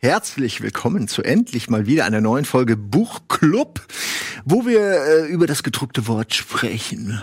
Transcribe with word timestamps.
Herzlich 0.00 0.60
willkommen 0.60 1.08
zu 1.08 1.24
endlich 1.24 1.68
mal 1.68 1.88
wieder 1.88 2.04
einer 2.04 2.20
neuen 2.20 2.44
Folge 2.44 2.76
Buchclub, 2.76 3.84
wo 4.44 4.64
wir 4.64 4.80
äh, 4.80 5.26
über 5.26 5.48
das 5.48 5.64
gedruckte 5.64 6.06
Wort 6.06 6.34
sprechen. 6.34 7.20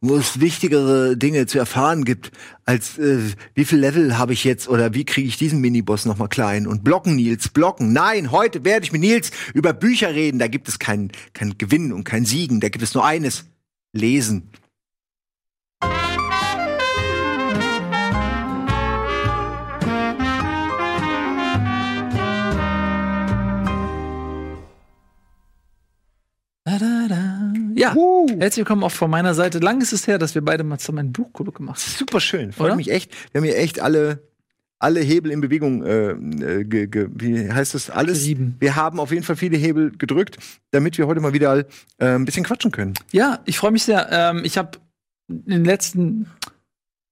Wo 0.00 0.16
es 0.16 0.40
wichtigere 0.40 1.16
Dinge 1.16 1.46
zu 1.46 1.60
erfahren 1.60 2.04
gibt, 2.04 2.32
als 2.64 2.98
äh, 2.98 3.20
wie 3.54 3.64
viel 3.64 3.78
Level 3.78 4.18
habe 4.18 4.32
ich 4.32 4.42
jetzt 4.42 4.68
oder 4.68 4.94
wie 4.94 5.04
kriege 5.04 5.28
ich 5.28 5.36
diesen 5.36 5.60
Miniboss 5.60 6.06
noch 6.06 6.18
mal 6.18 6.26
klein 6.26 6.66
und 6.66 6.82
blocken 6.82 7.14
Nils, 7.14 7.50
blocken. 7.50 7.92
Nein, 7.92 8.32
heute 8.32 8.64
werde 8.64 8.84
ich 8.84 8.90
mit 8.90 9.02
Nils 9.02 9.30
über 9.54 9.72
Bücher 9.72 10.12
reden. 10.12 10.40
Da 10.40 10.48
gibt 10.48 10.66
es 10.68 10.80
kein 10.80 11.12
kein 11.34 11.56
Gewinnen 11.56 11.92
und 11.92 12.02
kein 12.02 12.24
Siegen. 12.24 12.58
Da 12.58 12.68
gibt 12.68 12.82
es 12.82 12.94
nur 12.94 13.04
eines: 13.04 13.44
Lesen. 13.92 14.50
Ja, 27.78 27.94
Uh. 27.94 28.26
herzlich 28.40 28.62
willkommen 28.64 28.82
auch 28.82 28.90
von 28.90 29.08
meiner 29.08 29.34
Seite. 29.34 29.60
Lang 29.60 29.80
ist 29.80 29.92
es 29.92 30.08
her, 30.08 30.18
dass 30.18 30.34
wir 30.34 30.42
beide 30.42 30.64
mal 30.64 30.78
zusammen 30.78 30.98
einen 30.98 31.12
Buchclub 31.12 31.54
gemacht 31.54 31.80
haben. 31.80 31.92
Super 31.96 32.18
schön. 32.18 32.52
Freut 32.52 32.66
Oder? 32.66 32.76
mich 32.76 32.90
echt. 32.90 33.12
Wir 33.30 33.38
haben 33.38 33.44
hier 33.44 33.56
echt 33.56 33.78
alle, 33.78 34.20
alle 34.80 34.98
Hebel 34.98 35.30
in 35.30 35.40
Bewegung, 35.40 35.84
äh, 35.84 36.10
äh, 36.10 36.64
ge, 36.64 36.88
ge, 36.88 37.08
wie 37.14 37.48
heißt 37.48 37.74
das? 37.74 37.88
Alles. 37.88 38.18
Gerieben. 38.22 38.56
Wir 38.58 38.74
haben 38.74 38.98
auf 38.98 39.12
jeden 39.12 39.22
Fall 39.22 39.36
viele 39.36 39.56
Hebel 39.56 39.92
gedrückt, 39.96 40.38
damit 40.72 40.98
wir 40.98 41.06
heute 41.06 41.20
mal 41.20 41.32
wieder 41.32 41.56
äh, 41.56 41.64
ein 41.98 42.24
bisschen 42.24 42.42
quatschen 42.42 42.72
können. 42.72 42.94
Ja, 43.12 43.38
ich 43.44 43.58
freue 43.58 43.70
mich 43.70 43.84
sehr. 43.84 44.08
Ähm, 44.10 44.40
ich 44.42 44.58
habe 44.58 44.72
in 45.28 45.44
den 45.46 45.64
letzten 45.64 46.26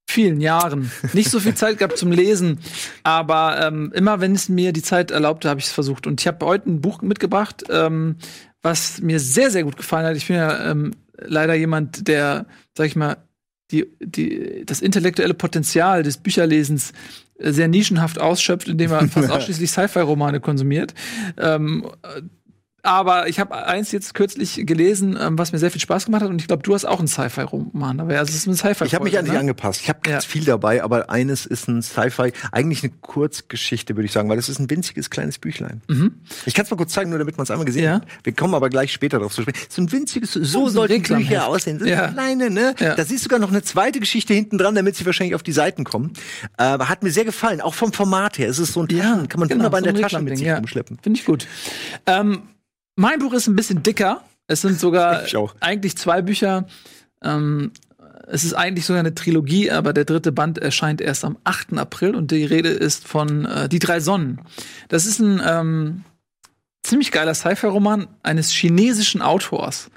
vielen 0.09 0.41
Jahren 0.41 0.91
nicht 1.13 1.29
so 1.29 1.39
viel 1.39 1.55
Zeit 1.55 1.77
gehabt 1.77 1.97
zum 1.97 2.11
Lesen, 2.11 2.59
aber 3.03 3.57
ähm, 3.65 3.93
immer 3.93 4.19
wenn 4.19 4.33
es 4.33 4.49
mir 4.49 4.73
die 4.73 4.81
Zeit 4.81 5.11
erlaubte, 5.11 5.47
habe 5.47 5.61
ich 5.61 5.67
es 5.67 5.71
versucht. 5.71 6.07
Und 6.07 6.19
ich 6.19 6.27
habe 6.27 6.45
heute 6.45 6.69
ein 6.69 6.81
Buch 6.81 7.01
mitgebracht, 7.01 7.63
ähm, 7.69 8.17
was 8.67 9.01
mir 9.01 9.21
sehr, 9.21 9.49
sehr 9.49 9.63
gut 9.63 9.77
gefallen 9.77 10.05
hat. 10.05 10.17
Ich 10.17 10.27
bin 10.27 10.35
ja 10.35 10.71
ähm, 10.71 10.91
leider 11.17 11.55
jemand, 11.55 12.09
der, 12.09 12.45
sag 12.75 12.87
ich 12.87 12.97
mal, 12.97 13.15
die, 13.71 13.85
die, 14.01 14.65
das 14.65 14.81
intellektuelle 14.81 15.33
Potenzial 15.33 16.03
des 16.03 16.17
Bücherlesens 16.17 16.91
äh, 17.39 17.53
sehr 17.53 17.69
nischenhaft 17.69 18.19
ausschöpft, 18.19 18.67
indem 18.67 18.91
er 18.91 19.07
fast 19.07 19.31
ausschließlich 19.31 19.71
Sci-Fi-Romane 19.71 20.41
konsumiert. 20.41 20.93
Ähm, 21.37 21.89
äh, 22.03 22.23
aber 22.83 23.27
ich 23.27 23.39
habe 23.39 23.53
eins 23.65 23.91
jetzt 23.91 24.13
kürzlich 24.13 24.61
gelesen, 24.65 25.17
ähm, 25.19 25.37
was 25.37 25.51
mir 25.51 25.57
sehr 25.59 25.71
viel 25.71 25.81
Spaß 25.81 26.05
gemacht 26.05 26.21
hat. 26.21 26.29
Und 26.29 26.39
ich 26.41 26.47
glaube, 26.47 26.63
du 26.63 26.73
hast 26.73 26.85
auch 26.85 26.99
einen 26.99 27.07
Sci-Fi-Roman. 27.09 27.99
Aber 27.99 28.17
also 28.17 28.29
es 28.29 28.35
ist 28.37 28.47
ein 28.47 28.55
Sci-Fi. 28.55 28.85
Ich 28.85 28.95
habe 28.95 29.03
mich 29.03 29.17
an 29.17 29.25
dich 29.25 29.33
ne? 29.33 29.39
angepasst. 29.39 29.81
Ich 29.81 29.89
habe 29.89 29.99
ganz 30.03 30.23
Ja. 30.25 30.29
viel 30.29 30.45
dabei, 30.45 30.81
aber 30.83 31.09
eines 31.09 31.45
ist 31.45 31.67
ein 31.67 31.81
Sci-Fi, 31.81 32.31
eigentlich 32.53 32.83
eine 32.83 32.93
Kurzgeschichte, 33.01 33.95
würde 33.97 34.05
ich 34.05 34.11
sagen, 34.13 34.29
weil 34.29 34.37
das 34.37 34.47
ist 34.47 34.59
ein 34.59 34.69
winziges 34.69 35.09
kleines 35.09 35.37
Büchlein. 35.37 35.81
Ich 36.45 36.53
kann 36.53 36.63
es 36.65 36.71
mal 36.71 36.77
kurz 36.77 36.93
zeigen, 36.93 37.09
nur 37.09 37.19
damit 37.19 37.35
man 37.37 37.43
es 37.43 37.51
einmal 37.51 37.65
gesehen 37.65 37.81
Mhm. 37.81 37.87
Ja. 37.87 37.93
hat. 37.95 38.07
Wir 38.23 38.33
kommen 38.33 38.53
aber 38.55 38.69
gleich 38.69 38.93
später 38.93 39.17
darauf 39.17 39.33
zu 39.33 39.41
sprechen. 39.41 39.57
So 39.69 39.81
ein 39.81 39.91
winziges, 39.91 40.33
so 40.33 40.65
ein 40.67 40.71
sollten. 40.71 41.03
Bücher 41.03 41.47
aussehen. 41.47 41.79
So 41.79 41.85
Ja. 41.85 42.07
kleine, 42.09 42.49
ne? 42.49 42.73
Ja. 42.79 42.95
Da 42.95 43.03
siehst 43.03 43.21
du 43.21 43.23
sogar 43.27 43.39
noch 43.39 43.49
eine 43.49 43.63
zweite 43.63 43.99
Geschichte 43.99 44.33
hinten 44.33 44.57
dran, 44.57 44.75
damit 44.75 44.95
sie 44.95 45.05
wahrscheinlich 45.05 45.35
auf 45.35 45.43
die 45.43 45.51
Seiten 45.51 45.83
kommen. 45.83 46.13
Aber 46.55 46.87
hat 46.87 47.03
mir 47.03 47.11
sehr 47.11 47.25
gefallen, 47.25 47.59
auch 47.59 47.73
vom 47.73 47.91
Format 47.91 48.37
her. 48.37 48.47
Es 48.49 48.59
ist 48.59 48.73
so 48.73 48.81
ein 48.81 48.87
Taschen, 48.87 49.27
kann 49.27 49.39
man 49.39 49.49
genau, 49.49 49.59
wunderbar 49.65 49.79
in 49.79 49.85
so 49.85 49.91
der 49.91 49.99
ein 49.99 50.01
Tasche 50.09 50.21
mit 50.23 50.37
sich 50.37 50.47
ja. 50.47 50.55
rumschleppen. 50.57 50.99
Finde 51.01 51.19
ich 51.19 51.25
gut. 51.25 51.47
Ähm, 52.05 52.43
mein 52.97 53.19
Buch 53.19 53.33
ist 53.33 53.47
ein 53.47 53.55
bisschen 53.55 53.83
dicker. 53.83 54.23
Es 54.47 54.61
sind 54.61 54.79
sogar 54.79 55.23
eigentlich 55.61 55.97
zwei 55.97 56.21
Bücher. 56.21 56.67
Ähm, 57.21 57.71
es 58.27 58.43
ist 58.43 58.53
eigentlich 58.53 58.85
sogar 58.85 58.99
eine 58.99 59.15
Trilogie, 59.15 59.71
aber 59.71 59.93
der 59.93 60.03
dritte 60.03 60.33
Band 60.33 60.57
erscheint 60.57 60.99
erst 60.99 61.23
am 61.23 61.37
8. 61.45 61.77
April 61.77 62.15
und 62.15 62.31
die 62.31 62.43
Rede 62.43 62.69
ist 62.69 63.07
von 63.07 63.45
äh, 63.45 63.69
Die 63.69 63.79
drei 63.79 64.01
Sonnen. 64.01 64.41
Das 64.89 65.05
ist 65.05 65.19
ein 65.19 65.41
ähm, 65.45 66.03
ziemlich 66.83 67.11
geiler 67.11 67.33
Sci-Fi-Roman 67.33 68.07
eines 68.23 68.51
chinesischen 68.51 69.21
Autors. 69.21 69.89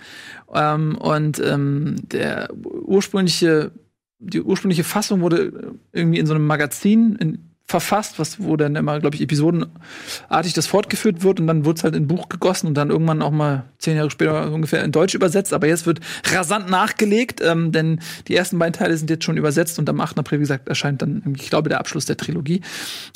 Ähm, 0.53 0.97
und 0.97 1.41
ähm, 1.41 1.97
der 2.03 2.51
ursprüngliche, 2.55 3.73
die 4.19 4.43
ursprüngliche 4.43 4.85
Fassung 4.85 5.23
wurde 5.23 5.75
irgendwie 5.93 6.19
in 6.19 6.27
so 6.27 6.35
einem 6.35 6.47
Magazin 6.47 7.17
in, 7.17 7.50
verfasst, 7.71 8.19
was 8.19 8.43
wo 8.43 8.57
dann 8.57 8.77
immer, 8.77 8.99
glaube 9.01 9.17
ich, 9.17 9.23
episodenartig 9.23 10.53
das 10.55 10.67
fortgeführt 10.67 11.23
wird 11.23 11.41
und 11.41 11.47
dann 11.47 11.65
wurde 11.65 11.79
es 11.79 11.85
halt 11.85 11.95
in 11.95 12.05
ein 12.05 12.07
Buch 12.09 12.29
gegossen 12.29 12.67
und 12.67 12.75
dann 12.75 12.91
irgendwann 12.91 13.23
auch 13.23 13.31
mal 13.31 13.65
zehn 13.79 13.97
Jahre 13.97 14.11
später 14.11 14.53
ungefähr 14.53 14.83
in 14.85 14.93
Deutsch 14.93 15.15
übersetzt. 15.15 15.53
Aber 15.53 15.69
jetzt 15.69 15.87
wird 15.87 16.01
rasant 16.33 16.69
nachgelegt, 16.69 17.41
ähm, 17.41 17.71
denn 17.73 18.01
die 18.29 18.35
ersten 18.35 18.59
beiden 18.59 18.73
Teile 18.73 18.97
sind 18.97 19.09
jetzt 19.09 19.25
schon 19.25 19.37
übersetzt 19.37 19.79
und 19.79 19.89
am 19.89 20.01
8. 20.01 20.19
April, 20.19 20.41
wie 20.41 20.43
gesagt, 20.43 20.69
erscheint 20.69 21.01
dann, 21.01 21.23
ich 21.39 21.49
glaube, 21.49 21.69
der 21.69 21.79
Abschluss 21.79 22.07
der 22.07 22.17
Trilogie. 22.17 22.61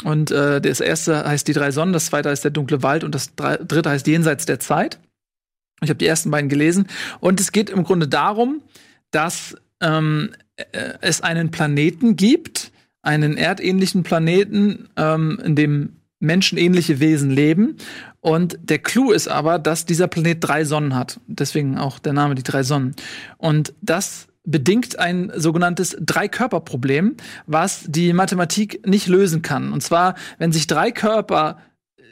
Und 0.05 0.31
äh, 0.31 0.61
das 0.61 0.81
erste 0.81 1.27
heißt 1.27 1.47
Die 1.49 1.53
drei 1.53 1.73
Sonnen, 1.73 1.93
das 1.93 2.07
zweite 2.07 2.31
heißt 2.31 2.45
Der 2.45 2.53
dunkle 2.53 2.83
Wald 2.83 3.05
und 3.05 3.15
das 3.15 3.35
dritte 3.35 3.91
heißt 3.91 4.07
Jenseits 4.07 4.47
der 4.47 4.61
Zeit. 4.61 5.01
Ich 5.83 5.91
habe 5.91 5.99
die 5.99 6.07
ersten 6.07 6.31
beiden 6.31 6.49
gelesen 6.49 6.87
und 7.21 7.41
es 7.41 7.51
geht 7.51 7.69
im 7.69 7.83
Grunde 7.83 8.07
darum, 8.07 8.63
dass 9.11 9.57
ähm, 9.81 10.31
äh, 10.57 10.95
es 11.01 11.21
einen 11.21 11.51
Planeten 11.51 12.15
gibt, 12.15 12.71
einen 13.05 13.37
erdähnlichen 13.37 14.03
Planeten, 14.03 14.89
ähm, 14.97 15.41
in 15.45 15.55
dem 15.55 15.97
menschenähnliche 16.21 17.01
Wesen 17.01 17.31
leben. 17.31 17.77
Und 18.21 18.59
der 18.63 18.79
Clou 18.79 19.13
ist 19.13 19.29
aber, 19.29 19.59
dass 19.59 19.85
dieser 19.85 20.09
Planet 20.09 20.39
drei 20.41 20.65
Sonnen 20.65 20.95
hat. 20.95 21.21
Deswegen 21.27 21.77
auch 21.77 21.99
der 21.99 22.15
Name 22.15 22.35
die 22.35 22.43
drei 22.43 22.63
Sonnen. 22.63 22.95
Und 23.37 23.75
das 23.83 24.27
bedingt 24.45 24.99
ein 24.99 25.33
sogenanntes 25.35 25.97
Drei-Körper-Problem, 26.01 27.17
was 27.47 27.85
die 27.87 28.13
Mathematik 28.13 28.87
nicht 28.87 29.07
lösen 29.07 29.43
kann. 29.43 29.73
Und 29.73 29.83
zwar, 29.83 30.15
wenn 30.39 30.53
sich 30.53 30.67
drei 30.67 30.91
Körper 30.91 31.59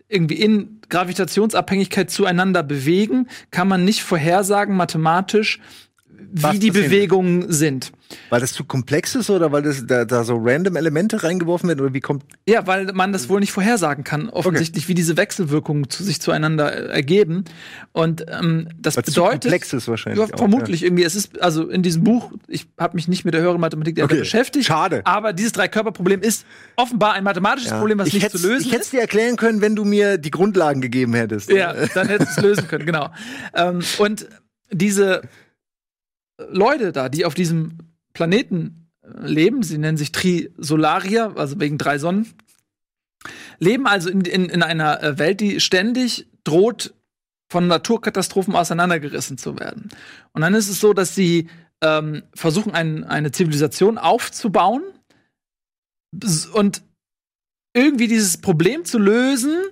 irgendwie 0.08 0.36
in 0.36 0.80
Gravitationsabhängigkeit 0.88 2.10
zueinander 2.10 2.62
bewegen, 2.62 3.28
kann 3.50 3.68
man 3.68 3.84
nicht 3.84 4.02
vorhersagen 4.02 4.76
mathematisch, 4.76 5.58
wie 6.06 6.42
Was 6.42 6.58
die. 6.58 6.70
Bewegungen 6.70 7.50
sind. 7.50 7.92
Weil 8.30 8.40
das 8.40 8.52
zu 8.52 8.64
komplex 8.64 9.14
ist 9.14 9.30
oder 9.30 9.52
weil 9.52 9.62
das, 9.62 9.86
da, 9.86 10.04
da 10.04 10.24
so 10.24 10.36
random 10.40 10.76
Elemente 10.76 11.22
reingeworfen 11.22 11.68
werden 11.68 11.80
oder 11.80 11.94
wie 11.94 12.00
kommt 12.00 12.24
Ja, 12.48 12.66
weil 12.66 12.92
man 12.92 13.12
das 13.12 13.28
wohl 13.28 13.40
nicht 13.40 13.52
vorhersagen 13.52 14.04
kann, 14.04 14.28
offensichtlich, 14.28 14.88
wie 14.88 14.94
diese 14.94 15.16
Wechselwirkungen 15.16 15.88
zu 15.90 16.02
sich 16.04 16.20
zueinander 16.20 16.72
äh, 16.74 16.92
ergeben. 16.92 17.44
Und 17.92 18.24
ähm, 18.28 18.68
das 18.78 18.96
Weil's 18.96 19.06
zu 19.06 19.12
bedeutet. 19.20 19.42
komplex 19.42 19.72
ist 19.72 19.88
wahrscheinlich 19.88 20.26
Ja, 20.28 20.34
auch, 20.34 20.38
vermutlich 20.38 20.82
irgendwie. 20.82 21.04
Es 21.04 21.14
ist 21.14 21.40
also 21.40 21.68
in 21.68 21.82
diesem 21.82 22.04
Buch, 22.04 22.32
ich 22.48 22.66
habe 22.78 22.96
mich 22.96 23.08
nicht 23.08 23.24
mit 23.24 23.34
der 23.34 23.40
höheren 23.42 23.60
Mathematik 23.60 23.96
der 23.96 24.04
Okay, 24.04 24.18
beschäftigt. 24.20 24.66
schade. 24.66 25.02
Aber 25.04 25.32
dieses 25.32 25.52
Drei-Körper-Problem 25.52 26.20
ist 26.22 26.44
offenbar 26.76 27.14
ein 27.14 27.24
mathematisches 27.24 27.70
Ja. 27.70 27.78
Problem, 27.78 27.98
was 27.98 28.08
ich 28.08 28.14
nicht 28.14 28.30
zu 28.30 28.38
lösen 28.38 28.62
Ich 28.66 28.72
hätte 28.72 28.80
ist. 28.80 28.86
es 28.86 28.90
dir 28.90 29.00
erklären 29.00 29.36
können, 29.36 29.60
wenn 29.60 29.76
du 29.76 29.84
mir 29.84 30.18
die 30.18 30.30
Grundlagen 30.30 30.80
gegeben 30.80 31.14
hättest. 31.14 31.50
Ja, 31.50 31.74
dann 31.94 32.08
hättest 32.08 32.36
du 32.36 32.40
es 32.40 32.42
lösen 32.46 32.68
können, 32.68 32.86
genau. 32.86 33.10
Ähm, 33.54 33.80
und 33.98 34.26
diese 34.70 35.22
Leute 36.50 36.92
da, 36.92 37.08
die 37.08 37.24
auf 37.24 37.34
diesem 37.34 37.78
Planeten 38.12 38.88
äh, 39.02 39.26
leben, 39.26 39.62
sie 39.62 39.78
nennen 39.78 39.96
sich 39.96 40.12
Trisolarier, 40.12 41.34
also 41.36 41.60
wegen 41.60 41.78
drei 41.78 41.98
Sonnen, 41.98 42.32
leben 43.58 43.86
also 43.86 44.10
in, 44.10 44.22
in, 44.22 44.48
in 44.48 44.62
einer 44.62 45.02
äh, 45.02 45.18
Welt, 45.18 45.40
die 45.40 45.60
ständig 45.60 46.26
droht, 46.44 46.94
von 47.50 47.66
Naturkatastrophen 47.66 48.56
auseinandergerissen 48.56 49.36
zu 49.36 49.58
werden. 49.58 49.90
Und 50.32 50.40
dann 50.40 50.54
ist 50.54 50.70
es 50.70 50.80
so, 50.80 50.94
dass 50.94 51.14
sie 51.14 51.48
ähm, 51.82 52.22
versuchen, 52.34 52.72
ein, 52.72 53.04
eine 53.04 53.30
Zivilisation 53.30 53.98
aufzubauen 53.98 54.82
und 56.54 56.82
irgendwie 57.74 58.08
dieses 58.08 58.38
Problem 58.38 58.86
zu 58.86 58.98
lösen, 58.98 59.64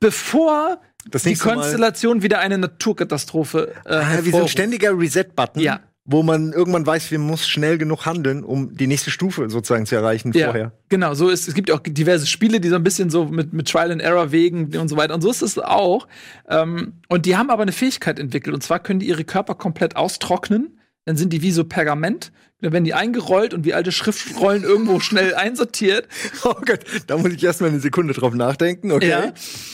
bevor 0.00 0.80
die 1.24 1.36
Konstellation 1.36 2.22
wieder 2.22 2.40
eine 2.40 2.58
Naturkatastrophe 2.58 3.72
äh, 3.84 3.94
Ah, 3.94 4.18
wie 4.22 4.30
so 4.30 4.42
ein 4.42 4.48
ständiger 4.48 4.98
Reset-Button, 4.98 5.62
Ja. 5.62 5.80
Wo 6.10 6.22
man 6.22 6.54
irgendwann 6.54 6.86
weiß, 6.86 7.10
wir 7.10 7.18
muss 7.18 7.46
schnell 7.46 7.76
genug 7.76 8.06
handeln, 8.06 8.42
um 8.42 8.74
die 8.74 8.86
nächste 8.86 9.10
Stufe 9.10 9.50
sozusagen 9.50 9.84
zu 9.84 9.94
erreichen 9.94 10.32
Ja, 10.32 10.46
vorher. 10.46 10.72
genau. 10.88 11.12
So 11.12 11.28
ist 11.28 11.46
es 11.48 11.52
gibt 11.54 11.68
ja 11.68 11.74
auch 11.74 11.80
diverse 11.86 12.26
Spiele, 12.26 12.60
die 12.60 12.68
so 12.70 12.76
ein 12.76 12.82
bisschen 12.82 13.10
so 13.10 13.26
mit, 13.26 13.52
mit 13.52 13.68
Trial 13.68 13.92
and 13.92 14.00
Error 14.00 14.32
wegen 14.32 14.74
und 14.78 14.88
so 14.88 14.96
weiter. 14.96 15.14
Und 15.14 15.20
so 15.20 15.30
ist 15.30 15.42
es 15.42 15.58
auch. 15.58 16.08
Ähm, 16.48 16.94
und 17.08 17.26
die 17.26 17.36
haben 17.36 17.50
aber 17.50 17.60
eine 17.60 17.72
Fähigkeit 17.72 18.18
entwickelt. 18.18 18.54
Und 18.54 18.62
zwar 18.62 18.78
können 18.78 19.00
die 19.00 19.06
ihre 19.08 19.24
Körper 19.24 19.54
komplett 19.54 19.96
austrocknen. 19.96 20.78
Dann 21.04 21.16
sind 21.18 21.30
die 21.34 21.42
wie 21.42 21.50
so 21.52 21.64
Pergament. 21.64 22.32
Dann 22.62 22.72
werden 22.72 22.84
die 22.84 22.94
eingerollt 22.94 23.52
und 23.52 23.66
wie 23.66 23.74
alte 23.74 23.92
Schriftrollen 23.92 24.62
irgendwo 24.64 25.00
schnell 25.00 25.34
einsortiert. 25.34 26.08
Oh 26.44 26.54
Gott, 26.64 26.80
da 27.06 27.18
muss 27.18 27.32
ich 27.32 27.44
erstmal 27.44 27.68
eine 27.68 27.80
Sekunde 27.80 28.14
drauf 28.14 28.32
nachdenken, 28.32 28.92
okay? 28.92 29.08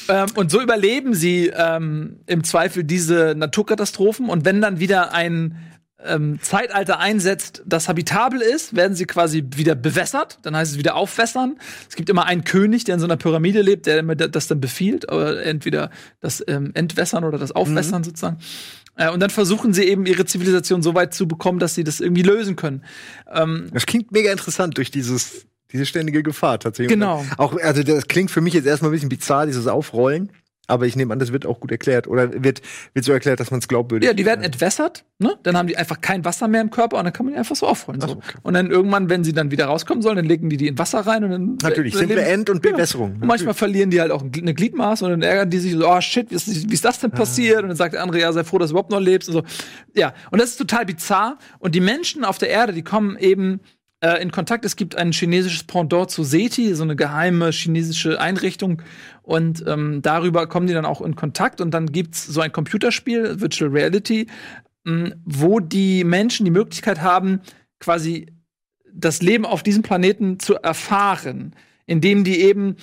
Ja. 0.09 0.25
Ähm, 0.25 0.31
und 0.35 0.51
so 0.51 0.61
überleben 0.61 1.15
sie 1.15 1.53
ähm, 1.55 2.17
im 2.27 2.43
Zweifel 2.43 2.83
diese 2.83 3.35
Naturkatastrophen. 3.37 4.29
Und 4.29 4.45
wenn 4.45 4.61
dann 4.61 4.81
wieder 4.81 5.13
ein 5.13 5.57
ähm, 6.07 6.39
Zeitalter 6.43 6.99
einsetzt, 6.99 7.63
das 7.67 7.89
habitabel 7.89 8.41
ist, 8.41 8.77
werden 8.77 8.95
sie 8.95 9.07
quasi 9.07 9.45
wieder 9.57 9.75
bewässert. 9.75 10.39
Dann 10.43 10.57
heißt 10.57 10.73
es 10.73 10.79
wieder 10.79 10.95
aufwässern. 10.95 11.57
Es 11.89 11.97
gibt 11.97 12.09
immer 12.11 12.27
einen 12.27 12.45
König, 12.45 12.85
der 12.85 12.95
in 12.95 13.01
so 13.01 13.07
einer 13.07 13.17
Pyramide 13.17 13.63
lebt, 13.63 13.87
der 13.87 13.99
immer 13.99 14.15
das 14.15 14.47
dann 14.49 14.61
befiehlt. 14.61 15.11
Oder 15.11 15.45
entweder 15.45 15.91
das 16.21 16.45
ähm, 16.47 16.71
Entwässern 16.75 17.25
oder 17.25 17.39
das 17.39 17.53
Aufwässern 17.53 18.05
sozusagen. 18.05 18.39
Äh, 18.97 19.11
und 19.11 19.21
dann 19.21 19.31
versuchen 19.31 19.75
sie 19.75 19.85
eben 19.85 20.07
ihre 20.07 20.25
Zivilisation 20.25 20.83
so 20.83 20.95
weit 20.95 21.15
zu 21.15 21.27
bekommen, 21.27 21.59
dass 21.59 21.75
sie 21.75 21.85
das 21.85 22.01
irgendwie 22.01 22.23
lösen 22.23 22.57
können. 22.57 22.85
Ähm, 23.33 23.69
Das 23.73 23.87
klingt 23.87 24.13
mega 24.13 24.31
interessant 24.31 24.77
durch 24.79 24.91
dieses, 24.91 25.47
diese 25.73 25.87
ständige 25.87 26.23
Gefahr 26.23 26.59
tatsächlich. 26.59 26.93
Genau. 26.93 27.25
Auch, 27.37 27.57
also 27.61 27.83
das 27.83 28.07
klingt 28.07 28.31
für 28.31 28.41
mich 28.41 28.55
jetzt 28.55 28.67
erstmal 28.67 28.91
ein 28.91 28.95
bisschen 28.95 29.09
bizarr, 29.09 29.47
dieses 29.47 29.67
Aufrollen. 29.67 30.31
Aber 30.67 30.87
ich 30.87 30.97
nehme 30.97 31.13
an, 31.13 31.19
das 31.19 31.33
wird 31.33 31.45
auch 31.47 31.61
gut 31.61 31.71
erklärt. 31.71 32.09
Oder 32.09 32.43
wird, 32.43 32.63
wird 32.95 33.05
so 33.05 33.13
erklärt, 33.13 33.39
dass 33.39 33.51
man 33.51 33.61
es 33.61 33.69
glaubwürdig 33.69 34.07
Ja, 34.07 34.15
die 34.15 34.25
werden 34.25 34.43
entwässert, 34.43 35.05
ne? 35.19 35.37
Dann 35.43 35.57
haben 35.57 35.69
die 35.69 35.77
einfach 35.77 36.01
kein 36.01 36.25
Wasser 36.25 36.49
mehr 36.49 36.63
im 36.63 36.71
Körper 36.71 36.99
und 36.99 37.05
dann 37.05 37.13
kann 37.13 37.27
man 37.27 37.35
die 37.35 37.39
einfach 37.39 37.57
so 37.57 37.67
aufrollen. 37.67 38.01
So. 38.01 38.21
Und 38.43 38.55
dann 38.55 38.71
irgendwann, 38.71 39.11
wenn 39.11 39.25
sie 39.25 39.33
dann 39.35 39.51
wieder 39.51 39.67
rauskommen 39.67 40.01
sollen, 40.03 40.17
dann 40.17 40.25
legen 40.25 40.49
die 40.49 40.57
die 40.57 40.69
in 40.69 40.79
Wasser 40.79 41.01
rein 41.01 41.25
und 41.25 41.31
dann. 41.31 41.59
Natürlich, 41.63 41.93
dann 41.93 42.01
simple 42.09 42.23
End- 42.25 42.49
und 42.49 42.63
Genau. 42.63 42.77
Bewässerung. 42.77 43.13
Und 43.21 43.27
manchmal 43.27 43.55
verlieren 43.55 43.91
die 43.91 44.01
halt 44.01 44.11
auch 44.11 44.23
eine 44.23 44.55
Gliedmaß 44.55 45.03
und 45.03 45.11
dann 45.11 45.23
ärgern 45.23 45.51
die 45.51 45.59
sich 45.59 45.73
so, 45.73 45.87
oh 45.87 46.01
shit, 46.01 46.31
wie 46.31 46.35
ist, 46.35 46.71
wie 46.71 46.75
ist 46.75 46.85
das 46.85 46.99
denn 46.99 47.11
passiert? 47.11 47.63
Und 47.63 47.69
dann 47.69 47.77
sagt 47.77 47.95
der 47.95 48.03
andere, 48.03 48.21
ja, 48.21 48.33
sei 48.33 48.45
froh, 48.45 48.59
dass 48.59 48.71
du 48.71 48.73
überhaupt 48.73 48.91
noch 48.91 49.01
lebst 49.01 49.29
und 49.29 49.35
so. 49.35 49.43
Ja, 49.95 50.15
und 50.31 50.41
das 50.41 50.51
ist 50.51 50.57
total 50.57 50.87
bizarr. 50.87 51.39
Und 51.59 51.75
die 51.75 51.81
Menschen 51.81 52.25
auf 52.25 52.39
der 52.39 52.49
Erde, 52.49 52.73
die 52.73 52.83
kommen 52.83 53.19
eben 53.19 53.61
äh, 54.05 54.21
in 54.23 54.31
Kontakt. 54.31 54.65
Es 54.67 54.77
gibt 54.77 54.97
ein 54.97 55.13
chinesisches 55.13 55.65
Pendant 55.65 56.11
zu 56.11 56.25
SETI, 56.25 56.75
so 56.75 56.83
eine 56.83 56.95
geheime 56.95 57.51
chinesische 57.51 58.21
Einrichtung. 58.21 58.83
Und 59.23 59.65
ähm, 59.67 60.03
darüber 60.03 60.47
kommen 60.47 60.67
die 60.67 60.75
dann 60.75 60.85
auch 60.85 61.01
in 61.01 61.17
Kontakt. 61.17 61.63
Und 61.63 61.73
dann 61.73 61.91
gibt's 61.91 62.27
so 62.27 62.43
ein 62.43 62.53
Computerspiel, 62.53 63.41
Virtual 63.41 63.71
Reality, 63.71 64.27
mh, 64.85 65.13
wo 65.25 65.59
die 65.59 66.05
Menschen 66.05 66.45
die 66.45 66.51
Möglichkeit 66.51 67.01
haben, 67.01 67.41
quasi 67.81 68.27
das 68.93 69.23
Leben 69.23 69.47
auf 69.47 69.63
diesem 69.63 69.83
Planeten 69.83 70.39
zu 70.39 70.57
erfahren, 70.57 71.55
indem 71.87 72.25
die 72.25 72.41
eben 72.43 72.77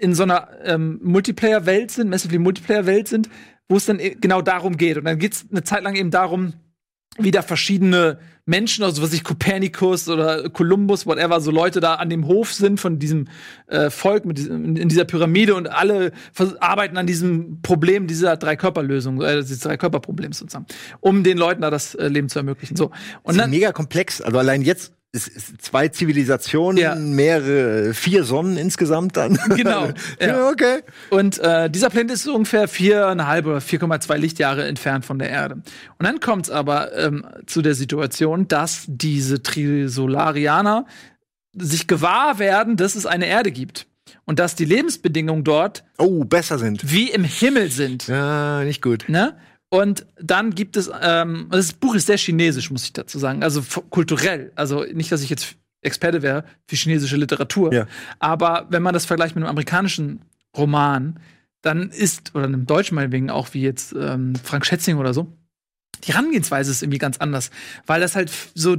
in 0.00 0.14
so 0.14 0.22
einer 0.22 0.48
ähm, 0.64 0.98
Multiplayer-Welt 1.02 1.90
sind, 1.90 2.08
massively 2.08 2.38
Multiplayer-Welt 2.38 3.06
sind, 3.06 3.28
wo 3.68 3.76
es 3.76 3.84
dann 3.84 4.00
e- 4.00 4.16
genau 4.18 4.40
darum 4.40 4.76
geht. 4.78 4.96
Und 4.96 5.04
dann 5.04 5.18
geht 5.18 5.34
es 5.34 5.46
eine 5.50 5.62
Zeit 5.62 5.82
lang 5.82 5.94
eben 5.94 6.10
darum, 6.10 6.54
wie 7.18 7.30
da 7.30 7.42
verschiedene 7.42 8.18
Menschen, 8.46 8.84
also 8.84 9.00
was 9.02 9.12
ich 9.12 9.24
Kopernikus 9.24 10.08
oder 10.08 10.50
Kolumbus, 10.50 11.06
whatever, 11.06 11.40
so 11.40 11.50
Leute 11.50 11.80
da 11.80 11.94
an 11.94 12.10
dem 12.10 12.26
Hof 12.26 12.52
sind 12.52 12.78
von 12.78 12.98
diesem 12.98 13.28
äh, 13.68 13.88
Volk 13.88 14.26
mit 14.26 14.36
diesem, 14.36 14.76
in 14.76 14.88
dieser 14.88 15.04
Pyramide 15.04 15.54
und 15.54 15.66
alle 15.66 16.12
arbeiten 16.60 16.98
an 16.98 17.06
diesem 17.06 17.62
Problem 17.62 18.06
dieser 18.06 18.36
Drei-Körper-Lösung, 18.36 19.22
äh, 19.22 19.40
dieses 19.40 19.60
Drei-Körper-Problems 19.60 20.38
sozusagen, 20.38 20.66
um 21.00 21.24
den 21.24 21.38
Leuten 21.38 21.62
da 21.62 21.70
das 21.70 21.94
äh, 21.94 22.08
Leben 22.08 22.28
zu 22.28 22.38
ermöglichen. 22.38 22.76
So. 22.76 22.86
Und 23.22 23.34
Und 23.34 23.38
dann, 23.38 23.50
mega 23.50 23.72
komplex. 23.72 24.20
Also 24.20 24.38
allein 24.38 24.60
jetzt 24.60 24.82
ist, 24.82 24.88
ist 24.88 25.03
zwei 25.58 25.88
Zivilisationen, 25.88 26.76
Ja. 26.76 26.94
mehrere, 26.94 27.94
vier 27.94 28.24
Sonnen 28.24 28.56
insgesamt 28.56 29.16
dann. 29.16 29.38
Genau, 29.56 29.86
ja. 30.20 30.26
ja. 30.26 30.48
Okay. 30.50 30.80
Und 31.10 31.38
äh, 31.38 31.70
dieser 31.70 31.90
Planet 31.90 32.10
ist 32.12 32.26
ungefähr 32.26 32.66
viereinhalb 32.68 33.46
oder 33.46 33.58
4,2 33.58 34.16
Lichtjahre 34.16 34.66
entfernt 34.66 35.04
von 35.04 35.18
der 35.18 35.30
Erde. 35.30 35.54
Und 35.54 35.64
dann 36.06 36.20
kommt 36.20 36.46
es 36.46 36.50
aber 36.50 36.96
ähm, 36.96 37.24
zu 37.46 37.62
der 37.62 37.74
Situation, 37.74 38.48
dass 38.48 38.84
diese 38.86 39.42
Trisolarianer 39.42 40.86
sich 41.56 41.86
gewahr 41.86 42.38
werden, 42.38 42.76
dass 42.76 42.94
es 42.96 43.06
eine 43.06 43.26
Erde 43.26 43.52
gibt. 43.52 43.86
Und 44.26 44.38
dass 44.38 44.54
die 44.54 44.64
Lebensbedingungen 44.64 45.44
dort 45.44 45.84
Oh, 45.98 46.24
besser 46.24 46.58
sind. 46.58 46.90
wie 46.90 47.10
im 47.10 47.24
Himmel 47.24 47.70
sind. 47.70 48.06
Ja, 48.08 48.64
nicht 48.64 48.80
gut. 48.82 49.04
Ne? 49.08 49.36
Und 49.74 50.06
dann 50.22 50.54
gibt 50.54 50.76
es, 50.76 50.88
ähm, 51.02 51.48
das 51.50 51.72
Buch 51.72 51.96
ist 51.96 52.06
sehr 52.06 52.16
chinesisch, 52.16 52.70
muss 52.70 52.84
ich 52.84 52.92
dazu 52.92 53.18
sagen. 53.18 53.42
Also 53.42 53.60
kulturell. 53.90 54.52
Also 54.54 54.84
nicht, 54.84 55.10
dass 55.10 55.20
ich 55.20 55.30
jetzt 55.30 55.56
Experte 55.80 56.22
wäre 56.22 56.44
für 56.68 56.76
chinesische 56.76 57.16
Literatur. 57.16 57.74
Ja. 57.74 57.88
Aber 58.20 58.68
wenn 58.70 58.84
man 58.84 58.94
das 58.94 59.04
vergleicht 59.04 59.34
mit 59.34 59.42
einem 59.42 59.50
amerikanischen 59.50 60.20
Roman, 60.56 61.18
dann 61.60 61.90
ist, 61.90 62.36
oder 62.36 62.44
einem 62.44 62.66
deutschen 62.66 62.94
meinetwegen 62.94 63.30
auch, 63.30 63.48
wie 63.52 63.62
jetzt 63.62 63.92
ähm, 63.98 64.34
Frank 64.36 64.64
Schätzing 64.64 64.96
oder 64.96 65.12
so, 65.12 65.36
die 66.04 66.12
Herangehensweise 66.12 66.70
ist 66.70 66.84
irgendwie 66.84 66.98
ganz 66.98 67.16
anders. 67.16 67.50
Weil 67.84 68.00
das 68.00 68.14
halt 68.14 68.30
so 68.54 68.76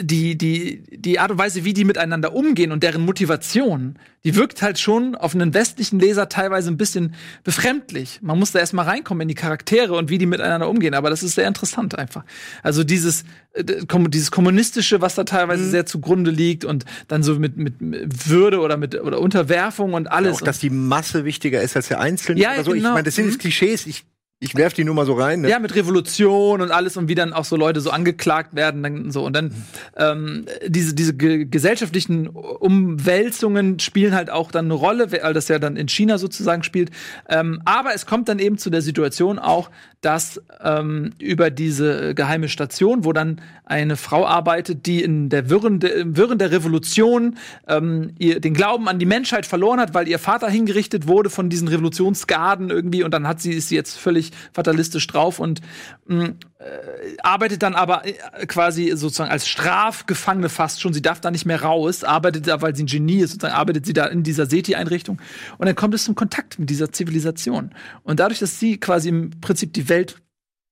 die, 0.00 0.36
die, 0.36 0.82
die 0.90 1.18
Art 1.18 1.30
und 1.30 1.38
Weise, 1.38 1.64
wie 1.64 1.72
die 1.74 1.84
miteinander 1.84 2.34
umgehen 2.34 2.72
und 2.72 2.82
deren 2.82 3.04
Motivation, 3.04 3.98
die 4.24 4.34
wirkt 4.36 4.62
halt 4.62 4.78
schon 4.78 5.14
auf 5.14 5.34
einen 5.34 5.54
westlichen 5.54 5.98
Leser 5.98 6.28
teilweise 6.28 6.70
ein 6.70 6.76
bisschen 6.76 7.14
befremdlich. 7.44 8.20
Man 8.22 8.38
muss 8.38 8.52
da 8.52 8.58
erstmal 8.58 8.86
reinkommen 8.86 9.22
in 9.22 9.28
die 9.28 9.34
Charaktere 9.34 9.94
und 9.96 10.10
wie 10.10 10.18
die 10.18 10.26
miteinander 10.26 10.68
umgehen. 10.68 10.94
Aber 10.94 11.10
das 11.10 11.22
ist 11.22 11.34
sehr 11.34 11.48
interessant 11.48 11.98
einfach. 11.98 12.24
Also 12.62 12.84
dieses, 12.84 13.24
äh, 13.54 13.64
dieses 14.08 14.30
kommunistische, 14.30 15.00
was 15.00 15.14
da 15.14 15.24
teilweise 15.24 15.64
Mhm. 15.64 15.70
sehr 15.70 15.86
zugrunde 15.86 16.30
liegt 16.30 16.64
und 16.64 16.84
dann 17.08 17.22
so 17.22 17.38
mit, 17.38 17.56
mit 17.56 17.74
Würde 17.80 18.60
oder 18.60 18.76
mit 18.76 18.94
oder 19.00 19.20
Unterwerfung 19.20 19.94
und 19.94 20.10
alles. 20.10 20.36
Auch, 20.36 20.40
dass 20.42 20.58
die 20.58 20.70
Masse 20.70 21.24
wichtiger 21.24 21.60
ist 21.62 21.76
als 21.76 21.88
der 21.88 22.00
Einzelne. 22.00 22.40
Ja, 22.40 22.62
so. 22.62 22.72
genau. 22.72 22.76
Ich 22.76 22.82
meine, 22.94 23.02
das 23.04 23.14
sind 23.14 23.26
Mhm. 23.26 23.38
Klischees. 23.38 23.86
Ich, 23.86 24.04
ich 24.42 24.54
werf 24.54 24.72
die 24.72 24.84
nur 24.84 24.94
mal 24.94 25.04
so 25.04 25.12
rein. 25.12 25.42
Ne? 25.42 25.50
Ja, 25.50 25.58
mit 25.58 25.74
Revolution 25.74 26.62
und 26.62 26.70
alles 26.70 26.96
und 26.96 27.08
wie 27.08 27.14
dann 27.14 27.34
auch 27.34 27.44
so 27.44 27.56
Leute 27.56 27.82
so 27.82 27.90
angeklagt 27.90 28.56
werden 28.56 28.82
dann 28.82 29.10
so 29.10 29.26
und 29.26 29.36
dann 29.36 29.52
ähm, 29.98 30.46
diese 30.66 30.94
diese 30.94 31.14
ge 31.14 31.44
gesellschaftlichen 31.44 32.26
Umwälzungen 32.26 33.78
spielen 33.80 34.14
halt 34.14 34.30
auch 34.30 34.50
dann 34.50 34.64
eine 34.64 34.74
Rolle, 34.74 35.12
weil 35.12 35.34
das 35.34 35.48
ja 35.48 35.58
dann 35.58 35.76
in 35.76 35.88
China 35.88 36.16
sozusagen 36.16 36.62
spielt. 36.62 36.90
Ähm, 37.28 37.60
aber 37.66 37.94
es 37.94 38.06
kommt 38.06 38.30
dann 38.30 38.38
eben 38.38 38.56
zu 38.56 38.70
der 38.70 38.80
Situation 38.80 39.38
auch, 39.38 39.70
dass 40.00 40.40
ähm, 40.64 41.12
über 41.18 41.50
diese 41.50 42.14
geheime 42.14 42.48
Station, 42.48 43.04
wo 43.04 43.12
dann 43.12 43.42
eine 43.66 43.96
Frau 43.96 44.26
arbeitet, 44.26 44.86
die 44.86 45.02
in 45.02 45.28
der 45.28 45.50
Wirren 45.50 45.80
der, 45.80 45.94
im 45.94 46.16
Wirren 46.16 46.38
der 46.38 46.50
Revolution 46.50 47.36
ähm, 47.68 48.12
ihr 48.18 48.40
den 48.40 48.54
Glauben 48.54 48.88
an 48.88 48.98
die 48.98 49.06
Menschheit 49.06 49.44
verloren 49.44 49.78
hat, 49.78 49.92
weil 49.92 50.08
ihr 50.08 50.18
Vater 50.18 50.48
hingerichtet 50.48 51.06
wurde 51.06 51.28
von 51.28 51.50
diesen 51.50 51.68
Revolutionsgarden 51.68 52.70
irgendwie 52.70 53.02
und 53.02 53.12
dann 53.12 53.28
hat 53.28 53.42
sie 53.42 53.52
ist 53.52 53.68
sie 53.68 53.76
jetzt 53.76 53.98
völlig 53.98 54.29
fatalistisch 54.52 55.06
drauf 55.06 55.38
und 55.38 55.60
mh, 56.06 56.34
äh, 56.58 57.16
arbeitet 57.22 57.62
dann 57.62 57.74
aber 57.74 58.06
äh, 58.06 58.46
quasi 58.46 58.92
sozusagen 58.94 59.30
als 59.30 59.48
Strafgefangene 59.48 60.48
fast 60.48 60.80
schon. 60.80 60.92
Sie 60.92 61.02
darf 61.02 61.20
da 61.20 61.30
nicht 61.30 61.46
mehr 61.46 61.62
raus, 61.62 62.04
arbeitet 62.04 62.46
da, 62.46 62.60
weil 62.62 62.74
sie 62.74 62.84
ein 62.84 62.86
Genie 62.86 63.20
ist, 63.20 63.32
sozusagen 63.32 63.54
arbeitet 63.54 63.86
sie 63.86 63.92
da 63.92 64.06
in 64.06 64.22
dieser 64.22 64.46
SETI-Einrichtung 64.46 65.20
und 65.58 65.66
dann 65.66 65.74
kommt 65.74 65.94
es 65.94 66.04
zum 66.04 66.14
Kontakt 66.14 66.58
mit 66.58 66.70
dieser 66.70 66.92
Zivilisation 66.92 67.70
und 68.02 68.20
dadurch, 68.20 68.40
dass 68.40 68.58
sie 68.58 68.78
quasi 68.78 69.08
im 69.08 69.30
Prinzip 69.40 69.72
die 69.72 69.88
Welt 69.88 70.20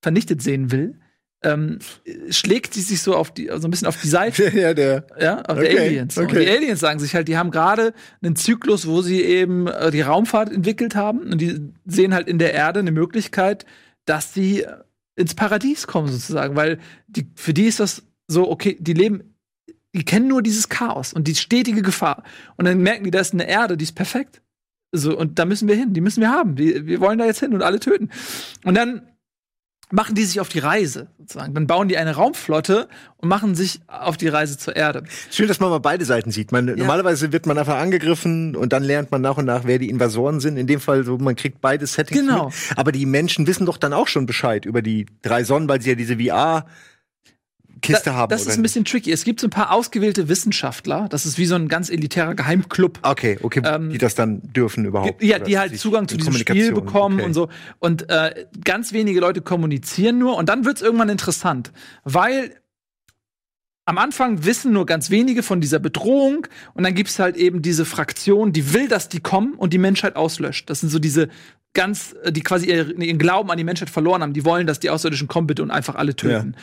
vernichtet 0.01 0.41
sehen 0.41 0.71
will, 0.71 0.99
ähm, 1.41 1.79
schlägt 2.29 2.73
sie 2.73 2.81
sich 2.81 3.01
so 3.01 3.15
auf 3.15 3.31
die, 3.31 3.49
so 3.55 3.67
ein 3.67 3.71
bisschen 3.71 3.87
auf 3.87 4.01
die 4.01 4.09
Seite 4.09 4.49
ja, 4.57 4.73
der. 4.73 5.05
ja, 5.19 5.41
auf 5.41 5.57
Okay, 5.57 5.69
die 5.69 5.79
Aliens. 5.79 6.17
Und 6.17 6.25
okay. 6.25 6.45
die 6.45 6.49
Aliens 6.49 6.79
sagen 6.79 6.99
sich 6.99 7.15
halt, 7.15 7.27
die 7.27 7.37
haben 7.37 7.51
gerade 7.51 7.93
einen 8.21 8.35
Zyklus, 8.35 8.87
wo 8.87 9.01
sie 9.01 9.21
eben 9.21 9.67
äh, 9.67 9.91
die 9.91 10.01
Raumfahrt 10.01 10.51
entwickelt 10.51 10.95
haben 10.95 11.31
und 11.31 11.39
die 11.39 11.71
sehen 11.85 12.13
halt 12.13 12.27
in 12.27 12.39
der 12.39 12.53
Erde 12.53 12.79
eine 12.79 12.91
Möglichkeit, 12.91 13.65
dass 14.05 14.33
sie 14.33 14.63
äh, 14.63 14.75
ins 15.15 15.33
Paradies 15.33 15.87
kommen 15.87 16.09
sozusagen, 16.09 16.55
weil 16.55 16.79
die, 17.07 17.27
für 17.35 17.53
die 17.53 17.65
ist 17.65 17.79
das 17.79 18.03
so, 18.27 18.49
okay, 18.49 18.77
die 18.79 18.93
leben, 18.93 19.35
die 19.95 20.03
kennen 20.03 20.27
nur 20.27 20.41
dieses 20.41 20.69
Chaos 20.69 21.13
und 21.13 21.27
die 21.27 21.35
stetige 21.35 21.81
Gefahr. 21.81 22.23
Und 22.57 22.65
dann 22.65 22.79
merken 22.79 23.03
die, 23.05 23.11
da 23.11 23.19
ist 23.19 23.33
eine 23.33 23.47
Erde, 23.47 23.75
die 23.75 23.83
ist 23.83 23.95
perfekt. 23.95 24.41
So, 24.91 25.17
und 25.17 25.39
da 25.39 25.45
müssen 25.45 25.67
wir 25.67 25.75
hin, 25.75 25.93
die 25.93 26.01
müssen 26.01 26.21
wir 26.21 26.31
haben. 26.31 26.55
Die, 26.55 26.85
wir 26.85 26.99
wollen 26.99 27.19
da 27.19 27.25
jetzt 27.25 27.39
hin 27.39 27.53
und 27.53 27.63
alle 27.63 27.79
töten. 27.79 28.09
Und 28.63 28.75
dann 28.75 29.03
machen 29.91 30.15
die 30.15 30.23
sich 30.23 30.39
auf 30.39 30.49
die 30.49 30.59
Reise, 30.59 31.07
sozusagen. 31.17 31.53
Dann 31.53 31.65
bauen 31.67 31.87
die 31.87 31.97
eine 31.97 32.15
Raumflotte 32.15 32.87
und 33.17 33.29
machen 33.29 33.55
sich 33.55 33.81
auf 33.87 34.17
die 34.17 34.27
Reise 34.27 34.57
zur 34.57 34.75
Erde. 34.75 35.03
Schön, 35.31 35.47
dass 35.47 35.59
man 35.59 35.69
mal 35.69 35.79
beide 35.79 36.05
Seiten 36.05 36.31
sieht. 36.31 36.51
Man, 36.51 36.65
Normalerweise 36.65 37.31
wird 37.31 37.45
man 37.45 37.57
einfach 37.57 37.77
angegriffen 37.77 38.55
und 38.55 38.71
dann 38.73 38.83
lernt 38.83 39.11
man 39.11 39.21
nach 39.21 39.37
und 39.37 39.45
nach, 39.45 39.63
wer 39.65 39.79
die 39.79 39.89
Invasoren 39.89 40.39
sind. 40.39 40.57
In 40.57 40.67
dem 40.67 40.79
Fall 40.79 41.03
so, 41.03 41.17
man 41.17 41.35
kriegt 41.35 41.61
beide 41.61 41.87
Settings 41.87 42.19
Genau. 42.21 42.45
mit. 42.47 42.55
Aber 42.75 42.91
die 42.91 43.05
Menschen 43.05 43.47
wissen 43.47 43.65
doch 43.65 43.77
dann 43.77 43.93
auch 43.93 44.07
schon 44.07 44.25
Bescheid 44.25 44.65
über 44.65 44.81
die 44.81 45.05
drei 45.21 45.43
Sonnen, 45.43 45.67
weil 45.67 45.81
sie 45.81 45.89
ja 45.89 45.95
diese 45.95 46.17
VR-Kiste 47.79 48.09
Da- 48.09 48.15
haben. 48.15 48.29
Das 48.29 48.45
ist 48.45 48.57
ein 48.57 48.61
bisschen 48.61 48.85
tricky. 48.85 49.11
Es 49.11 49.23
gibt 49.23 49.39
so 49.39 49.47
ein 49.47 49.51
paar 49.51 49.71
ausgewählte 49.71 50.29
Wissenschaftler. 50.29 51.07
Das 51.09 51.25
ist 51.25 51.37
wie 51.37 51.45
so 51.45 51.55
ein 51.55 51.67
ganz 51.67 51.89
elitärer 51.89 52.35
Geheimclub. 52.35 52.99
Okay, 53.03 53.37
okay, 53.41 53.61
Ähm, 53.65 53.89
die 53.89 53.97
das 53.97 54.15
dann 54.15 54.41
dürfen 54.53 54.85
überhaupt. 54.85 55.21
Ja, 55.23 55.39
die 55.39 55.57
halt 55.57 55.77
Zugang 55.79 56.07
zu 56.07 56.17
diesem 56.17 56.33
Spiel 56.33 56.73
bekommen 56.73 57.19
okay. 57.19 57.25
und 57.25 57.33
so. 57.33 57.49
Und 57.79 58.09
äh, 58.09 58.45
ganz 58.63 58.93
wenige 58.93 59.19
Leute 59.19 59.41
kommunizieren 59.41 60.17
nur. 60.17 60.35
Und 60.37 60.49
dann 60.49 60.65
wird's 60.65 60.81
irgendwann 60.81 61.09
interessant, 61.09 61.71
weil 62.03 62.55
am 63.85 63.97
Anfang 63.97 64.45
wissen 64.45 64.71
nur 64.71 64.85
ganz 64.85 65.09
wenige 65.09 65.41
von 65.41 65.61
dieser 65.61 65.79
Bedrohung 65.79 66.45
und 66.75 66.83
dann 66.83 66.93
gibt's 66.93 67.17
halt 67.17 67.35
eben 67.37 67.63
diese 67.63 67.85
Fraktion, 67.85 68.53
die 68.53 68.73
will, 68.73 68.87
dass 68.87 69.09
die 69.09 69.19
kommen 69.19 69.55
und 69.55 69.73
die 69.73 69.79
Menschheit 69.79 70.15
auslöscht. 70.15 70.69
Das 70.69 70.81
sind 70.81 70.89
so 70.89 70.99
diese 70.99 71.29
ganz, 71.73 72.15
äh, 72.23 72.31
die 72.31 72.41
quasi 72.41 72.67
ihren, 72.67 73.17
Glauben 73.17 73.49
an 73.51 73.57
die 73.57 73.63
Menschheit 73.63 73.89
verloren 73.89 74.21
haben. 74.21 74.33
Die 74.33 74.45
wollen, 74.45 74.67
dass 74.67 74.79
die 74.79 74.89
Außerirdischen 74.89 75.27
kommen 75.27 75.47
bitte 75.47 75.63
und 75.63 75.71
einfach 75.71 75.95
alle 75.95 76.15
töten. 76.15 76.55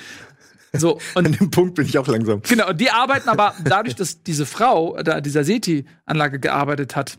So, 0.78 0.98
und 1.14 1.26
An 1.26 1.32
dem 1.32 1.50
Punkt 1.50 1.74
bin 1.74 1.86
ich 1.86 1.98
auch 1.98 2.06
langsam. 2.06 2.42
Genau, 2.42 2.70
und 2.70 2.80
die 2.80 2.90
arbeiten 2.90 3.28
aber 3.28 3.54
dadurch, 3.64 3.94
dass 3.94 4.22
diese 4.22 4.46
Frau 4.46 5.00
da 5.02 5.20
dieser 5.20 5.44
SETI-Anlage 5.44 6.40
gearbeitet 6.40 6.96
hat, 6.96 7.18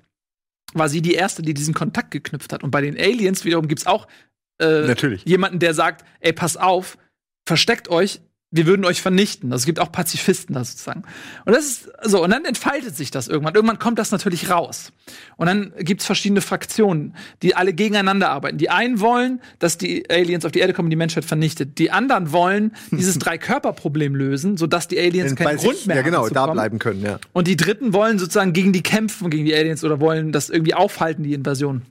war 0.74 0.90
sie 0.90 1.02
die 1.02 1.14
erste, 1.14 1.42
die 1.42 1.54
diesen 1.54 1.74
Kontakt 1.74 2.12
geknüpft 2.12 2.54
hat. 2.54 2.64
Und 2.64 2.72
bei 2.72 2.82
den 2.82 2.98
Aliens 2.98 3.46
wiederum 3.46 3.68
gibt's 3.68 3.88
auch 3.88 4.08
äh, 4.60 4.88
Natürlich. 4.88 5.24
jemanden, 5.26 5.60
der 5.60 5.74
sagt, 5.74 6.06
ey, 6.20 6.34
pass 6.34 6.58
auf, 6.58 6.98
versteckt 7.48 7.90
euch, 7.90 8.22
wir 8.50 8.66
würden 8.66 8.86
euch 8.86 9.02
vernichten. 9.02 9.52
Also 9.52 9.64
es 9.64 9.66
gibt 9.66 9.80
auch 9.80 9.92
Pazifisten 9.92 10.56
da 10.56 10.64
sozusagen. 10.64 11.04
Und 11.46 11.54
das 11.54 11.66
ist 11.66 11.90
so, 12.04 12.24
und 12.24 12.30
dann 12.30 12.46
entfaltet 12.46 12.96
sich 12.96 13.12
das 13.12 13.28
irgendwann. 13.28 13.56
Irgendwann 13.56 13.78
kommt 13.78 14.00
das 14.00 14.12
natürlich 14.12 14.50
raus. 14.50 14.94
Und 15.36 15.48
dann 15.48 15.74
gibt's 15.80 16.06
verschiedene 16.06 16.40
Fraktionen, 16.40 17.16
die 17.44 17.56
alle 17.56 17.74
gegeneinander 17.74 18.30
arbeiten. 18.30 18.58
Die 18.58 18.70
einen 18.70 19.02
wollen, 19.02 19.42
dass 19.60 19.78
die 19.78 20.10
Aliens 20.10 20.46
auf 20.46 20.54
die 20.54 20.60
Erde 20.60 20.74
kommen 20.74 20.86
und 20.86 20.92
die 20.92 20.98
Menschheit 20.98 21.26
vernichtet. 21.26 21.78
Die 21.78 21.92
anderen 21.92 22.32
wollen 22.32 22.74
dieses 22.92 23.20
Drei-Körper-Problem 23.20 24.16
lösen, 24.16 24.56
sodass 24.56 24.88
die 24.88 24.98
Aliens 24.98 25.36
Bei 25.36 25.44
keinen 25.44 25.58
Grund 25.58 25.86
mehr 25.86 25.98
ja, 25.98 26.02
genau, 26.02 26.24
haben 26.24 26.34
da 26.34 26.48
bleiben 26.48 26.80
können, 26.80 27.02
ja. 27.02 27.20
Und 27.34 27.48
die 27.48 27.58
Dritten 27.58 27.92
wollen 27.92 28.18
sozusagen 28.18 28.54
gegen 28.54 28.72
die 28.72 28.82
kämpfen, 28.82 29.30
gegen 29.30 29.44
die 29.44 29.56
Aliens 29.56 29.84
oder 29.84 30.00
wollen 30.00 30.32
das 30.32 30.50
irgendwie 30.50 30.74
aufhalten, 30.74 31.24
die 31.24 31.34
Invasion. 31.34 31.82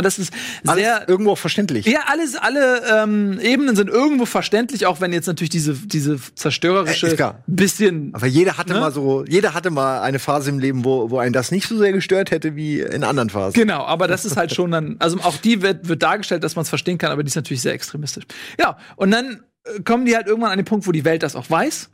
Das 0.00 0.18
ist 0.18 0.32
Alles 0.66 0.82
sehr 0.82 1.08
irgendwo 1.08 1.32
auch 1.32 1.38
verständlich. 1.38 1.86
ja, 1.86 2.00
alles, 2.06 2.34
alle 2.36 2.82
ähm, 3.02 3.38
Ebenen 3.40 3.76
sind 3.76 3.90
irgendwo 3.90 4.24
verständlich, 4.24 4.86
auch 4.86 5.00
wenn 5.00 5.12
jetzt 5.12 5.26
natürlich 5.26 5.50
diese, 5.50 5.74
diese 5.74 6.18
zerstörerische 6.34 7.08
Äh, 7.08 7.32
bisschen. 7.46 8.14
Aber 8.14 8.26
jeder 8.26 8.56
hatte 8.56 8.72
Ne? 8.72 8.80
mal 8.80 8.92
so, 8.92 9.24
jeder 9.28 9.52
hatte 9.54 9.70
mal 9.70 10.00
eine 10.00 10.18
Phase 10.18 10.50
im 10.50 10.58
Leben, 10.58 10.84
wo, 10.84 11.10
wo 11.10 11.18
einen 11.18 11.32
das 11.32 11.50
nicht 11.50 11.68
so 11.68 11.76
sehr 11.76 11.92
gestört 11.92 12.30
hätte 12.30 12.56
wie 12.56 12.80
in 12.80 13.04
anderen 13.04 13.28
Phasen. 13.30 13.52
Genau, 13.52 13.84
aber 13.84 14.08
das 14.08 14.24
ist 14.24 14.36
halt 14.36 14.54
schon 14.54 14.70
dann, 14.70 14.96
also 14.98 15.18
auch 15.20 15.36
die 15.36 15.60
wird, 15.62 15.88
wird 15.88 16.02
dargestellt, 16.02 16.42
dass 16.44 16.56
man 16.56 16.62
es 16.62 16.68
verstehen 16.68 16.96
kann, 16.98 17.10
aber 17.12 17.22
die 17.22 17.28
ist 17.28 17.36
natürlich 17.36 17.60
sehr 17.62 17.74
extremistisch. 17.74 18.24
Ja, 18.58 18.78
und 18.96 19.10
dann 19.10 19.42
äh, 19.64 19.80
kommen 19.82 20.06
die 20.06 20.16
halt 20.16 20.26
irgendwann 20.26 20.52
an 20.52 20.58
den 20.58 20.64
Punkt, 20.64 20.86
wo 20.86 20.92
die 20.92 21.04
Welt 21.04 21.22
das 21.22 21.36
auch 21.36 21.50
weiß, 21.50 21.90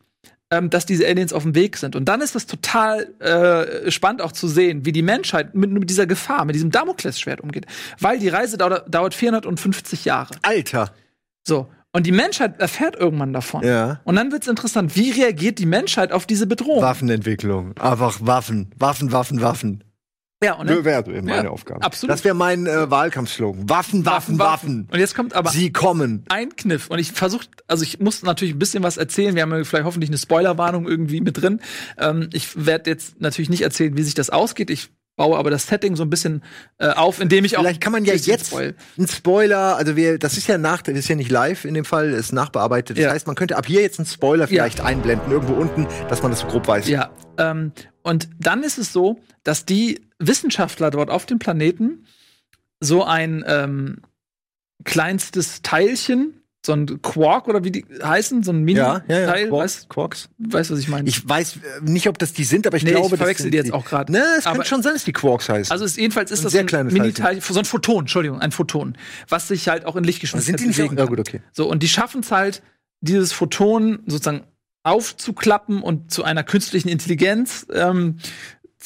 ähm, 0.51 0.71
dass 0.71 0.87
diese 0.87 1.07
Aliens 1.07 1.33
auf 1.33 1.43
dem 1.43 1.55
Weg 1.55 1.77
sind. 1.77 1.95
Und 1.95 2.07
dann 2.07 2.21
ist 2.21 2.35
das 2.35 2.47
total 2.47 3.15
äh, 3.21 3.91
spannend 3.91 4.23
auch 4.23 4.33
zu 4.33 4.49
sehen, 4.49 4.85
wie 4.85 4.93
die 4.93 5.03
Menschheit 5.03 5.55
mit, 5.55 5.71
mit 5.71 5.91
dieser 5.91 6.07
Gefahr, 6.07 6.45
mit 6.45 6.55
diesem 6.55 6.71
Damoklesschwert 6.71 7.41
umgeht. 7.41 7.67
Weil 8.01 8.19
die 8.19 8.29
Reise 8.29 8.57
dauert, 8.57 8.93
dauert 8.93 9.15
450 9.15 10.05
Jahre. 10.05 10.35
Alter. 10.43 10.93
So. 11.47 11.69
Und 11.93 12.07
die 12.07 12.13
Menschheit 12.13 12.61
erfährt 12.61 12.97
irgendwann 12.97 13.33
davon. 13.33 13.65
Ja. 13.65 14.01
Und 14.05 14.17
dann 14.17 14.31
wird's 14.31 14.47
interessant, 14.47 14.95
wie 14.95 15.11
reagiert 15.11 15.59
die 15.59 15.67
Menschheit 15.67 16.13
auf 16.13 16.27
diese 16.27 16.47
Bedrohung? 16.47 16.83
Waffenentwicklung. 16.83 17.77
Einfach 17.79 18.19
Waffen. 18.21 18.71
Waffen, 18.77 19.11
Waffen, 19.11 19.41
Waffen. 19.41 19.85
Ja, 20.43 20.53
und 20.55 20.71
dann, 20.71 20.85
Wäre 20.85 21.03
meine 21.23 21.45
Ja, 21.45 21.51
Aufgabe. 21.51 21.83
absolut. 21.83 22.13
Das 22.15 22.23
wäre 22.25 22.35
mein 22.35 22.67
äh, 22.67 22.89
Wahlkampfslogan. 22.91 23.69
Waffen, 23.69 24.07
Waffen, 24.07 24.39
Waffen. 24.39 24.89
Und 24.93 24.99
jetzt 25.01 25.17
kommt 25.17 25.35
aber 25.35 25.51
Sie 25.51 25.73
kommen. 25.73 26.25
ein 26.29 26.55
Kniff. 26.55 26.89
Und 26.91 27.01
ich 27.01 27.11
versuche, 27.11 27.47
also 27.67 27.83
ich 27.83 27.99
muss 27.99 28.23
natürlich 28.23 28.55
ein 28.55 28.59
bisschen 28.61 28.85
was 28.85 28.99
erzählen. 28.99 29.35
Wir 29.35 29.43
haben 29.43 29.51
ja 29.53 29.65
vielleicht 29.65 29.85
hoffentlich 29.85 30.11
eine 30.11 30.19
Spoilerwarnung 30.19 30.87
irgendwie 30.87 31.21
mit 31.21 31.43
drin. 31.43 31.61
Ähm, 31.99 32.31
ich 32.33 32.65
werde 32.67 32.89
jetzt 32.91 33.21
natürlich 33.21 33.51
nicht 33.51 33.63
erzählen, 33.63 33.97
wie 33.97 34.03
sich 34.05 34.15
das 34.15 34.31
ausgeht. 34.31 34.71
Ich 34.71 34.91
baue 35.17 35.37
aber 35.37 35.51
das 35.51 35.67
Setting 35.67 35.97
so 35.97 36.05
ein 36.05 36.11
bisschen 36.11 36.45
äh, 36.79 36.91
auf, 36.91 37.21
indem 37.21 37.45
ich 37.45 37.57
auch. 37.59 37.63
Vielleicht 37.63 37.81
kann 37.81 37.91
man 37.93 38.05
ja 38.05 38.15
jetzt 38.15 38.47
spoil. 38.47 38.77
einen 38.97 39.09
Spoiler, 39.09 39.75
also 39.77 39.97
wir, 39.97 40.21
das 40.21 40.37
ist 40.37 40.47
ja 40.47 40.57
nach, 40.57 40.83
das 40.83 40.95
ist 40.97 41.09
ja 41.09 41.17
nicht 41.17 41.33
live 41.33 41.65
in 41.65 41.75
dem 41.75 41.85
Fall, 41.85 42.11
ist 42.11 42.33
nachbearbeitet. 42.33 42.97
Das 42.97 43.05
Ja. 43.07 43.11
heißt, 43.11 43.27
man 43.27 43.35
könnte 43.35 43.57
ab 43.57 43.67
hier 43.67 43.81
jetzt 43.83 43.99
einen 43.99 44.07
Spoiler 44.07 44.47
vielleicht 44.47 44.81
einblenden, 44.81 45.33
irgendwo 45.33 45.55
unten, 45.55 45.89
dass 46.09 46.23
man 46.23 46.31
das 46.31 46.39
so 46.39 46.47
grob 46.47 46.69
weiß. 46.69 46.87
Ja, 46.87 47.11
ähm, 47.39 47.73
und 48.05 48.29
dann 48.39 48.63
ist 48.63 48.79
es 48.79 48.93
so, 48.93 49.19
dass 49.43 49.65
die 49.67 50.01
Wissenschaftler 50.19 50.91
dort 50.91 51.11
auf 51.11 51.27
dem 51.27 51.39
Planeten 51.39 52.07
so 52.81 53.05
ein 53.05 53.45
ähm, 53.47 54.03
kleinstes 54.85 55.63
Teilchen, 55.63 56.43
so 56.65 56.73
ein 56.73 57.01
Quark 57.03 57.49
oder 57.49 57.65
wie 57.65 57.71
die 57.71 57.85
heißen, 58.03 58.43
so 58.43 58.53
ein 58.53 58.67
ja, 58.69 59.03
ja, 59.09 59.21
ja. 59.21 59.27
Mini-Teil, 59.27 59.49
Quarks, 59.49 59.63
weißt 59.63 59.89
Quarks. 59.89 60.29
weißt 60.39 60.71
du, 60.71 60.75
was 60.75 60.81
ich 60.81 60.89
meine? 60.89 61.09
Ich 61.09 61.29
weiß 61.29 61.57
äh, 61.57 61.59
nicht, 61.83 62.09
ob 62.09 62.19
das 62.19 62.33
die 62.33 62.45
sind, 62.45 62.67
aber 62.67 62.77
ich 62.77 62.85
Nee, 62.85 62.91
glaube, 62.91 63.15
ich 63.15 63.19
verwechsel 63.19 63.45
sind 63.45 63.53
die 63.53 63.59
jetzt 63.59 63.73
auch 63.73 63.85
grad. 63.85 64.11
Ne, 64.11 64.23
es 64.39 64.45
könnte 64.45 64.67
schon 64.67 64.83
sein, 64.83 64.95
dass 64.95 65.05
die 65.05 65.13
Quarks 65.13 65.49
heißen. 65.49 65.71
also 65.71 65.85
es, 65.85 65.97
jedenfalls 65.97 66.31
ist 66.31 66.41
Ein 66.41 66.45
das 66.45 66.53
sehr 66.53 66.61
so 66.61 66.65
ein 66.65 66.69
kleines 66.69 66.93
Mini-Teil, 66.93 67.41
so 67.41 67.59
ein 67.59 67.65
Photon, 67.65 68.01
Entschuldigung, 68.01 68.41
ein 68.41 68.53
Photon, 68.53 68.97
was 69.29 69.49
sich 69.49 69.69
halt 69.69 69.87
auch 69.87 69.97
in 69.97 70.03
sind 70.03 70.07
Lichtgeschwindigkeit 70.07 70.61
die 70.61 70.67
nicht 70.67 70.77
auch? 70.81 70.85
bewegen 70.85 70.99
Ja, 70.99 71.05
gut, 71.07 71.21
okay. 71.21 71.41
So, 71.53 71.69
und 71.69 71.83
die 71.83 71.89
schaffen 71.89 72.21
es 72.21 72.31
halt, 72.31 72.63
dieses 73.01 73.33
Photon 73.33 74.01
sozusagen 74.07 74.43
aufzuklappen 74.83 75.83
und 75.83 76.11
zu 76.11 76.25
einer 76.25 76.43
künstlichen 76.45 76.89
Intelligenz 76.89 77.67
ähm, 77.73 78.19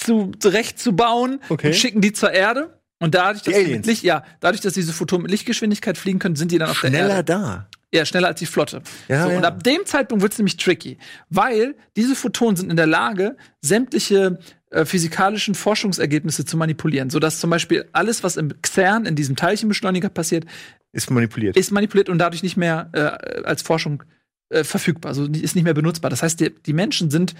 zu, 0.03 0.33
zurechtzubauen 0.39 1.41
Okay. 1.49 1.69
und 1.69 1.75
schicken 1.75 2.01
die 2.01 2.13
zur 2.13 2.33
Erde. 2.33 2.79
Und 2.99 3.15
dadurch, 3.17 3.43
dass 3.43 3.55
Die 3.55 3.65
die 3.65 3.73
mit 3.73 3.87
Licht, 3.87 4.05
ja, 4.05 4.23
dadurch, 4.41 4.61
dass 4.61 4.75
diese 4.75 4.93
Photonen 4.93 5.23
mit 5.23 5.33
Lichtgeschwindigkeit 5.33 5.99
fliegen 5.99 6.21
können, 6.21 6.37
sind 6.37 6.53
die 6.53 6.59
dann 6.59 6.71
auf 6.71 6.81
der 6.81 6.89
Schneller 6.89 7.17
Erde. 7.17 7.25
da. 7.25 7.69
Ja, 7.95 8.07
schneller 8.07 8.29
als 8.29 8.39
die 8.39 8.47
Flotte. 8.47 8.81
Ja, 9.09 9.25
so, 9.25 9.31
ja. 9.31 9.37
Und 9.37 9.45
ab 9.45 9.63
dem 9.65 9.85
Zeitpunkt 9.85 10.23
wird 10.23 10.33
es 10.33 10.39
nämlich 10.39 10.57
tricky, 10.57 10.99
weil 11.29 11.75
diese 11.97 12.15
Photonen 12.15 12.57
sind 12.57 12.71
in 12.71 12.77
der 12.77 12.87
Lage, 12.87 13.37
sämtliche 13.61 14.39
äh, 14.71 14.85
physikalischen 14.87 15.55
Forschungsergebnisse 15.55 16.45
zu 16.47 16.57
manipulieren, 16.57 17.11
sodass 17.11 17.41
zum 17.41 17.51
Beispiel 17.51 17.87
alles, 17.93 18.23
was 18.23 18.37
im 18.37 18.55
CERN, 18.65 19.05
in 19.05 19.15
diesem 19.17 19.37
Teilchenbeschleuniger 19.37 20.09
passiert, 20.09 20.47
Ist 20.93 21.11
manipuliert. 21.11 21.57
ist 21.57 21.71
manipuliert 21.73 22.09
und 22.09 22.19
dadurch 22.19 22.43
nicht 22.43 22.57
mehr 22.57 22.89
äh, 22.93 23.43
als 23.43 23.61
Forschung 23.63 24.05
äh, 24.49 24.65
verfügbar, 24.65 25.11
also 25.11 25.27
ist 25.27 25.55
nicht 25.57 25.65
mehr 25.65 25.75
benutzbar. 25.75 26.09
Das 26.09 26.23
heißt, 26.23 26.41
die, 26.41 26.51
die 26.65 26.73
Menschen 26.73 27.11
sind 27.11 27.35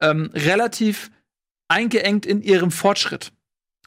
ähm, 0.00 0.30
relativ 0.34 1.10
eingeengt 1.68 2.26
in 2.26 2.42
ihrem 2.42 2.70
Fortschritt. 2.70 3.32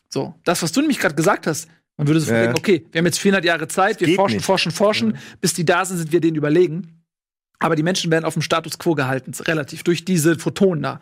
So, 0.09 0.35
das, 0.43 0.63
was 0.63 0.71
du 0.71 0.81
nämlich 0.81 0.99
gerade 0.99 1.15
gesagt 1.15 1.47
hast, 1.47 1.67
man 1.97 2.07
würde 2.07 2.19
so 2.21 2.31
Ja. 2.31 2.41
denken, 2.41 2.57
okay, 2.57 2.85
wir 2.91 2.99
haben 2.99 3.05
jetzt 3.05 3.19
400 3.19 3.45
Jahre 3.45 3.67
Zeit, 3.67 3.99
wir 3.99 4.07
Geht 4.07 4.15
forschen, 4.15 4.37
nicht. 4.37 4.45
forschen, 4.45 4.71
forschen, 4.71 5.17
bis 5.41 5.53
die 5.53 5.65
da 5.65 5.85
sind, 5.85 5.97
sind 5.97 6.11
wir 6.11 6.21
denen 6.21 6.35
überlegen. 6.37 7.03
Aber 7.59 7.75
die 7.75 7.83
Menschen 7.83 8.09
werden 8.09 8.23
auf 8.23 8.33
dem 8.33 8.41
Status 8.41 8.79
quo 8.79 8.95
gehalten, 8.95 9.33
relativ, 9.45 9.83
durch 9.83 10.05
diese 10.05 10.39
Photonen 10.39 10.81
da. 10.81 10.99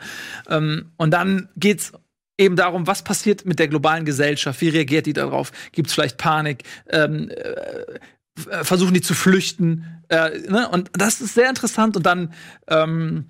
Ähm, 0.49 0.91
und 0.97 1.11
dann 1.11 1.49
geht's 1.55 1.93
eben 2.39 2.55
darum, 2.55 2.87
was 2.87 3.03
passiert 3.03 3.45
mit 3.45 3.59
der 3.59 3.67
globalen 3.67 4.05
Gesellschaft, 4.05 4.59
wie 4.61 4.69
reagiert 4.69 5.05
die 5.05 5.13
darauf? 5.13 5.51
Gibt 5.71 5.87
es 5.89 5.93
vielleicht 5.93 6.17
Panik? 6.17 6.63
Ähm, 6.89 7.29
äh, 7.29 8.63
versuchen 8.63 8.93
die 8.95 9.01
zu 9.01 9.13
flüchten? 9.13 9.85
Äh, 10.09 10.39
ne? 10.49 10.67
Und 10.69 10.89
das 10.93 11.21
ist 11.21 11.35
sehr 11.35 11.49
interessant. 11.49 11.95
Und 11.95 12.05
dann 12.07 12.33
ähm, 12.67 13.25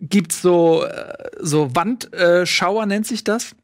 gibt's 0.00 0.42
so, 0.42 0.84
äh, 0.84 1.30
so 1.40 1.74
Wandschauer, 1.74 2.86
nennt 2.86 3.06
sich 3.06 3.24
das. 3.24 3.54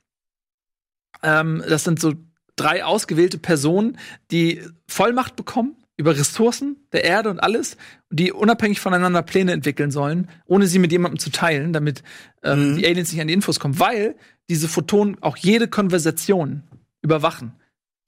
Ähm, 1.22 1.62
das 1.68 1.84
sind 1.84 2.00
so 2.00 2.14
drei 2.56 2.84
ausgewählte 2.84 3.38
Personen, 3.38 3.98
die 4.30 4.62
Vollmacht 4.86 5.36
bekommen 5.36 5.76
über 5.98 6.16
Ressourcen 6.16 6.76
der 6.92 7.04
Erde 7.04 7.30
und 7.30 7.40
alles, 7.40 7.76
die 8.10 8.30
unabhängig 8.32 8.80
voneinander 8.80 9.22
Pläne 9.22 9.52
entwickeln 9.52 9.90
sollen, 9.90 10.28
ohne 10.44 10.66
sie 10.66 10.78
mit 10.78 10.92
jemandem 10.92 11.18
zu 11.18 11.30
teilen, 11.30 11.72
damit 11.72 12.02
ähm, 12.42 12.72
Mhm. 12.72 12.76
die 12.76 12.86
Aliens 12.86 13.12
nicht 13.12 13.20
an 13.20 13.28
die 13.28 13.34
Infos 13.34 13.58
kommen, 13.60 13.78
weil 13.80 14.14
diese 14.50 14.68
Photonen 14.68 15.16
auch 15.22 15.36
jede 15.38 15.68
Konversation 15.68 16.62
überwachen. 17.02 17.52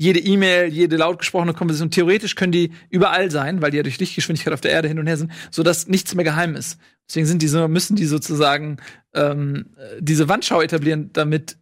Jede 0.01 0.21
E-Mail, 0.21 0.69
jede 0.69 0.97
laut 0.97 1.19
gesprochene 1.19 1.55
Konversation, 1.55 1.91
theoretisch 1.91 2.37
können 2.37 2.53
die 2.53 2.71
überall 2.91 3.31
sein, 3.31 3.63
weil 3.63 3.71
die 3.73 3.79
ja 3.79 3.83
durch 3.83 3.99
Lichtgeschwindigkeit 3.99 4.53
auf 4.53 4.61
der 4.61 4.71
Erde 4.71 4.87
hin 4.87 4.99
und 4.99 5.07
her 5.09 5.17
sind, 5.17 5.33
sodass 5.51 5.89
nichts 5.89 6.15
mehr 6.15 6.25
geheim 6.25 6.55
ist. 6.55 6.79
Deswegen 7.09 7.27
sind 7.27 7.43
die 7.43 7.49
so, 7.49 7.67
müssen 7.69 7.97
die 7.97 8.05
sozusagen 8.07 8.77
ähm, 9.15 9.67
äh, 9.77 9.97
diese 10.01 10.29
Wandschau 10.29 10.61
etablieren, 10.61 11.11
damit 11.13 11.57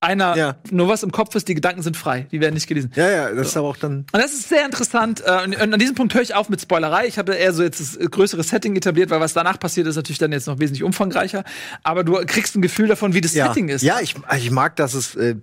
einer 0.00 0.36
Ja. 0.36 0.56
nur 0.70 0.86
was 0.88 1.02
im 1.02 1.10
Kopf 1.12 1.34
ist, 1.34 1.48
die 1.48 1.54
Gedanken 1.54 1.80
sind 1.82 1.96
frei, 1.96 2.26
die 2.30 2.40
werden 2.40 2.52
nicht 2.54 2.66
gelesen. 2.66 2.92
Ja, 2.94 3.10
ja, 3.10 3.30
das 3.32 3.48
ist 3.48 3.56
aber 3.56 3.68
auch 3.68 3.76
dann. 3.78 4.00
Und 4.12 4.22
das 4.22 4.32
ist 4.34 4.50
sehr 4.50 4.64
interessant. 4.66 5.22
äh, 5.24 5.44
Und 5.44 5.56
und 5.60 5.72
an 5.72 5.78
diesem 5.80 5.94
Punkt 5.94 6.14
höre 6.14 6.20
ich 6.22 6.34
auf 6.34 6.48
mit 6.50 6.60
Spoilerei. 6.60 7.06
Ich 7.06 7.16
habe 7.18 7.34
eher 7.34 7.52
so 7.54 7.62
jetzt 7.62 7.80
das 7.80 7.96
äh, 7.96 8.04
größere 8.04 8.42
Setting 8.42 8.76
etabliert, 8.76 9.08
weil 9.10 9.20
was 9.20 9.32
danach 9.32 9.58
passiert, 9.58 9.86
ist 9.86 9.96
natürlich 9.96 10.18
dann 10.18 10.30
jetzt 10.32 10.46
noch 10.46 10.58
wesentlich 10.60 10.82
umfangreicher. 10.82 11.42
Aber 11.82 12.04
du 12.04 12.12
kriegst 12.26 12.54
ein 12.54 12.60
Gefühl 12.62 12.86
davon, 12.88 13.14
wie 13.14 13.22
das 13.22 13.32
Ja, 13.34 13.46
Setting 13.46 13.68
ist. 13.70 13.82
ja 13.82 13.98
ich, 14.00 14.14
ich 14.36 14.50
mag, 14.50 14.76
dass 14.76 14.94
es. 14.94 15.14
Äh, 15.16 15.36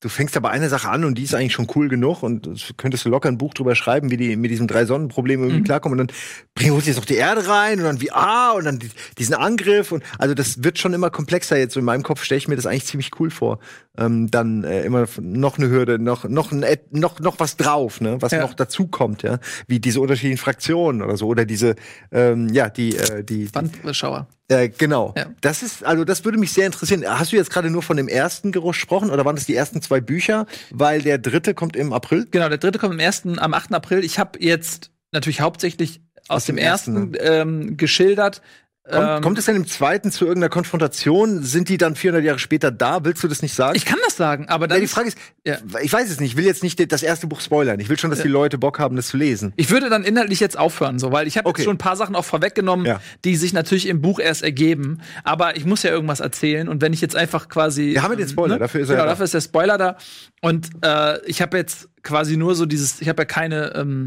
du 0.00 0.08
fängst 0.08 0.36
aber 0.36 0.50
eine 0.50 0.68
Sache 0.68 0.88
an 0.88 1.04
und 1.04 1.16
die 1.16 1.24
ist 1.24 1.34
eigentlich 1.34 1.52
schon 1.52 1.66
cool 1.74 1.88
genug 1.88 2.22
und 2.22 2.74
könntest 2.78 3.04
du 3.04 3.08
locker 3.10 3.28
ein 3.28 3.38
Buch 3.38 3.54
drüber 3.54 3.74
schreiben, 3.74 4.10
wie 4.10 4.16
die 4.16 4.36
mit 4.36 4.50
diesem 4.50 4.66
drei 4.66 4.84
Sonnenproblem 4.86 5.40
irgendwie 5.42 5.60
Mhm. 5.60 5.64
klarkommen 5.64 6.00
und 6.00 6.08
dann 6.10 6.16
bringen 6.54 6.74
wir 6.76 6.82
jetzt 6.82 6.96
noch 6.96 7.04
die 7.04 7.16
Erde 7.16 7.46
rein 7.46 7.78
und 7.78 7.84
dann 7.84 8.00
wie 8.00 8.10
ah 8.12 8.52
und 8.52 8.64
dann 8.64 8.78
die, 8.78 8.88
diesen 9.18 9.34
Angriff 9.34 9.92
und 9.92 10.02
also 10.18 10.34
das 10.34 10.64
wird 10.64 10.78
schon 10.78 10.92
immer 10.94 11.10
komplexer 11.10 11.58
jetzt 11.58 11.74
so 11.74 11.80
in 11.80 11.86
meinem 11.86 12.02
Kopf 12.02 12.24
stelle 12.24 12.38
ich 12.38 12.48
mir 12.48 12.56
das 12.56 12.66
eigentlich 12.66 12.86
ziemlich 12.86 13.10
cool 13.20 13.30
vor 13.30 13.58
ähm, 13.98 14.30
dann 14.30 14.64
äh, 14.64 14.82
immer 14.84 15.06
noch 15.20 15.58
eine 15.58 15.68
Hürde 15.68 15.98
noch 15.98 16.24
noch 16.24 16.50
ein, 16.52 16.64
noch 16.90 17.20
noch 17.20 17.38
was 17.38 17.56
drauf 17.56 18.00
ne 18.00 18.16
was 18.20 18.32
Ja. 18.32 18.40
noch 18.40 18.54
dazu 18.54 18.86
kommt 18.88 19.22
ja 19.22 19.38
wie 19.66 19.80
diese 19.80 20.00
unterschiedlichen 20.00 20.38
Fraktionen 20.38 21.02
oder 21.02 21.16
so 21.16 21.26
oder 21.26 21.44
diese 21.44 21.74
ähm, 22.10 22.48
ja 22.48 22.68
die 22.70 22.96
äh, 22.96 23.22
die, 23.22 23.44
die 23.46 23.54
Wandschauer. 23.54 24.26
Äh, 24.50 24.68
genau. 24.68 25.14
Ja. 25.16 25.26
Das 25.40 25.62
ist, 25.62 25.84
also 25.84 26.04
das 26.04 26.24
würde 26.24 26.36
mich 26.36 26.52
sehr 26.52 26.66
interessieren. 26.66 27.04
Hast 27.06 27.30
du 27.30 27.36
jetzt 27.36 27.50
gerade 27.50 27.70
nur 27.70 27.82
von 27.82 27.96
dem 27.96 28.08
ersten 28.08 28.50
gesprochen 28.50 29.10
oder 29.10 29.24
waren 29.24 29.36
das 29.36 29.46
die 29.46 29.54
ersten 29.54 29.80
zwei 29.80 30.00
Bücher? 30.00 30.46
Weil 30.70 31.02
der 31.02 31.18
dritte 31.18 31.54
kommt 31.54 31.76
im 31.76 31.92
April. 31.92 32.26
Genau, 32.32 32.48
der 32.48 32.58
dritte 32.58 32.80
kommt 32.80 32.94
am 32.94 33.00
1., 33.00 33.22
am 33.38 33.54
8. 33.54 33.72
April. 33.72 34.04
Ich 34.04 34.18
habe 34.18 34.42
jetzt 34.42 34.90
natürlich 35.12 35.40
hauptsächlich 35.40 36.00
aus, 36.26 36.38
Aus 36.38 36.44
dem, 36.46 36.56
dem 36.56 36.64
ersten 36.64 37.12
ähm, 37.20 37.76
geschildert. 37.76 38.42
Kommt, 38.90 39.08
Ähm, 39.08 39.22
kommt 39.22 39.38
es 39.38 39.44
denn 39.46 39.56
im 39.56 39.66
zweiten 39.66 40.10
zu 40.10 40.24
irgendeiner 40.26 40.48
Konfrontation? 40.50 41.42
Sind 41.42 41.68
die 41.68 41.78
dann 41.78 41.94
400 41.96 42.24
Jahre 42.24 42.38
später 42.38 42.70
da? 42.70 43.04
Willst 43.04 43.22
du 43.22 43.28
das 43.28 43.42
nicht 43.42 43.54
sagen? 43.54 43.76
ich 43.76 43.84
kann 43.84 43.98
das 44.04 44.16
sagen, 44.16 44.48
aber 44.48 44.66
dann 44.68 44.78
ja, 44.78 44.82
die 44.82 44.88
Frage 44.88 45.08
ist, 45.08 45.18
Ja. 45.44 45.58
ich 45.82 45.92
weiß 45.92 46.10
es 46.10 46.20
nicht. 46.20 46.32
Ich 46.32 46.36
will 46.36 46.44
jetzt 46.44 46.62
nicht 46.62 46.92
das 46.92 47.02
erste 47.02 47.26
Buch 47.26 47.40
spoilern. 47.40 47.78
Ich 47.80 47.88
will 47.88 47.98
schon, 47.98 48.10
dass 48.10 48.22
die 48.22 48.28
Leute 48.28 48.58
Bock 48.58 48.78
haben, 48.78 48.96
das 48.96 49.08
zu 49.08 49.16
lesen. 49.16 49.52
Ich 49.56 49.70
würde 49.70 49.88
dann 49.90 50.04
inhaltlich 50.04 50.40
jetzt 50.40 50.58
aufhören, 50.58 50.98
so, 50.98 51.12
weil 51.12 51.26
ich 51.26 51.36
habe 51.38 51.48
Okay. 51.48 51.60
jetzt 51.62 51.64
schon 51.66 51.74
ein 51.74 51.78
paar 51.78 51.96
Sachen 51.96 52.14
auch 52.16 52.24
vorweggenommen, 52.24 52.86
Ja. 52.86 53.00
die 53.24 53.36
sich 53.36 53.52
natürlich 53.52 53.86
im 53.86 54.00
Buch 54.00 54.18
erst 54.20 54.42
ergeben. 54.42 55.00
Aber 55.24 55.56
ich 55.56 55.64
muss 55.64 55.82
ja 55.82 55.90
irgendwas 55.90 56.20
erzählen 56.20 56.68
und 56.68 56.80
wenn 56.82 56.92
ich 56.92 57.00
jetzt 57.00 57.16
einfach 57.16 57.48
quasi, 57.48 57.92
Wir 57.94 58.02
haben 58.02 58.12
ja 58.12 58.16
den 58.18 58.28
Spoiler, 58.28 58.58
dafür 58.58 58.80
ist 58.82 58.88
er 58.88 58.94
genau, 58.96 59.02
ja 59.02 59.06
da. 59.06 59.10
dafür 59.12 59.24
ist 59.24 59.34
der 59.34 59.40
Spoiler 59.40 59.78
da. 59.78 59.96
Und 60.40 60.68
äh, 60.82 61.24
ich 61.26 61.42
habe 61.42 61.56
jetzt 61.56 61.88
quasi 62.02 62.36
nur 62.36 62.54
so 62.54 62.66
dieses, 62.66 63.00
ich 63.00 63.08
habe 63.08 63.22
ja 63.22 63.26
keine 63.26 63.74
ähm, 63.74 64.06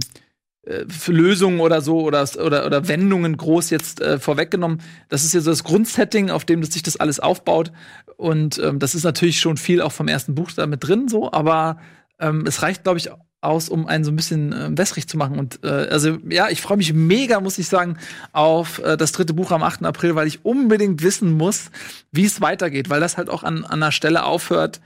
äh, 0.66 0.86
Lösungen 1.08 1.60
oder 1.60 1.82
so 1.82 2.02
oder, 2.02 2.28
oder, 2.44 2.66
oder 2.66 2.88
Wendungen 2.88 3.36
groß 3.38 3.70
jetzt 3.70 4.02
äh, 4.02 4.20
vorweggenommen. 4.20 4.82
Das 5.10 5.24
ist 5.24 5.34
ja 5.34 5.42
so 5.42 5.52
das 5.52 5.64
Grundsetting, 5.64 6.30
auf 6.30 6.46
dem 6.46 6.64
sich 6.64 6.84
das 6.84 6.98
alles 6.98 7.20
aufbaut. 7.20 7.72
Und 8.18 8.60
ähm, 8.60 8.80
das 8.80 8.96
ist 8.96 9.04
natürlich 9.04 9.40
schon 9.40 9.58
viel 9.58 9.82
auch 9.82 9.92
vom 9.92 10.08
ersten 10.08 10.36
Buch 10.36 10.52
da 10.52 10.66
mit 10.68 10.88
drin, 10.88 11.08
so, 11.08 11.32
aber 11.32 11.80
ähm, 12.20 12.46
es 12.48 12.62
reicht, 12.62 12.84
glaube 12.84 13.00
ich, 13.00 13.10
aus, 13.44 13.68
um 13.68 13.88
einen 13.88 14.04
so 14.04 14.12
ein 14.12 14.16
bisschen 14.16 14.54
äh, 14.54 14.78
wässrig 14.78 15.08
zu 15.08 15.18
machen. 15.18 15.38
Und 15.38 15.60
äh, 15.64 15.68
also 15.68 16.18
ja, 16.30 16.50
ich 16.50 16.62
freue 16.62 16.78
mich 16.78 16.94
mega, 16.94 17.42
muss 17.42 17.58
ich 17.58 17.68
sagen, 17.68 17.98
auf 18.32 18.80
äh, 18.80 18.96
das 18.96 19.12
dritte 19.12 19.34
Buch 19.34 19.52
am 19.52 19.64
8. 19.64 19.84
April, 19.84 20.16
weil 20.16 20.28
ich 20.28 20.46
unbedingt 20.46 21.04
wissen 21.04 21.34
muss, 21.34 21.70
wie 22.12 22.26
es 22.26 22.40
weitergeht, 22.42 22.90
weil 22.90 23.02
das 23.02 23.18
halt 23.18 23.30
auch 23.30 23.44
an, 23.44 23.66
an 23.66 23.84
einer 23.84 23.92
Stelle 23.92 24.24
aufhört, 24.24 24.80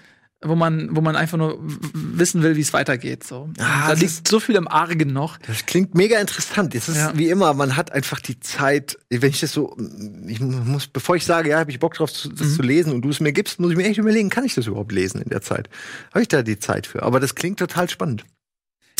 wo 0.43 0.55
man, 0.55 0.95
wo 0.95 1.01
man 1.01 1.15
einfach 1.15 1.37
nur 1.37 1.57
wissen 1.93 2.43
will, 2.43 2.55
wie 2.55 2.61
es 2.61 2.71
weitergeht. 2.71 3.23
So. 3.23 3.49
Ah, 3.57 3.87
da 3.87 3.93
liegt 3.93 4.27
so 4.27 4.39
viel 4.39 4.55
im 4.55 4.67
Argen 4.67 5.11
noch. 5.11 5.37
Das 5.39 5.65
klingt 5.65 5.95
mega 5.95 6.19
interessant. 6.19 6.75
Es 6.75 6.87
ist 6.89 6.97
Ja. 6.97 7.17
wie 7.17 7.29
immer, 7.29 7.53
man 7.55 7.75
hat 7.75 7.91
einfach 7.91 8.19
die 8.19 8.39
Zeit, 8.39 8.97
wenn 9.09 9.29
ich 9.31 9.39
das 9.39 9.51
so, 9.53 9.75
ich 10.27 10.39
muss, 10.39 10.87
bevor 10.87 11.15
ich 11.15 11.25
sage, 11.25 11.49
ja, 11.49 11.59
habe 11.59 11.71
ich 11.71 11.79
Bock 11.79 11.95
drauf, 11.95 12.13
zu, 12.13 12.29
Mhm. 12.29 12.35
das 12.35 12.55
zu 12.55 12.61
lesen 12.61 12.93
und 12.93 13.01
du 13.01 13.09
es 13.09 13.19
mir 13.19 13.33
gibst, 13.33 13.59
muss 13.59 13.71
ich 13.71 13.77
mir 13.77 13.85
echt 13.85 13.97
überlegen, 13.97 14.29
kann 14.29 14.45
ich 14.45 14.53
das 14.53 14.67
überhaupt 14.67 14.91
lesen 14.91 15.21
in 15.21 15.29
der 15.29 15.41
Zeit? 15.41 15.69
Habe 16.13 16.21
ich 16.21 16.27
da 16.27 16.43
die 16.43 16.59
Zeit 16.59 16.85
für? 16.85 17.01
Aber 17.03 17.19
das 17.19 17.33
klingt 17.33 17.57
total 17.57 17.89
spannend. 17.89 18.23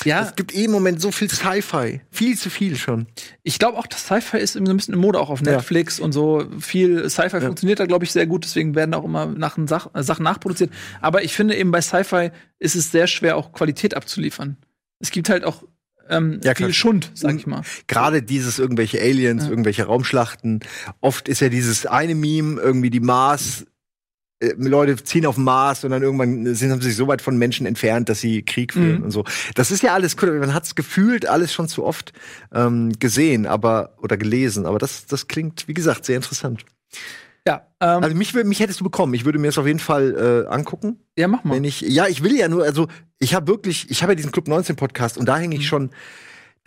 Ja, 0.08 0.22
Es 0.24 0.36
gibt 0.36 0.54
eh 0.56 0.64
im 0.66 0.72
Moment 0.72 1.02
so 1.02 1.12
viel 1.12 1.30
Sci-Fi. 1.30 2.02
Viel 2.12 2.38
zu 2.38 2.50
viel 2.50 2.76
schon. 2.76 3.08
ich 3.44 3.60
glaube 3.60 3.78
auch, 3.78 3.88
das 3.88 4.04
Sci-Fi 4.06 4.38
ist 4.38 4.56
irgendwie 4.56 4.70
so 4.70 4.74
ein 4.74 4.78
bisschen 4.78 4.94
in 4.94 5.00
Mode, 5.00 5.20
auch 5.20 5.30
auf 5.30 5.42
Ja. 5.46 5.54
Netflix 5.54 6.00
und 6.00 6.12
so. 6.14 6.46
Viel 6.60 7.10
Sci-Fi 7.10 7.42
funktioniert 7.42 7.80
da, 7.80 7.86
glaube 7.86 8.06
ich, 8.06 8.12
sehr 8.12 8.26
gut. 8.26 8.44
Deswegen 8.46 8.74
werden 8.76 8.94
auch 8.94 9.04
immer 9.04 9.26
nach 9.28 9.58
Sach 9.68 9.90
äh, 9.94 10.04
Sachen 10.04 10.24
nachproduziert. 10.24 10.72
Aber 11.02 11.24
ich 11.24 11.34
finde 11.34 11.56
eben 11.56 11.72
bei 11.72 11.82
Sci-Fi 11.82 12.32
ist 12.60 12.76
es 12.76 12.92
sehr 12.92 13.08
schwer, 13.08 13.38
auch 13.38 13.52
Qualität 13.52 13.96
abzuliefern. 13.96 14.58
Es 15.00 15.12
gibt 15.12 15.30
halt 15.30 15.44
auch 15.44 15.64
ähm, 16.10 16.40
Ja, 16.44 16.56
viel 16.56 16.74
Schund, 16.74 17.12
sag 17.16 17.36
ich 17.36 17.46
mal. 17.48 17.64
Gerade 17.88 18.24
dieses 18.24 18.60
irgendwelche 18.60 19.02
Aliens, 19.02 19.44
Ja. 19.44 19.50
irgendwelche 19.50 19.84
Raumschlachten. 19.84 20.62
Oft 21.02 21.28
ist 21.28 21.42
ja 21.42 21.50
dieses 21.50 21.86
eine 21.86 22.16
Meme 22.16 22.62
irgendwie 22.62 22.90
die 22.90 23.02
Mars. 23.02 23.66
Äh, 24.40 24.54
Leute 24.58 24.96
ziehen 25.04 25.26
auf 25.26 25.36
den 25.36 25.44
Mars 25.44 25.84
und 25.84 25.92
dann 25.92 26.02
irgendwann 26.04 26.54
sind 26.56 26.72
haben 26.72 26.82
sie 26.82 26.90
sich 26.90 26.98
so 26.98 27.08
weit 27.08 27.22
von 27.22 27.38
Menschen 27.38 27.66
entfernt, 27.66 28.10
dass 28.10 28.20
sie 28.22 28.44
Krieg 28.44 28.74
führen 28.74 28.98
Mhm. 29.00 29.04
und 29.06 29.12
so. 29.12 29.24
Das 29.56 29.72
ist 29.72 29.84
ja 29.84 29.94
alles 29.94 30.16
cool. 30.22 30.40
Man 30.40 30.54
hat 30.54 30.64
es 30.66 30.76
gefühlt 30.76 31.28
alles 31.28 31.54
schon 31.54 31.68
zu 31.68 31.84
oft 31.86 32.14
ähm, 32.54 32.92
gesehen, 33.00 33.46
aber 33.46 33.96
oder 34.02 34.18
gelesen. 34.18 34.66
Aber 34.66 34.80
das, 34.80 35.06
das 35.06 35.28
klingt, 35.28 35.68
wie 35.68 35.74
gesagt, 35.74 36.06
sehr 36.06 36.16
interessant. 36.18 36.64
Ja, 37.48 37.66
ähm, 37.80 38.04
Also 38.04 38.16
mich, 38.16 38.34
mich 38.34 38.60
hättest 38.60 38.82
du 38.82 38.84
bekommen. 38.84 39.14
Ich 39.14 39.24
würde 39.24 39.40
mir 39.40 39.48
das 39.48 39.58
auf 39.58 39.66
jeden 39.68 39.80
Fall 39.80 40.46
äh, 40.50 40.54
angucken. 40.54 40.98
ja, 41.18 41.28
mach 41.30 41.44
mal. 41.46 41.56
Wenn 41.56 41.64
ich, 41.64 41.80
ja, 41.82 42.08
ich 42.08 42.22
will 42.22 42.36
ja 42.36 42.50
nur, 42.50 42.64
also 42.66 42.88
ich 43.20 43.34
habe 43.34 43.48
wirklich, 43.48 43.90
ich 43.90 44.02
habe 44.04 44.12
ja 44.12 44.16
diesen 44.16 44.32
Club 44.34 44.48
19 44.50 44.76
Podcast 44.76 45.18
und 45.18 45.26
da 45.28 45.38
hänge 45.38 45.56
ich 45.56 45.66
schon, 45.68 45.92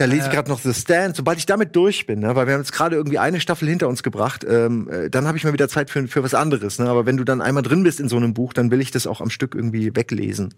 da 0.00 0.06
lese 0.06 0.20
ich 0.20 0.26
Ja. 0.28 0.32
gerade 0.32 0.48
noch 0.50 0.60
The 0.60 0.72
Stand. 0.72 1.14
Sobald 1.14 1.38
ich 1.38 1.44
damit 1.44 1.76
durch 1.76 2.06
bin, 2.06 2.20
ne, 2.20 2.34
weil 2.34 2.46
wir 2.46 2.54
haben 2.54 2.60
jetzt 2.62 2.72
gerade 2.72 2.96
irgendwie 2.96 3.18
eine 3.18 3.38
Staffel 3.38 3.68
hinter 3.68 3.86
uns 3.86 4.02
gebracht, 4.02 4.46
ähm, 4.48 4.88
äh, 4.90 5.10
dann 5.10 5.26
habe 5.26 5.36
ich 5.36 5.44
mal 5.44 5.52
wieder 5.52 5.68
Zeit 5.68 5.90
für, 5.90 6.08
für 6.08 6.22
was 6.22 6.32
anderes. 6.32 6.78
Ne? 6.78 6.88
Aber 6.88 7.04
wenn 7.04 7.18
du 7.18 7.24
dann 7.24 7.42
einmal 7.42 7.62
drin 7.62 7.82
bist 7.82 8.00
in 8.00 8.08
so 8.08 8.16
einem 8.16 8.32
Buch, 8.32 8.54
dann 8.54 8.70
will 8.70 8.80
ich 8.80 8.90
das 8.90 9.06
auch 9.06 9.20
am 9.20 9.28
Stück 9.28 9.54
irgendwie 9.54 9.94
weglesen. 9.94 10.54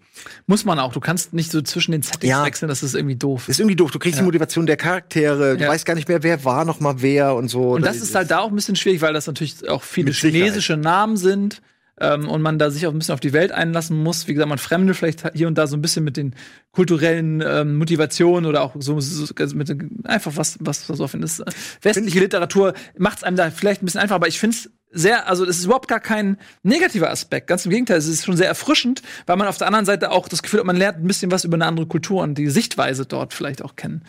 Muss 0.47 0.63
man 0.63 0.79
auch. 0.79 0.93
Du 0.93 1.01
kannst 1.01 1.33
nicht 1.33 1.51
so 1.51 1.61
zwischen 1.61 1.91
den 1.91 2.01
Settings 2.03 2.29
Ja. 2.31 2.45
wechseln, 2.45 2.69
das 2.69 2.83
ist 2.83 2.95
irgendwie 2.95 3.17
doof. 3.17 3.49
Ist 3.49 3.59
irgendwie 3.59 3.75
doof. 3.75 3.91
Du 3.91 3.99
kriegst 3.99 4.15
Ja. 4.17 4.21
die 4.21 4.25
Motivation 4.25 4.65
der 4.65 4.77
Charaktere, 4.77 5.57
du 5.57 5.63
Ja. 5.65 5.69
weißt 5.69 5.85
gar 5.85 5.95
nicht 5.95 6.07
mehr, 6.07 6.23
wer 6.23 6.45
war 6.45 6.63
noch 6.63 6.79
mal 6.79 7.01
wer 7.01 7.35
und 7.35 7.49
so. 7.49 7.71
Und 7.73 7.85
das 7.85 7.97
ist 7.97 8.15
halt 8.15 8.31
da 8.31 8.39
auch 8.39 8.49
ein 8.49 8.55
bisschen 8.55 8.77
schwierig, 8.77 9.01
weil 9.01 9.13
das 9.13 9.27
natürlich 9.27 9.67
auch 9.67 9.83
viele 9.83 10.11
chinesische 10.13 10.77
Namen 10.77 11.17
sind. 11.17 11.61
Ähm, 11.99 12.27
und 12.27 12.41
man 12.41 12.57
da 12.57 12.71
sich 12.71 12.87
auch 12.87 12.91
ein 12.91 12.97
bisschen 12.97 13.13
auf 13.13 13.19
die 13.19 13.33
Welt 13.33 13.51
einlassen 13.51 14.01
muss. 14.01 14.27
Wie 14.27 14.33
gesagt, 14.33 14.49
man 14.49 14.57
fremde 14.57 14.95
vielleicht 14.95 15.31
hier 15.35 15.47
und 15.47 15.57
da 15.59 15.67
so 15.67 15.77
ein 15.77 15.81
bisschen 15.81 16.03
mit 16.03 16.17
den 16.17 16.35
kulturellen 16.71 17.43
ähm, 17.45 17.77
Motivationen 17.77 18.47
oder 18.49 18.63
auch 18.63 18.75
so, 18.79 18.99
so 18.99 19.31
mit 19.53 19.75
einfach 20.05 20.31
was, 20.35 20.57
was 20.59 20.87
so 20.87 21.07
findet. 21.07 21.29
Das, 21.29 21.39
äh, 21.39 21.51
Westliche 21.83 22.19
Literatur 22.19 22.73
macht 22.97 23.19
es 23.19 23.23
einem 23.23 23.37
da 23.37 23.51
vielleicht 23.51 23.83
ein 23.83 23.85
bisschen 23.85 24.01
einfacher, 24.01 24.15
aber 24.15 24.27
ich 24.27 24.39
finde 24.39 24.55
es 24.57 24.71
sehr, 24.95 25.27
also 25.27 25.43
es 25.45 25.59
ist 25.59 25.65
überhaupt 25.65 25.87
gar 25.87 25.99
kein 25.99 26.37
negativer 26.63 27.11
Aspekt. 27.11 27.47
Ganz 27.47 27.65
im 27.65 27.71
Gegenteil, 27.71 27.97
es 27.97 28.07
ist 28.07 28.25
schon 28.25 28.37
sehr 28.37 28.47
erfrischend, 28.47 29.01
weil 29.27 29.37
man 29.37 29.47
auf 29.47 29.59
der 29.59 29.67
anderen 29.67 29.85
Seite 29.85 30.11
auch 30.11 30.27
das 30.27 30.41
Gefühl 30.41 30.59
hat, 30.61 30.65
man 30.67 30.75
lernt 30.75 30.97
ein 30.99 31.07
bisschen 31.07 31.31
was 31.31 31.43
über 31.45 31.55
eine 31.55 31.65
andere 31.67 31.85
Kultur 31.85 32.23
und 32.23 32.39
die 32.39 32.49
Sichtweise 32.49 33.05
dort 33.05 33.33
vielleicht 33.33 33.63
auch 33.63 33.75
kennen. 33.75 34.03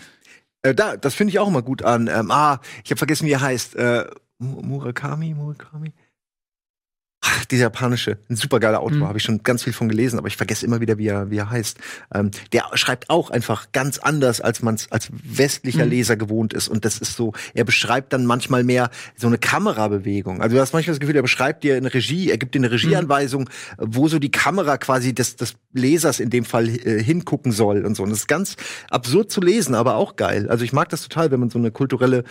Äh, 0.62 0.74
da, 0.74 0.96
das 0.96 1.14
finde 1.14 1.32
ich 1.32 1.38
auch 1.38 1.48
immer 1.48 1.62
gut 1.62 1.82
an. 1.82 2.08
Ähm, 2.08 2.30
ah, 2.30 2.60
ich 2.82 2.90
habe 2.90 2.98
vergessen, 2.98 3.26
wie 3.26 3.32
er 3.32 3.42
heißt. 3.42 3.76
Äh, 3.76 4.06
Mu- 4.38 4.62
Murakami, 4.62 5.34
Murakami. 5.34 5.92
Ach, 7.26 7.44
dieser 7.46 7.62
japanische, 7.64 8.18
ein 8.28 8.36
supergeiler 8.36 8.80
Autor, 8.80 8.98
Mhm. 8.98 9.08
habe 9.08 9.16
ich 9.18 9.24
schon 9.24 9.42
ganz 9.42 9.62
viel 9.62 9.72
von 9.72 9.88
gelesen, 9.88 10.18
aber 10.18 10.28
ich 10.28 10.36
vergesse 10.36 10.66
immer 10.66 10.82
wieder, 10.82 10.98
wie 10.98 11.06
er, 11.08 11.30
wie 11.30 11.38
er 11.38 11.48
heißt. 11.48 11.78
Ähm, 12.14 12.30
der 12.52 12.64
schreibt 12.74 13.08
auch 13.08 13.30
einfach 13.30 13.72
ganz 13.72 13.96
anders, 13.98 14.42
als 14.42 14.60
man 14.60 14.74
es 14.74 14.92
als 14.92 15.08
westlicher 15.10 15.84
Mhm. 15.86 15.90
Leser 15.90 16.16
gewohnt 16.16 16.52
ist. 16.52 16.68
Und 16.68 16.84
das 16.84 16.98
ist 16.98 17.16
so, 17.16 17.32
er 17.54 17.64
beschreibt 17.64 18.12
dann 18.12 18.26
manchmal 18.26 18.62
mehr 18.62 18.90
so 19.16 19.26
eine 19.26 19.38
Kamerabewegung. 19.38 20.42
Also 20.42 20.56
du 20.56 20.60
hast 20.60 20.74
manchmal 20.74 20.92
das 20.94 21.00
Gefühl, 21.00 21.16
er 21.16 21.22
beschreibt 21.22 21.64
dir 21.64 21.76
eine 21.76 21.92
Regie, 21.94 22.30
er 22.30 22.36
gibt 22.36 22.54
dir 22.54 22.58
eine 22.58 22.70
Regieanweisung, 22.70 23.48
wo 23.78 24.06
so 24.08 24.18
die 24.18 24.30
Kamera 24.30 24.76
quasi 24.76 25.14
des, 25.14 25.36
des 25.36 25.54
Lesers 25.72 26.20
in 26.20 26.28
dem 26.28 26.44
Fall 26.44 26.68
äh, 26.68 27.02
hingucken 27.02 27.52
soll 27.52 27.86
und 27.86 27.94
so. 27.96 28.02
Und 28.02 28.10
das 28.10 28.18
ist 28.20 28.28
ganz 28.28 28.56
absurd 28.90 29.30
zu 29.32 29.40
lesen, 29.40 29.74
aber 29.74 29.94
auch 29.96 30.16
geil. 30.16 30.48
Also 30.50 30.64
ich 30.64 30.72
mag 30.74 30.90
das 30.90 31.00
total, 31.02 31.30
wenn 31.30 31.40
man 31.40 31.48
so 31.48 31.58
eine 31.58 31.70
kulturelle 31.70 32.24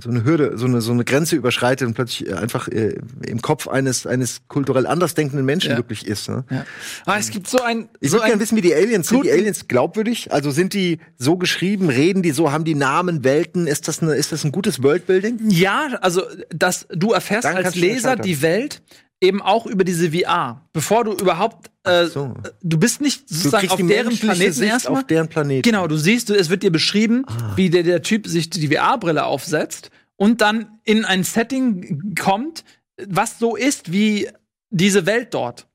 so 0.00 0.08
eine 0.08 0.24
Hürde, 0.24 0.56
so 0.56 0.64
eine, 0.64 0.80
so 0.80 0.92
eine 0.92 1.04
Grenze 1.04 1.36
überschreitet 1.36 1.86
und 1.86 1.92
plötzlich 1.92 2.28
äh, 2.30 2.32
einfach 2.32 2.68
äh, 2.68 2.94
im 3.26 3.42
Kopf 3.42 3.68
eines, 3.68 4.06
eines 4.06 4.40
kulturell 4.48 4.86
anders 4.86 5.14
denkenden 5.14 5.44
Menschen 5.44 5.72
Ja. 5.72 5.76
wirklich 5.76 6.06
ist. 6.06 6.28
Ne? 6.30 6.44
Ja. 6.50 6.64
Ah, 7.04 7.18
es 7.18 7.28
gibt 7.30 7.48
so 7.48 7.60
ein, 7.60 7.90
Ich 8.00 8.10
so 8.10 8.16
würde 8.16 8.28
gerne 8.28 8.40
wissen, 8.40 8.56
wie 8.56 8.62
die 8.62 8.74
Aliens 8.74 9.08
sind. 9.08 9.24
Die 9.24 9.30
Aliens 9.30 9.68
glaubwürdig? 9.68 10.32
Also 10.32 10.50
sind 10.50 10.72
die 10.72 11.00
so 11.18 11.36
geschrieben? 11.36 11.90
Reden 11.90 12.22
die 12.22 12.30
so? 12.30 12.50
Haben 12.50 12.64
die 12.64 12.74
Namen, 12.74 13.24
Welten? 13.24 13.66
Ist 13.66 13.88
das, 13.88 14.02
eine, 14.02 14.14
ist 14.14 14.32
das 14.32 14.42
ein 14.44 14.52
gutes 14.52 14.82
Worldbuilding? 14.82 15.38
Ja, 15.50 15.98
also 16.00 16.22
dass 16.48 16.86
du 16.90 17.12
erfährst 17.12 17.44
Dann 17.44 17.56
als 17.56 17.74
Leser 17.74 18.16
die 18.16 18.40
Welt 18.40 18.80
eben 19.20 19.42
auch 19.42 19.66
über 19.66 19.84
diese 19.84 20.12
VR, 20.12 20.62
bevor 20.72 21.04
du 21.04 21.12
überhaupt 21.12 21.70
äh, 21.84 22.06
so. 22.06 22.34
du 22.62 22.78
bist 22.78 23.00
nicht 23.00 23.28
sozusagen 23.28 23.68
auf 23.70 23.80
deren 23.84 24.16
Planeten 24.16 24.62
erstmal. 24.62 25.00
auf 25.00 25.06
deren 25.06 25.28
Planeten. 25.28 25.62
Genau, 25.62 25.86
du 25.88 25.96
siehst, 25.96 26.28
du, 26.28 26.34
es 26.34 26.50
wird 26.50 26.62
dir 26.62 26.70
beschrieben, 26.70 27.24
Ah. 27.26 27.52
wie 27.56 27.70
der, 27.70 27.82
der 27.82 28.02
Typ 28.02 28.26
sich 28.26 28.48
die 28.50 28.68
VR-Brille 28.68 29.24
aufsetzt 29.24 29.90
und 30.16 30.40
dann 30.40 30.78
in 30.84 31.04
ein 31.04 31.24
Setting 31.24 32.14
kommt, 32.14 32.64
was 33.06 33.38
so 33.38 33.56
ist 33.56 33.92
wie 33.92 34.28
diese 34.70 35.06
Welt 35.06 35.34
dort. 35.34 35.66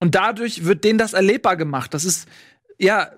Und 0.00 0.14
dadurch 0.14 0.64
wird 0.64 0.84
denen 0.84 0.98
das 0.98 1.14
erlebbar 1.14 1.56
gemacht. 1.56 1.94
Das 1.94 2.04
ist, 2.04 2.28
ja, 2.78 3.10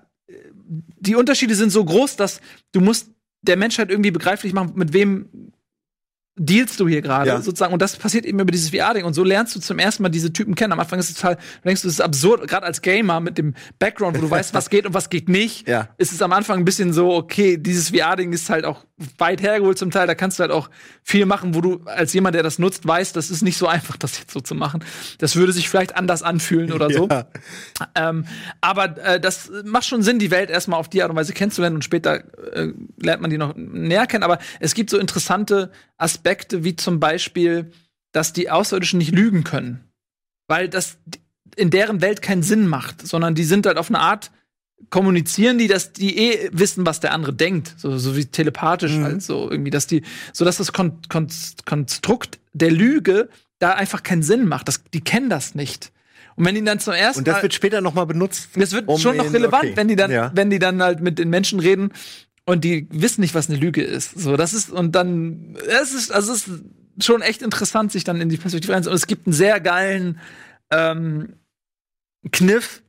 die 0.99 1.15
Unterschiede 1.15 1.55
sind 1.55 1.69
so 1.71 1.83
groß, 1.83 2.15
dass 2.15 2.41
du 2.71 2.81
musst 2.81 3.09
der 3.41 3.57
Menschheit 3.57 3.89
irgendwie 3.89 4.11
begreiflich 4.11 4.53
machen, 4.53 4.73
mit 4.75 4.93
wem 4.93 5.51
dealst 6.37 6.79
du 6.79 6.87
hier 6.87 7.01
gerade 7.01 7.29
Ja. 7.29 7.41
sozusagen 7.41 7.73
und 7.73 7.81
das 7.81 7.95
passiert 7.95 8.25
eben 8.25 8.39
über 8.39 8.51
dieses 8.51 8.69
VR-Ding 8.69 9.05
und 9.05 9.13
so 9.13 9.23
lernst 9.23 9.55
du 9.55 9.59
zum 9.59 9.79
ersten 9.79 10.03
Mal 10.03 10.09
diese 10.09 10.31
Typen 10.31 10.55
kennen. 10.55 10.71
Am 10.73 10.79
Anfang 10.79 10.99
ist 10.99 11.09
es 11.09 11.15
total, 11.15 11.35
du 11.35 11.41
denkst 11.65 11.81
du, 11.81 11.87
es 11.87 11.95
ist 11.95 12.01
absurd, 12.01 12.47
gerade 12.47 12.65
als 12.65 12.81
Gamer 12.81 13.19
mit 13.19 13.37
dem 13.37 13.55
Background, 13.79 14.17
wo 14.17 14.21
du 14.21 14.29
weißt, 14.29 14.53
was 14.53 14.69
geht 14.69 14.85
und 14.85 14.93
was 14.93 15.09
geht 15.09 15.29
nicht. 15.29 15.67
Ja. 15.67 15.89
Ist 15.97 16.11
es 16.11 16.21
am 16.21 16.31
Anfang 16.33 16.59
ein 16.59 16.65
bisschen 16.65 16.93
so, 16.93 17.13
okay, 17.13 17.57
dieses 17.57 17.89
VR-Ding 17.89 18.31
ist 18.33 18.49
halt 18.49 18.65
auch 18.65 18.85
weit 19.17 19.41
hergeholt 19.41 19.77
zum 19.77 19.91
Teil, 19.91 20.07
da 20.07 20.15
kannst 20.15 20.39
du 20.39 20.41
halt 20.41 20.51
auch 20.51 20.69
viel 21.03 21.25
machen, 21.25 21.53
wo 21.55 21.61
du 21.61 21.81
als 21.85 22.13
jemand, 22.13 22.35
der 22.35 22.43
das 22.43 22.57
nutzt, 22.59 22.87
weißt, 22.87 23.15
das 23.15 23.29
ist 23.29 23.41
nicht 23.43 23.57
so 23.57 23.67
einfach, 23.67 23.95
das 23.97 24.17
jetzt 24.19 24.31
so 24.31 24.39
zu 24.39 24.55
machen. 24.55 24.83
Das 25.19 25.35
würde 25.35 25.51
sich 25.53 25.69
vielleicht 25.69 25.95
anders 25.95 26.23
anfühlen 26.23 26.71
oder 26.71 26.89
so. 26.89 27.07
Ja. 27.07 27.27
Ähm, 27.95 28.25
aber 28.61 28.97
äh, 28.97 29.19
das 29.19 29.51
macht 29.65 29.85
schon 29.85 30.01
Sinn, 30.01 30.19
die 30.19 30.31
Welt 30.31 30.49
erstmal 30.49 30.79
auf 30.79 30.89
die 30.89 31.01
Art 31.03 31.11
und 31.11 31.15
Weise 31.15 31.33
kennenzulernen 31.33 31.75
und 31.75 31.83
später 31.83 32.23
äh, 32.53 32.73
lernt 33.01 33.21
man 33.21 33.29
die 33.29 33.37
noch 33.37 33.55
näher 33.55 34.07
kennen. 34.07 34.23
Aber 34.23 34.39
es 34.59 34.73
gibt 34.73 34.89
so 34.89 34.97
interessante 34.97 35.71
Aspekte, 35.97 36.63
wie 36.63 36.75
zum 36.75 36.99
Beispiel, 36.99 37.71
dass 38.11 38.33
die 38.33 38.49
Außerirdischen 38.49 38.99
nicht 38.99 39.11
lügen 39.11 39.43
können. 39.43 39.83
Weil 40.47 40.69
das 40.69 40.97
in 41.55 41.69
deren 41.69 42.01
Welt 42.01 42.21
keinen 42.21 42.43
Sinn 42.43 42.67
macht, 42.67 43.05
sondern 43.05 43.35
die 43.35 43.43
sind 43.43 43.65
halt 43.65 43.77
auf 43.77 43.89
eine 43.89 43.99
Art, 43.99 44.31
kommunizieren 44.91 45.57
die, 45.57 45.67
dass 45.67 45.91
die 45.93 46.17
eh 46.17 46.49
wissen, 46.53 46.85
was 46.85 46.99
der 46.99 47.13
andere 47.13 47.33
denkt. 47.33 47.73
So, 47.77 47.97
so 47.97 48.15
wie 48.15 48.25
telepathisch 48.25 48.93
Mhm. 48.93 49.03
halt 49.03 49.23
so 49.23 49.49
irgendwie, 49.49 49.71
dass 49.71 49.87
die, 49.87 50.03
so 50.33 50.45
dass 50.45 50.57
das 50.57 50.71
Kon 50.71 50.99
Kon 51.09 51.27
Konstrukt 51.65 52.39
der 52.53 52.71
Lüge 52.71 53.29
da 53.59 53.71
einfach 53.71 54.03
keinen 54.03 54.21
Sinn 54.23 54.47
macht. 54.47 54.67
Das, 54.67 54.83
die 54.93 55.01
kennen 55.01 55.29
das 55.31 55.55
nicht. 55.55 55.91
Und 56.35 56.45
wenn 56.45 56.53
die 56.53 56.63
dann 56.63 56.79
zum 56.79 56.93
ersten 56.93 57.21
Und 57.21 57.27
das 57.27 57.37
Mal 57.37 57.41
wird 57.43 57.55
später 57.55 57.81
noch 57.81 57.95
mal 57.95 58.05
benutzt. 58.05 58.49
das 58.55 58.71
wird 58.71 58.87
um 58.87 58.99
schon 58.99 59.17
noch 59.17 59.33
relevant, 59.33 59.63
okay. 59.63 59.73
wenn 59.77 59.87
die 59.87 59.95
dann, 59.95 60.11
Ja. 60.11 60.31
wenn 60.35 60.51
die 60.51 60.59
dann 60.59 60.81
halt 60.83 61.01
mit 61.01 61.17
den 61.17 61.31
Menschen 61.31 61.59
reden 61.59 61.91
und 62.47 62.63
die 62.63 62.87
wissen 62.89 63.21
nicht, 63.21 63.35
was 63.35 63.49
eine 63.49 63.59
Lüge 63.59 63.83
ist. 63.83 64.17
So, 64.17 64.37
das 64.37 64.53
ist 64.53 64.71
und 64.71 64.93
dann, 64.93 65.57
es 65.67 65.93
ist, 65.93 66.11
also 66.11 66.31
es 66.31 66.47
ist 66.47 66.63
schon 67.05 67.21
echt 67.21 67.41
interessant, 67.41 67.91
sich 67.91 68.05
dann 68.05 68.21
in 68.21 68.29
die 68.29 68.37
Perspektive 68.37 68.73
reinzuholen. 68.73 68.95
Und 68.95 69.01
es 69.01 69.07
gibt 69.07 69.27
einen 69.27 69.33
sehr 69.33 69.59
geilen 69.59 70.19
ähm, 70.71 71.33
Kniff, 72.31 72.83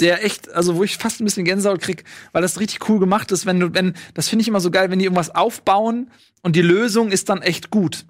der 0.00 0.24
echt, 0.24 0.50
also 0.50 0.74
wo 0.74 0.82
ich 0.82 0.96
fast 0.96 1.20
ein 1.20 1.24
bisschen 1.24 1.44
Gänsehaut 1.44 1.80
krieg, 1.80 2.02
weil 2.32 2.42
das 2.42 2.58
richtig 2.58 2.88
cool 2.88 2.98
gemacht 2.98 3.30
ist, 3.30 3.46
wenn 3.46 3.60
du, 3.60 3.74
wenn, 3.74 3.94
das 4.14 4.28
finde 4.28 4.42
ich 4.42 4.48
immer 4.48 4.60
so 4.60 4.72
geil, 4.72 4.90
wenn 4.90 4.98
die 4.98 5.04
irgendwas 5.04 5.32
aufbauen 5.32 6.10
und 6.42 6.56
die 6.56 6.62
Lösung 6.62 7.12
ist 7.12 7.28
dann 7.28 7.42
echt 7.42 7.70
gut. 7.70 8.06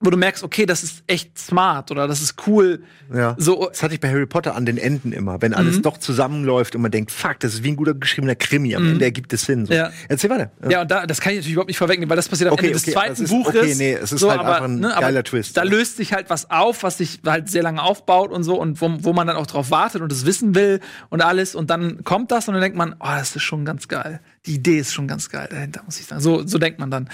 Wo 0.00 0.10
du 0.10 0.18
merkst, 0.18 0.44
okay, 0.44 0.66
das 0.66 0.82
ist 0.82 1.02
echt 1.06 1.38
smart 1.38 1.90
oder 1.90 2.06
das 2.06 2.20
ist 2.20 2.46
cool. 2.46 2.82
Ja. 3.14 3.34
So, 3.38 3.66
Das 3.70 3.82
hatte 3.82 3.94
ich 3.94 4.00
bei 4.00 4.10
Harry 4.10 4.26
Potter 4.26 4.54
an 4.54 4.66
den 4.66 4.76
Enden 4.76 5.10
immer, 5.12 5.40
wenn 5.40 5.54
alles 5.54 5.78
Mhm. 5.78 5.82
doch 5.82 5.96
zusammenläuft 5.96 6.76
und 6.76 6.82
man 6.82 6.90
denkt, 6.90 7.10
fuck, 7.10 7.40
das 7.40 7.54
ist 7.54 7.62
wie 7.64 7.68
ein 7.70 7.76
guter 7.76 7.94
geschriebener 7.94 8.34
Krimi. 8.34 8.76
Am 8.76 8.86
Ende 8.86 9.06
ergibt 9.06 9.32
es 9.32 9.46
Sinn. 9.46 9.64
So. 9.64 9.72
Ja. 9.72 9.90
Erzähl 10.10 10.28
weiter. 10.28 10.50
ja, 10.68 10.82
und 10.82 10.90
da, 10.90 11.06
das 11.06 11.18
kann 11.20 11.32
ich 11.32 11.38
natürlich 11.38 11.54
überhaupt 11.54 11.68
nicht 11.68 11.78
vorwegnehmen, 11.78 12.10
weil 12.10 12.16
das 12.16 12.28
passiert 12.28 12.48
am 12.48 12.52
Okay, 12.54 12.66
Ende 12.66 12.74
des 12.74 12.82
okay, 12.82 12.92
zweiten 12.92 13.08
das 13.12 13.20
ist- 13.20 13.30
Buches. 13.30 13.56
okay, 13.56 13.74
nee, 13.78 13.92
es 13.94 14.12
ist 14.12 14.22
halt 14.28 14.38
einfach 14.40 14.62
ein 14.64 14.84
aber 14.84 15.00
geiler 15.00 15.24
Twist. 15.24 15.56
Da 15.56 15.62
löst 15.62 15.96
sich 15.96 16.12
halt 16.12 16.28
was 16.28 16.50
auf, 16.50 16.82
was 16.82 16.98
sich 16.98 17.20
halt 17.24 17.48
sehr 17.48 17.62
lange 17.62 17.82
aufbaut 17.82 18.30
und 18.32 18.42
so 18.44 18.60
und 18.60 18.82
wo, 18.82 18.92
wo 19.00 19.12
man 19.14 19.26
dann 19.26 19.36
auch 19.36 19.46
drauf 19.46 19.70
wartet 19.70 20.02
und 20.02 20.12
es 20.12 20.26
wissen 20.26 20.54
will 20.54 20.80
und 21.08 21.22
alles 21.22 21.54
und 21.54 21.70
dann 21.70 22.04
kommt 22.04 22.30
das 22.32 22.48
und 22.48 22.54
dann 22.54 22.60
denkt 22.60 22.76
man, 22.76 22.94
oh, 23.00 23.06
das 23.16 23.34
ist 23.34 23.42
schon 23.42 23.64
ganz 23.64 23.88
geil. 23.88 24.20
Die 24.46 24.54
Idee 24.54 24.78
ist 24.78 24.94
schon 24.94 25.08
ganz 25.08 25.28
geil 25.28 25.48
dahinter, 25.50 25.82
muss 25.84 25.98
ich 26.00 26.06
sagen. 26.06 26.22
So, 26.22 26.46
so 26.46 26.58
denkt 26.58 26.78
man 26.78 26.90
dann. 26.90 27.08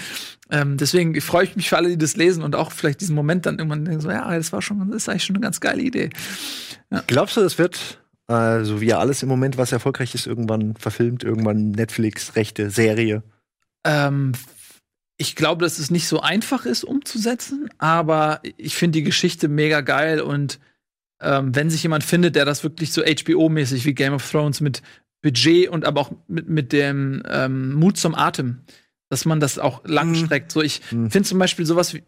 Ähm, 0.50 0.76
deswegen 0.76 1.18
freue 1.20 1.44
ich 1.44 1.56
mich 1.56 1.68
für 1.68 1.76
alle, 1.76 1.88
die 1.88 1.98
das 1.98 2.16
lesen 2.16 2.42
und 2.42 2.54
auch 2.54 2.72
vielleicht 2.72 3.00
diesen 3.00 3.14
Moment 3.14 3.46
dann 3.46 3.58
irgendwann 3.58 3.84
denken 3.84 4.00
so, 4.00 4.10
ja, 4.10 4.36
das 4.36 4.52
war 4.52 4.62
schon, 4.62 4.78
das 4.90 5.02
ist 5.02 5.08
eigentlich 5.08 5.24
schon 5.24 5.36
eine 5.36 5.42
ganz 5.42 5.60
geile 5.60 5.82
Idee. 5.82 6.10
Glaubst 7.06 7.36
du, 7.36 7.40
das 7.40 7.58
wird, 7.58 8.02
äh, 8.28 8.64
so 8.64 8.80
wie 8.80 8.86
ja 8.86 8.98
alles 8.98 9.22
im 9.22 9.28
Moment, 9.28 9.56
was 9.56 9.72
erfolgreich 9.72 10.14
ist, 10.14 10.26
irgendwann 10.26 10.76
verfilmt, 10.76 11.24
irgendwann 11.24 11.70
Netflix, 11.70 12.36
Rechte, 12.36 12.70
Serie? 12.70 13.22
Ähm, 13.84 14.32
ich 15.16 15.36
glaube, 15.36 15.64
dass 15.64 15.78
es 15.78 15.90
nicht 15.90 16.08
so 16.08 16.20
einfach 16.20 16.66
ist 16.66 16.84
umzusetzen, 16.84 17.68
aber 17.78 18.40
ich 18.56 18.76
finde 18.76 18.98
die 18.98 19.04
Geschichte 19.04 19.48
mega 19.48 19.80
geil 19.80 20.20
und 20.20 20.58
ähm, 21.20 21.54
wenn 21.54 21.70
sich 21.70 21.82
jemand 21.84 22.02
findet, 22.02 22.34
der 22.34 22.44
das 22.44 22.64
wirklich 22.64 22.92
so 22.92 23.02
HBO-mäßig 23.02 23.84
wie 23.84 23.94
Game 23.94 24.12
of 24.12 24.28
Thrones 24.28 24.60
mit 24.60 24.82
Budget 25.22 25.68
und 25.68 25.84
aber 25.86 26.00
auch 26.00 26.12
mit, 26.28 26.48
mit 26.48 26.72
dem 26.72 27.22
ähm, 27.28 27.72
Mut 27.74 27.96
zum 27.96 28.14
Atem, 28.14 28.58
dass 29.08 29.24
man 29.24 29.40
das 29.40 29.58
auch 29.58 29.82
langstreckt. 29.84 30.50
So, 30.52 30.60
ich 30.62 30.80
Mhm. 30.90 31.10
finde 31.10 31.28
zum 31.28 31.38
Beispiel 31.38 31.64
sowas 31.66 31.94
wie 31.94 32.02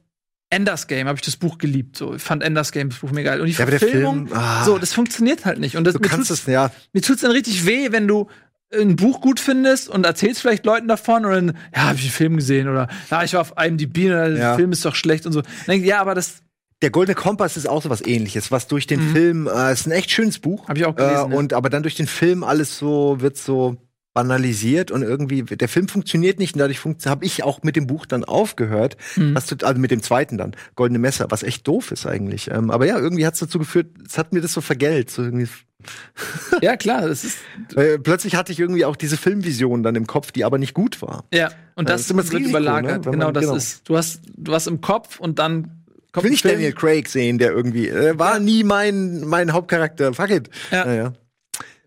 Enders 0.51 0.87
Game, 0.87 1.09
habe 1.09 1.17
ich 1.17 1.25
das 1.25 1.37
Buch 1.37 1.59
geliebt. 1.59 1.97
So, 1.97 2.15
ich 2.15 2.23
fand 2.23 2.43
Enders 2.43 2.71
Game 2.73 2.91
das 2.91 2.99
Buch 2.99 3.11
mega 3.11 3.31
geil. 3.33 3.41
Und 3.41 3.47
die 3.47 3.53
Ja, 3.53 3.67
Verfilmung, 3.67 4.27
Film, 4.29 4.39
ah. 4.39 4.65
so, 4.65 4.79
das 4.79 4.93
funktioniert 4.93 5.45
halt 5.45 5.59
nicht. 5.59 5.77
Und 5.77 5.85
das, 5.85 5.95
Du 5.95 6.01
mir 6.01 6.09
kannst 6.09 6.29
tut's- 6.29 6.41
es, 6.43 6.47
ja. 6.47 6.71
mir 6.93 7.01
tut's 7.03 7.23
dann 7.23 7.31
richtig 7.33 7.67
weh, 7.67 7.91
wenn 7.93 8.07
du 8.07 8.29
ein 8.73 8.97
Buch 8.97 9.21
gut 9.21 9.39
findest 9.41 9.89
und 9.89 10.05
erzählst 10.05 10.41
vielleicht 10.41 10.67
Leuten 10.67 10.89
davon 10.89 11.25
und 11.25 11.33
dann, 11.33 11.57
ja, 11.75 11.83
habe 11.85 11.95
ich 11.97 12.03
einen 12.03 12.11
Film 12.11 12.37
gesehen 12.37 12.69
oder 12.69 12.89
ja, 13.11 13.23
ich 13.23 13.33
war 13.35 13.41
auf 13.41 13.55
IMDb 13.57 13.99
und 14.07 14.11
der 14.11 14.37
Ja. 14.37 14.55
Film 14.57 14.73
ist 14.73 14.85
doch 14.85 14.95
schlecht 14.97 15.27
und 15.27 15.33
so. 15.33 15.43
Ja, 15.69 16.01
aber 16.01 16.15
das 16.15 16.43
Der 16.85 16.91
Goldene 16.91 17.15
Kompass 17.15 17.57
ist 17.57 17.67
auch 17.67 17.83
so 17.83 17.89
was 17.89 18.05
ähnliches, 18.05 18.51
was 18.53 18.67
durch 18.69 18.87
den 18.87 19.01
Film, 19.01 19.47
äh, 19.49 19.73
ist 19.73 19.87
ein 19.87 19.91
echt 19.93 20.11
schönes 20.11 20.39
Buch. 20.39 20.65
Mhm. 20.65 20.69
Hab 20.69 20.77
ich 20.77 20.85
auch 20.85 20.95
gelesen, 20.95 21.31
Äh, 21.31 21.33
ja. 21.33 21.39
und 21.39 21.53
aber 21.55 21.71
dann 21.71 21.83
durch 21.83 21.95
den 21.95 22.07
Film 22.07 22.45
alles 22.45 22.77
so, 22.79 23.17
wird 23.23 23.39
so 23.39 23.77
banalisiert 24.13 24.91
und 24.91 25.01
irgendwie, 25.03 25.43
der 25.43 25.67
Film 25.69 25.89
funktioniert 25.89 26.39
nicht 26.39 26.55
und 26.55 26.61
dadurch 26.61 26.81
habe 27.07 27.25
ich 27.25 27.43
auch 27.43 27.63
mit 27.63 27.75
dem 27.75 27.87
Buch 27.87 28.05
dann 28.05 28.23
aufgehört, 28.23 28.97
Mhm. 29.17 29.35
was, 29.35 29.51
also 29.63 29.81
mit 29.81 29.91
dem 29.93 30.03
zweiten 30.03 30.37
dann, 30.37 30.55
Goldene 30.77 30.99
Messer, 30.99 31.27
was 31.31 31.43
echt 31.43 31.67
doof 31.67 31.91
ist 31.91 32.05
eigentlich. 32.07 32.51
Ähm, 32.51 32.71
aber 32.71 32.87
ja, 32.87 32.99
irgendwie 32.99 33.27
hat 33.27 33.33
es 33.35 33.41
dazu 33.41 33.59
geführt, 33.59 33.89
es 34.07 34.19
hat 34.19 34.33
mir 34.35 34.43
das 34.43 34.53
so 34.53 34.61
vergällt. 34.61 35.11
So 35.11 35.23
irgendwie, 35.23 35.49
ja 36.63 36.77
klar, 36.77 37.09
das 37.09 37.25
ist 37.25 37.39
äh, 37.77 37.99
plötzlich 37.99 38.37
hatte 38.37 38.53
ich 38.53 38.61
irgendwie 38.61 38.85
auch 38.85 38.95
diese 38.97 39.17
Filmvision 39.17 39.83
dann 39.83 39.95
im 39.97 40.07
Kopf, 40.07 40.33
die 40.33 40.45
aber 40.45 40.59
nicht 40.59 40.75
gut 40.75 41.01
war. 41.03 41.25
ja 41.33 41.47
und 41.77 41.89
Ja, 41.89 41.95
das, 41.95 41.95
das 41.95 42.01
ist 42.03 42.11
immer 42.11 42.23
das 42.23 42.31
wird 42.31 42.43
Risiko, 42.43 42.59
überlagert. 42.59 43.05
ne? 43.07 43.11
Genau, 43.11 43.25
man- 43.25 43.35
das 43.35 43.45
genau. 43.45 43.57
ist 43.57 43.89
du 43.89 43.97
hast 43.97 44.21
du 44.37 44.53
hast 44.53 44.67
im 44.69 44.81
Kopf 44.83 45.19
und 45.19 45.39
dann 45.41 45.81
kommt 46.15 46.25
will 46.25 46.31
nicht. 46.31 46.45
Daniel 46.45 46.73
Craig 46.73 47.09
sehen, 47.09 47.37
der 47.39 47.51
irgendwie, 47.53 47.89
äh, 47.89 48.19
war 48.19 48.39
nie 48.39 48.65
mein, 48.65 49.21
mein 49.27 49.53
Hauptcharakter. 49.53 50.15
Fuck 50.15 50.31
it. 50.31 50.49
Ja. 50.71 50.85
Naja. 50.87 51.13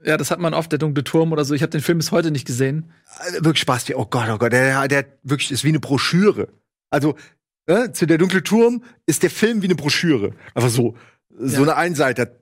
Ja, 0.05 0.15
das 0.15 0.29
hat 0.29 0.39
man 0.39 0.53
oft 0.53 0.71
der 0.71 0.77
dunkle 0.79 1.03
Turm 1.03 1.31
oder 1.31 1.43
so. 1.43 1.55
Ich 1.55 1.63
habe 1.63 1.71
den 1.71 1.81
Film 1.81 1.97
bis 1.97 2.11
heute 2.11 2.29
nicht 2.29 2.45
gesehen. 2.45 2.91
Äh, 3.27 3.33
wirklich 3.43 3.61
Spaß. 3.61 3.85
Oh 3.95 4.05
Gott, 4.05 4.27
oh 4.29 4.37
Gott, 4.37 4.53
der, 4.53 4.87
der 4.87 5.05
wirklich 5.23 5.51
ist 5.51 5.63
wie 5.63 5.69
eine 5.69 5.79
Broschüre. 5.79 6.49
Also 6.91 7.15
äh, 7.65 7.91
zu 7.91 8.05
der 8.05 8.19
dunkle 8.19 8.43
Turm 8.43 8.83
ist 9.07 9.23
der 9.23 9.31
Film 9.31 9.61
wie 9.63 9.65
eine 9.67 9.75
Broschüre. 9.75 10.33
Einfach 10.53 10.69
so, 10.69 10.95
so 11.37 11.55
Ja. 11.57 11.61
eine 11.63 11.75
Einseite, 11.75 12.39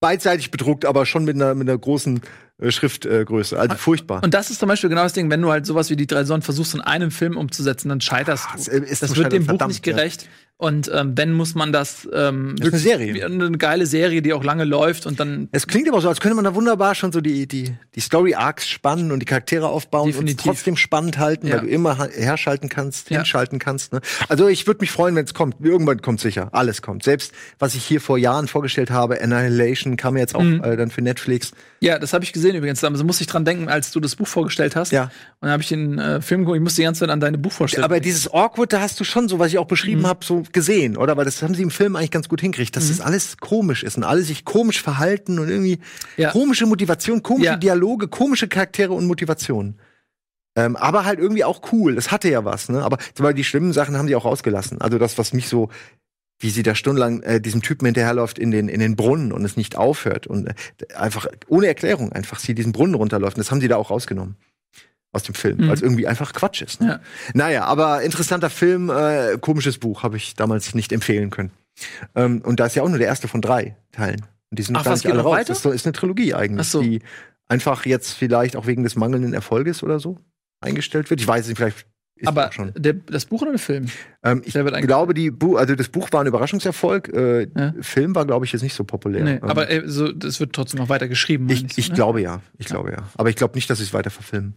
beidseitig 0.00 0.50
bedruckt, 0.50 0.84
aber 0.84 1.06
schon 1.06 1.24
mit 1.24 1.36
einer 1.36 1.54
mit 1.54 1.68
einer 1.68 1.78
großen 1.78 2.20
äh, 2.60 2.70
Schriftgröße. 2.70 3.58
Also 3.58 3.76
furchtbar. 3.76 4.22
Und 4.22 4.34
das 4.34 4.50
ist 4.50 4.60
zum 4.60 4.68
Beispiel 4.68 4.90
genau 4.90 5.02
das 5.02 5.12
Ding, 5.12 5.30
wenn 5.30 5.42
du 5.42 5.50
halt 5.50 5.66
sowas 5.66 5.90
wie 5.90 5.96
die 5.96 6.06
drei 6.06 6.24
Sonnen 6.24 6.42
versuchst 6.42 6.74
in 6.74 6.80
einem 6.80 7.10
Film 7.10 7.36
umzusetzen, 7.36 7.88
dann 7.88 8.00
scheiterst 8.00 8.46
Ah, 8.50 8.54
es 8.56 8.64
du. 8.66 8.72
ist 8.76 9.02
das 9.02 9.16
wird 9.16 9.32
dem 9.32 9.46
Buch 9.46 9.66
nicht 9.66 9.82
gerecht. 9.82 10.28
Und 10.56 10.88
ähm, 10.94 11.14
wenn 11.18 11.32
muss 11.32 11.56
man 11.56 11.72
das 11.72 12.08
ähm, 12.12 12.54
Das 12.56 12.68
ist 12.68 12.74
eine 12.74 12.80
Serie. 12.80 13.24
eine 13.26 13.50
geile 13.58 13.86
Serie, 13.86 14.22
die 14.22 14.32
auch 14.32 14.44
lange 14.44 14.62
läuft 14.62 15.04
und 15.04 15.18
dann 15.18 15.48
Es 15.50 15.66
klingt 15.66 15.88
aber 15.88 16.00
so, 16.00 16.08
als 16.08 16.20
könnte 16.20 16.36
man 16.36 16.44
da 16.44 16.54
wunderbar 16.54 16.94
schon 16.94 17.10
so 17.10 17.20
die, 17.20 17.48
die, 17.48 17.74
die 17.96 18.00
Story-Arcs 18.00 18.68
spannen 18.68 19.10
und 19.10 19.18
die 19.18 19.26
Charaktere 19.26 19.66
aufbauen 19.68 20.06
Definitiv. 20.12 20.46
und 20.46 20.52
trotzdem 20.52 20.76
spannend 20.76 21.18
halten, 21.18 21.48
Ja. 21.48 21.54
weil 21.54 21.62
du 21.62 21.66
immer 21.66 21.98
ha- 21.98 22.06
herschalten 22.08 22.68
kannst, 22.68 23.10
Ja. 23.10 23.16
hinschalten 23.18 23.58
kannst. 23.58 23.92
Ne? 23.92 24.00
Also 24.28 24.46
ich 24.46 24.68
würde 24.68 24.78
mich 24.80 24.92
freuen, 24.92 25.16
wenn 25.16 25.24
es 25.24 25.34
kommt. 25.34 25.56
Irgendwann 25.60 26.00
kommt 26.00 26.20
sicher. 26.20 26.50
Alles 26.52 26.82
kommt. 26.82 27.02
Selbst 27.02 27.32
was 27.58 27.74
ich 27.74 27.84
hier 27.84 28.00
vor 28.00 28.16
Jahren 28.16 28.46
vorgestellt 28.46 28.92
habe, 28.92 29.20
Annihilation, 29.20 29.96
kam 29.96 30.16
jetzt 30.16 30.36
auch 30.36 30.40
Mhm. 30.42 30.62
äh, 30.62 30.76
dann 30.76 30.92
für 30.92 31.02
Netflix. 31.02 31.50
Ja, 31.80 31.98
das 31.98 32.12
habe 32.12 32.22
ich 32.22 32.32
gesehen 32.32 32.43
übrigens. 32.52 32.80
Da 32.80 32.90
musste 32.90 33.22
ich 33.22 33.26
dran 33.28 33.44
denken, 33.44 33.68
als 33.68 33.90
du 33.92 34.00
das 34.00 34.16
Buch 34.16 34.26
vorgestellt 34.26 34.76
hast. 34.76 34.92
Ja. 34.92 35.04
Und 35.04 35.10
dann 35.42 35.50
habe 35.52 35.62
ich 35.62 35.68
den 35.68 35.98
äh, 35.98 36.20
Film 36.20 36.40
geguckt. 36.42 36.56
Ich 36.56 36.62
musste 36.62 36.82
die 36.82 36.84
ganze 36.84 37.00
Zeit 37.00 37.10
an 37.10 37.20
deine 37.20 37.38
Buchvorstellung. 37.38 37.84
Aber 37.84 38.00
dieses 38.00 38.32
Awkward, 38.32 38.72
da 38.72 38.80
hast 38.80 38.98
du 39.00 39.04
schon 39.04 39.28
so, 39.28 39.38
was 39.38 39.48
ich 39.48 39.58
auch 39.58 39.66
beschrieben 39.66 40.02
Mhm. 40.02 40.06
habe, 40.06 40.24
so 40.24 40.42
gesehen, 40.52 40.96
oder? 40.96 41.16
Weil 41.16 41.24
das 41.24 41.42
haben 41.42 41.54
sie 41.54 41.62
im 41.62 41.70
Film 41.70 41.96
eigentlich 41.96 42.10
ganz 42.10 42.28
gut 42.28 42.40
hinkriegt, 42.40 42.76
dass 42.76 42.88
das 42.88 43.00
alles 43.00 43.38
komisch 43.38 43.82
ist 43.82 43.96
und 43.96 44.04
alle 44.04 44.22
sich 44.22 44.44
komisch 44.44 44.82
verhalten 44.82 45.38
und 45.38 45.48
irgendwie 45.48 45.78
Ja. 46.16 46.30
komische 46.32 46.66
Motivation, 46.66 47.22
komische 47.22 47.46
Ja. 47.52 47.56
Dialoge, 47.56 48.08
komische 48.08 48.48
Charaktere 48.48 48.92
und 48.92 49.06
Motivation. 49.06 49.76
Ähm, 50.56 50.76
aber 50.76 51.04
halt 51.04 51.18
irgendwie 51.18 51.42
auch 51.44 51.72
cool. 51.72 51.96
Das 51.96 52.12
hatte 52.12 52.30
ja 52.30 52.44
was, 52.44 52.68
ne? 52.68 52.82
Aber 52.84 52.98
zum 53.14 53.24
Beispiel 53.24 53.34
die 53.38 53.44
schlimmen 53.44 53.72
Sachen 53.72 53.96
haben 53.96 54.06
sie 54.06 54.14
auch 54.14 54.24
rausgelassen. 54.24 54.80
Also 54.80 54.98
das, 54.98 55.18
was 55.18 55.32
mich 55.32 55.48
so, 55.48 55.68
wie 56.44 56.50
sie 56.50 56.62
da 56.62 56.74
stundenlang 56.74 57.22
äh, 57.22 57.40
diesem 57.40 57.62
Typen 57.62 57.86
hinterherläuft 57.86 58.38
in 58.38 58.50
den, 58.50 58.68
in 58.68 58.78
den 58.78 58.96
Brunnen 58.96 59.32
und 59.32 59.44
es 59.46 59.56
nicht 59.56 59.76
aufhört 59.76 60.26
und 60.26 60.46
äh, 60.46 60.54
einfach 60.94 61.26
ohne 61.48 61.66
Erklärung 61.68 62.12
einfach 62.12 62.38
sie 62.38 62.54
diesen 62.54 62.72
Brunnen 62.72 62.94
runterläuft. 62.94 63.38
Und 63.38 63.40
das 63.40 63.50
haben 63.50 63.62
sie 63.62 63.68
da 63.68 63.76
auch 63.76 63.90
rausgenommen. 63.90 64.36
Aus 65.12 65.22
dem 65.22 65.34
Film, 65.34 65.58
Mhm. 65.58 65.68
weil 65.68 65.74
es 65.74 65.80
irgendwie 65.82 66.06
einfach 66.06 66.32
Quatsch 66.32 66.60
ist. 66.60 66.80
Ne? 66.80 66.86
Ja. 66.88 67.00
Naja, 67.34 67.64
aber 67.64 68.02
interessanter 68.02 68.50
Film, 68.50 68.90
äh, 68.90 69.38
komisches 69.40 69.78
Buch, 69.78 70.02
habe 70.02 70.16
ich 70.18 70.34
damals 70.34 70.74
nicht 70.74 70.92
empfehlen 70.92 71.30
können. 71.30 71.50
Ähm, 72.14 72.42
und 72.44 72.60
da 72.60 72.66
ist 72.66 72.74
ja 72.74 72.82
auch 72.82 72.88
nur 72.88 72.98
der 72.98 73.06
erste 73.06 73.26
von 73.28 73.40
drei 73.40 73.76
Teilen. 73.92 74.20
Und 74.50 74.58
die 74.58 74.62
sind 74.64 74.74
noch 74.74 74.80
Ach, 74.80 74.84
gar 74.84 74.92
nicht 74.94 75.06
alle 75.06 75.22
raus. 75.22 75.32
weiter? 75.36 75.54
Das 75.54 75.64
ist, 75.64 75.86
eine 75.86 75.92
Trilogie 75.94 76.34
eigentlich, 76.34 76.66
so. 76.68 76.82
die 76.82 77.00
einfach 77.48 77.86
jetzt 77.86 78.12
vielleicht 78.12 78.56
auch 78.56 78.66
wegen 78.66 78.82
des 78.82 78.96
mangelnden 78.96 79.32
Erfolges 79.34 79.82
oder 79.82 79.98
so 80.00 80.18
eingestellt 80.60 81.08
wird. 81.10 81.20
Ich 81.20 81.28
weiß 81.28 81.46
nicht, 81.46 81.56
vielleicht 81.56 81.86
ist 82.24 82.28
aber 82.28 82.52
schon. 82.52 82.72
der, 82.76 82.94
das 82.94 83.24
Buch 83.26 83.42
oder 83.42 83.52
der 83.52 83.60
Film? 83.60 83.86
Ähm, 84.22 84.42
ich 84.44 84.52
glaube, 84.54 85.14
die 85.14 85.30
Bu 85.30 85.56
also 85.56 85.74
das 85.74 85.88
Buch 85.88 86.08
war 86.12 86.20
ein 86.22 86.26
Überraschungserfolg. 86.26 87.08
Äh, 87.14 87.48
Ja. 87.56 87.74
Film 87.80 88.14
war, 88.14 88.24
glaube 88.26 88.44
ich, 88.46 88.52
jetzt 88.52 88.62
nicht 88.62 88.74
so 88.74 88.84
populär. 88.84 89.24
Nee, 89.24 89.30
Ähm, 89.34 89.44
aber 89.44 89.70
äh, 89.70 89.82
so, 89.86 90.12
das 90.12 90.40
wird 90.40 90.52
trotzdem 90.52 90.78
noch 90.80 90.88
weiter 90.88 91.08
geschrieben. 91.08 91.48
ich, 91.48 91.60
so, 91.60 91.66
ich 91.76 91.88
ne? 91.90 91.94
glaube 91.94 92.20
ja. 92.20 92.40
Ich 92.58 92.66
glaube 92.66 92.90
ja. 92.90 92.98
Aber 93.16 93.28
ich 93.28 93.36
glaube 93.36 93.54
nicht, 93.54 93.68
dass 93.70 93.78
sie 93.78 93.84
es 93.84 93.92
weiter 93.94 94.10
verfilmen. 94.10 94.54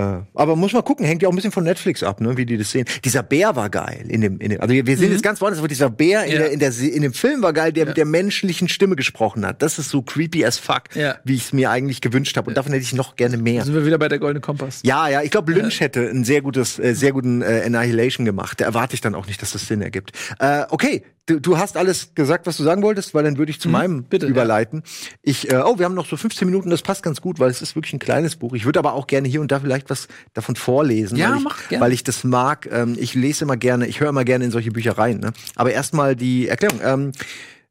Äh, 0.00 0.22
aber 0.34 0.56
muss 0.56 0.72
man 0.72 0.82
gucken, 0.84 1.04
hängt 1.04 1.22
ja 1.22 1.28
auch 1.28 1.32
ein 1.32 1.36
bisschen 1.36 1.52
von 1.52 1.64
Netflix 1.64 2.02
ab, 2.02 2.20
ne, 2.20 2.36
wie 2.36 2.46
die 2.46 2.56
das 2.56 2.70
sehen. 2.70 2.86
Dieser 3.04 3.22
Bär 3.22 3.54
war 3.56 3.68
geil 3.68 4.04
in 4.08 4.20
dem, 4.20 4.38
in 4.40 4.50
dem 4.50 4.60
also 4.60 4.72
wir 4.74 4.84
sehen 4.96 5.08
Mhm. 5.08 5.12
jetzt 5.12 5.22
ganz 5.22 5.40
woanders, 5.40 5.58
aber 5.58 5.68
dieser 5.68 5.90
Bär 5.90 6.24
in, 6.24 6.32
Ja. 6.32 6.38
der, 6.38 6.50
in, 6.52 6.58
der, 6.58 6.72
in 6.78 7.02
dem 7.02 7.12
Film 7.12 7.42
war 7.42 7.52
geil, 7.52 7.72
der 7.72 7.84
Ja. 7.84 7.88
mit 7.90 7.96
der 7.96 8.06
menschlichen 8.06 8.68
Stimme 8.68 8.96
gesprochen 8.96 9.44
hat. 9.44 9.60
Das 9.62 9.78
ist 9.78 9.90
so 9.90 10.02
creepy 10.02 10.44
as 10.44 10.58
fuck, 10.58 10.84
Ja. 10.94 11.16
wie 11.24 11.34
ich 11.34 11.42
es 11.46 11.52
mir 11.52 11.70
eigentlich 11.70 12.00
gewünscht 12.00 12.36
habe. 12.36 12.48
Und 12.48 12.56
davon 12.56 12.72
hätte 12.72 12.82
ich 12.84 12.94
noch 12.94 13.16
gerne 13.16 13.36
mehr. 13.36 13.60
Da 13.60 13.64
sind 13.66 13.74
wir 13.74 13.84
wieder 13.86 13.98
bei 13.98 14.08
der 14.08 14.18
Goldene 14.18 14.40
Kompass. 14.40 14.80
Ja, 14.84 15.08
ja, 15.08 15.22
ich 15.22 15.30
glaube, 15.30 15.52
Lynch 15.52 15.80
hätte 15.80 16.08
einen 16.08 16.24
sehr 16.24 16.40
gutes, 16.42 16.78
äh, 16.78 16.94
sehr 16.94 17.12
guten 17.12 17.42
äh, 17.42 17.62
Annihilation 17.66 18.24
gemacht. 18.24 18.60
Da 18.60 18.64
erwarte 18.64 18.94
ich 18.94 19.00
dann 19.00 19.14
auch 19.14 19.26
nicht, 19.26 19.42
dass 19.42 19.52
das 19.52 19.66
Sinn 19.66 19.82
ergibt. 19.82 20.12
Äh, 20.38 20.62
okay, 20.70 21.02
du, 21.30 21.40
du 21.40 21.58
hast 21.58 21.76
alles 21.76 22.14
gesagt, 22.14 22.46
was 22.46 22.56
du 22.56 22.62
sagen 22.64 22.82
wolltest, 22.82 23.14
weil 23.14 23.24
dann 23.24 23.38
würde 23.38 23.50
ich 23.50 23.60
zu 23.60 23.68
Mhm, 23.68 23.72
meinem 23.72 24.02
bitte, 24.04 24.26
ja. 24.26 24.30
überleiten. 24.30 24.82
Ich, 25.22 25.50
äh, 25.50 25.62
oh, 25.64 25.78
wir 25.78 25.84
haben 25.86 25.94
noch 25.94 26.06
so 26.06 26.16
15 26.16 26.46
Minuten, 26.46 26.70
das 26.70 26.82
passt 26.82 27.02
ganz 27.02 27.20
gut, 27.20 27.38
weil 27.38 27.50
es 27.50 27.62
ist 27.62 27.74
wirklich 27.76 27.92
ein 27.92 27.98
kleines 27.98 28.36
Buch. 28.36 28.54
Ich 28.54 28.64
würde 28.64 28.78
aber 28.78 28.92
auch 28.94 29.06
gerne 29.06 29.28
hier 29.28 29.40
und 29.40 29.50
da 29.52 29.60
vielleicht 29.60 29.90
was 29.90 30.08
davon 30.34 30.56
vorlesen, 30.56 31.16
Ja, 31.16 31.30
weil, 31.30 31.38
ich, 31.38 31.44
mach 31.44 31.68
gerne. 31.68 31.84
weil 31.84 31.92
ich 31.92 32.04
das 32.04 32.24
mag. 32.24 32.68
Ähm, 32.72 32.96
ich 32.98 33.14
lese 33.14 33.44
immer 33.44 33.56
gerne, 33.56 33.86
ich 33.86 34.00
höre 34.00 34.08
immer 34.08 34.24
gerne 34.24 34.44
in 34.44 34.50
solche 34.50 34.70
Bücher 34.72 34.98
rein. 34.98 35.18
Ne? 35.18 35.32
Aber 35.56 35.72
erstmal 35.72 36.16
die 36.16 36.48
Erklärung. 36.48 36.80
Ähm, 36.82 37.12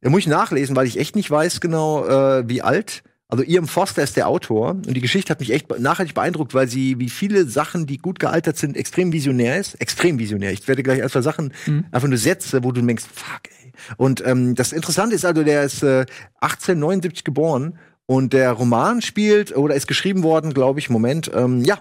da 0.02 0.10
muss 0.10 0.20
ich 0.20 0.28
nachlesen, 0.28 0.76
weil 0.78 0.88
ich 0.88 0.98
echt 0.98 1.16
nicht 1.18 1.30
weiß 1.30 1.60
genau, 1.60 2.06
äh, 2.08 2.48
wie 2.48 2.62
alt. 2.62 3.04
Also 3.32 3.44
Ian 3.44 3.68
Foster 3.68 4.02
ist 4.02 4.18
der 4.18 4.28
Autor 4.28 4.72
und 4.72 4.88
die 4.88 5.02
Geschichte 5.02 5.30
hat 5.30 5.40
mich 5.40 5.52
echt 5.52 5.70
nachhaltig 5.80 6.16
beeindruckt, 6.16 6.56
weil 6.56 6.68
sie 6.68 6.98
wie 6.98 7.10
viele 7.10 7.46
Sachen, 7.46 7.86
die 7.86 8.00
gut 8.00 8.20
gealtert 8.20 8.58
sind, 8.58 8.76
extrem 8.76 9.14
visionär 9.14 9.60
ist. 9.60 9.76
Extrem 9.76 10.18
visionär. 10.18 10.52
Ich 10.52 10.68
werde 10.68 10.82
gleich 10.82 11.04
ein, 11.04 11.10
zwei 11.10 11.22
Sachen, 11.22 11.54
einfach 11.92 12.08
nur 12.08 12.18
Sätze, 12.18 12.64
wo 12.64 12.72
du 12.72 12.82
denkst, 12.82 13.06
fuck, 13.14 13.42
ey. 13.64 13.72
Und 13.98 14.26
ähm, 14.26 14.56
das 14.56 14.74
Interessante 14.74 15.16
ist 15.16 15.26
also, 15.26 15.44
der 15.44 15.64
ist 15.64 15.84
äh, 15.84 16.08
1879 16.42 17.24
geboren 17.24 17.78
und 18.08 18.34
der 18.34 18.52
Roman 18.52 19.04
spielt 19.04 19.56
oder 19.56 19.76
ist 19.76 19.88
geschrieben 19.88 20.24
worden, 20.24 20.52
glaube 20.52 20.80
ich, 20.80 20.90
Moment, 20.90 21.30
ähm, 21.32 21.64
ja, 21.64 21.80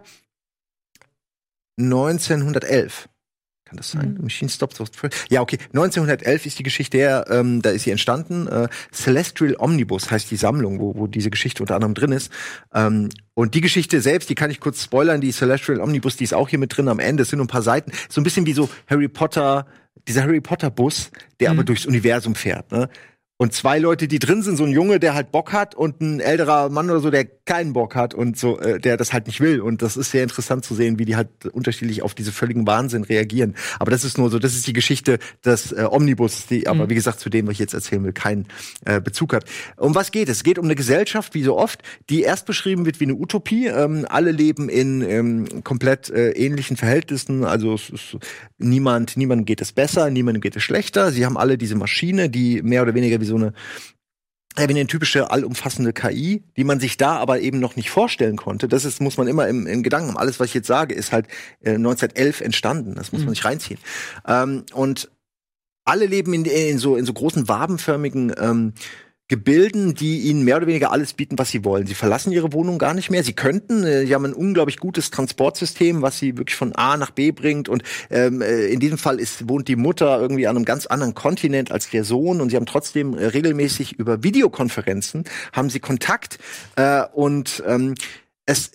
1911. 1.80 3.08
Kann 3.68 3.76
das 3.76 3.90
sein? 3.90 4.14
Mhm. 4.14 4.24
Machine 4.24 4.48
Stops. 4.48 4.78
Ja, 5.28 5.42
okay. 5.42 5.58
1911 5.74 6.46
ist 6.46 6.58
die 6.58 6.62
Geschichte 6.62 6.96
her, 6.96 7.26
ähm, 7.28 7.60
da 7.60 7.68
ist 7.70 7.82
sie 7.82 7.90
entstanden. 7.90 8.46
Äh, 8.46 8.68
Celestial 8.92 9.56
Omnibus 9.58 10.10
heißt 10.10 10.30
die 10.30 10.36
Sammlung, 10.36 10.80
wo, 10.80 10.94
wo 10.96 11.06
diese 11.06 11.28
Geschichte 11.28 11.62
unter 11.62 11.74
anderem 11.74 11.92
drin 11.92 12.12
ist. 12.12 12.32
Ähm, 12.72 13.10
und 13.34 13.54
die 13.54 13.60
Geschichte 13.60 14.00
selbst, 14.00 14.30
die 14.30 14.34
kann 14.34 14.50
ich 14.50 14.60
kurz 14.60 14.82
spoilern, 14.82 15.20
die 15.20 15.32
Celestial 15.32 15.80
Omnibus, 15.80 16.16
die 16.16 16.24
ist 16.24 16.32
auch 16.32 16.48
hier 16.48 16.58
mit 16.58 16.74
drin 16.76 16.88
am 16.88 16.98
Ende. 16.98 17.24
Es 17.24 17.28
sind 17.28 17.36
nur 17.38 17.44
ein 17.44 17.48
paar 17.48 17.62
Seiten. 17.62 17.92
So 18.08 18.20
ein 18.20 18.24
bisschen 18.24 18.46
wie 18.46 18.54
so 18.54 18.70
Harry 18.86 19.08
Potter, 19.08 19.66
dieser 20.06 20.22
Harry 20.22 20.40
Potter 20.40 20.70
Bus, 20.70 21.10
der 21.38 21.50
Mhm. 21.50 21.58
aber 21.58 21.64
durchs 21.64 21.84
Universum 21.84 22.34
fährt. 22.34 22.72
Ne? 22.72 22.88
Und 23.38 23.52
zwei 23.54 23.78
Leute, 23.78 24.08
die 24.08 24.18
drin 24.18 24.42
sind, 24.42 24.56
so 24.56 24.64
ein 24.64 24.72
Junge, 24.72 24.98
der 24.98 25.14
halt 25.14 25.30
Bock 25.30 25.52
hat 25.52 25.76
und 25.76 26.00
ein 26.00 26.18
älterer 26.18 26.70
Mann 26.70 26.90
oder 26.90 26.98
so, 26.98 27.08
der 27.10 27.24
keinen 27.24 27.72
Bock 27.72 27.94
hat 27.94 28.12
und 28.12 28.36
so, 28.36 28.58
äh, 28.58 28.80
der 28.80 28.96
das 28.96 29.12
halt 29.12 29.28
nicht 29.28 29.40
will. 29.40 29.60
Und 29.60 29.80
das 29.80 29.96
ist 29.96 30.10
sehr 30.10 30.24
interessant 30.24 30.64
zu 30.64 30.74
sehen, 30.74 30.98
wie 30.98 31.04
die 31.04 31.14
halt 31.14 31.28
unterschiedlich 31.52 32.02
auf 32.02 32.14
diese 32.14 32.32
völligen 32.32 32.66
Wahnsinn 32.66 33.04
reagieren. 33.04 33.54
Aber 33.78 33.92
das 33.92 34.04
ist 34.04 34.18
nur 34.18 34.28
so, 34.28 34.40
das 34.40 34.56
ist 34.56 34.66
die 34.66 34.72
Geschichte 34.72 35.20
des 35.44 35.70
äh, 35.70 35.86
Omnibus, 35.88 36.46
die 36.48 36.66
aber 36.66 36.84
Mhm. 36.86 36.90
wie 36.90 36.94
gesagt 36.96 37.20
zu 37.20 37.30
dem, 37.30 37.46
was 37.46 37.52
ich 37.52 37.58
jetzt 37.60 37.74
erzählen 37.74 38.02
will, 38.02 38.12
keinen 38.12 38.46
äh, 38.84 39.00
Bezug 39.00 39.32
hat. 39.32 39.44
Um 39.76 39.94
was 39.94 40.10
geht 40.10 40.28
es? 40.28 40.38
Es 40.38 40.42
geht 40.42 40.58
um 40.58 40.64
eine 40.64 40.74
Gesellschaft, 40.74 41.34
wie 41.34 41.44
so 41.44 41.56
oft, 41.56 41.82
die 42.10 42.22
erst 42.22 42.44
beschrieben 42.44 42.86
wird 42.86 42.98
wie 42.98 43.04
eine 43.04 43.14
Utopie. 43.14 43.68
Ähm, 43.68 44.04
alle 44.08 44.32
leben 44.32 44.68
in 44.68 45.00
ähm, 45.02 45.62
komplett 45.62 46.10
äh, 46.10 46.32
ähnlichen 46.32 46.76
Verhältnissen. 46.76 47.44
Also 47.44 47.74
es 47.74 47.88
ist 47.90 48.16
niemand, 48.58 49.16
niemandem 49.16 49.44
geht 49.44 49.60
es 49.60 49.70
besser, 49.70 50.10
niemandem 50.10 50.40
geht 50.40 50.56
es 50.56 50.64
schlechter. 50.64 51.12
Sie 51.12 51.24
haben 51.24 51.36
alle 51.36 51.56
diese 51.56 51.76
Maschine, 51.76 52.28
die 52.28 52.62
mehr 52.62 52.82
oder 52.82 52.94
weniger 52.94 53.20
wie 53.20 53.27
so 53.28 53.36
eine 53.36 53.52
ja, 54.58 54.68
wie 54.68 54.72
eine 54.72 54.86
typische 54.86 55.30
allumfassende 55.30 55.92
KI, 55.92 56.42
die 56.56 56.64
man 56.64 56.80
sich 56.80 56.96
da 56.96 57.16
aber 57.16 57.38
eben 57.40 57.60
noch 57.60 57.76
nicht 57.76 57.90
vorstellen 57.90 58.36
konnte. 58.36 58.66
Das 58.66 58.84
ist, 58.84 59.00
muss 59.00 59.16
man 59.16 59.28
immer 59.28 59.46
im, 59.46 59.66
im 59.68 59.82
Gedanken 59.84 60.08
haben. 60.08 60.18
Alles, 60.18 60.40
was 60.40 60.48
ich 60.48 60.54
jetzt 60.54 60.66
sage, 60.66 60.94
ist 60.94 61.12
halt 61.12 61.28
äh, 61.60 61.74
1911 61.74 62.40
entstanden. 62.40 62.94
Das 62.96 63.12
muss 63.12 63.20
man 63.20 63.26
Mhm. 63.26 63.30
nicht 63.30 63.44
reinziehen. 63.44 63.78
Ähm, 64.26 64.64
und 64.72 65.10
alle 65.84 66.06
leben 66.06 66.34
in, 66.34 66.44
in, 66.44 66.78
so, 66.78 66.96
in 66.96 67.04
so 67.06 67.12
großen 67.12 67.46
wabenförmigen 67.46 68.34
ähm, 68.38 68.72
Gebilden, 69.28 69.94
die 69.94 70.20
ihnen 70.20 70.42
mehr 70.42 70.56
oder 70.56 70.66
weniger 70.66 70.90
alles 70.90 71.12
bieten, 71.12 71.38
was 71.38 71.50
sie 71.50 71.62
wollen. 71.62 71.86
Sie 71.86 71.94
verlassen 71.94 72.32
ihre 72.32 72.54
Wohnung 72.54 72.78
gar 72.78 72.94
nicht 72.94 73.10
mehr. 73.10 73.22
Sie 73.22 73.34
könnten, 73.34 73.84
äh, 73.84 74.06
sie 74.06 74.14
haben 74.14 74.24
ein 74.24 74.32
unglaublich 74.32 74.78
gutes 74.78 75.10
Transportsystem, 75.10 76.00
was 76.00 76.18
sie 76.18 76.38
wirklich 76.38 76.56
von 76.56 76.74
A 76.74 76.96
nach 76.96 77.10
B 77.10 77.30
bringt. 77.30 77.68
Und 77.68 77.82
ähm, 78.08 78.40
äh, 78.40 78.66
in 78.68 78.80
diesem 78.80 78.96
Fall 78.96 79.20
ist, 79.20 79.46
wohnt 79.46 79.68
die 79.68 79.76
Mutter 79.76 80.18
irgendwie 80.18 80.46
an 80.46 80.56
einem 80.56 80.64
ganz 80.64 80.86
anderen 80.86 81.14
Kontinent 81.14 81.70
als 81.70 81.90
der 81.90 82.04
Sohn. 82.04 82.40
Und 82.40 82.48
sie 82.48 82.56
haben 82.56 82.64
trotzdem 82.64 83.12
äh, 83.12 83.26
regelmäßig 83.26 83.98
über 83.98 84.22
Videokonferenzen 84.22 85.24
haben 85.52 85.68
sie 85.68 85.80
Kontakt. 85.80 86.38
Äh, 86.76 87.04
und 87.12 87.62
ähm, 87.66 87.94
es 88.46 88.72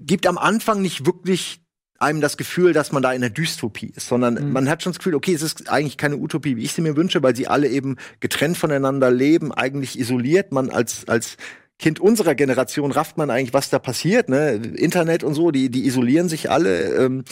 gibt 0.00 0.26
am 0.26 0.36
Anfang 0.36 0.82
nicht 0.82 1.06
wirklich 1.06 1.63
einem 2.04 2.20
das 2.20 2.36
Gefühl, 2.36 2.72
dass 2.72 2.92
man 2.92 3.02
da 3.02 3.12
in 3.12 3.22
einer 3.22 3.30
Dystopie 3.30 3.92
ist, 3.96 4.06
sondern 4.08 4.34
Mhm. 4.34 4.52
man 4.52 4.68
hat 4.68 4.82
schon 4.82 4.92
das 4.92 4.98
Gefühl, 4.98 5.14
okay, 5.16 5.34
es 5.34 5.42
ist 5.42 5.68
eigentlich 5.70 5.96
keine 5.96 6.16
Utopie, 6.18 6.56
wie 6.56 6.62
ich 6.62 6.72
sie 6.72 6.82
mir 6.82 6.96
wünsche, 6.96 7.22
weil 7.22 7.34
sie 7.34 7.48
alle 7.48 7.68
eben 7.68 7.96
getrennt 8.20 8.56
voneinander 8.56 9.10
leben, 9.10 9.52
eigentlich 9.52 9.98
isoliert. 9.98 10.52
Man 10.52 10.70
als 10.70 11.08
als 11.08 11.36
Kind 11.80 11.98
unserer 11.98 12.36
Generation 12.36 12.92
rafft 12.92 13.16
man 13.18 13.30
eigentlich, 13.30 13.52
was 13.52 13.68
da 13.68 13.80
passiert, 13.80 14.28
ne? 14.28 14.52
Internet 14.76 15.24
und 15.24 15.34
so, 15.34 15.50
die 15.50 15.70
die 15.70 15.86
isolieren 15.86 16.28
sich 16.28 16.48
alle. 16.48 16.94
Ähm, 16.94 17.24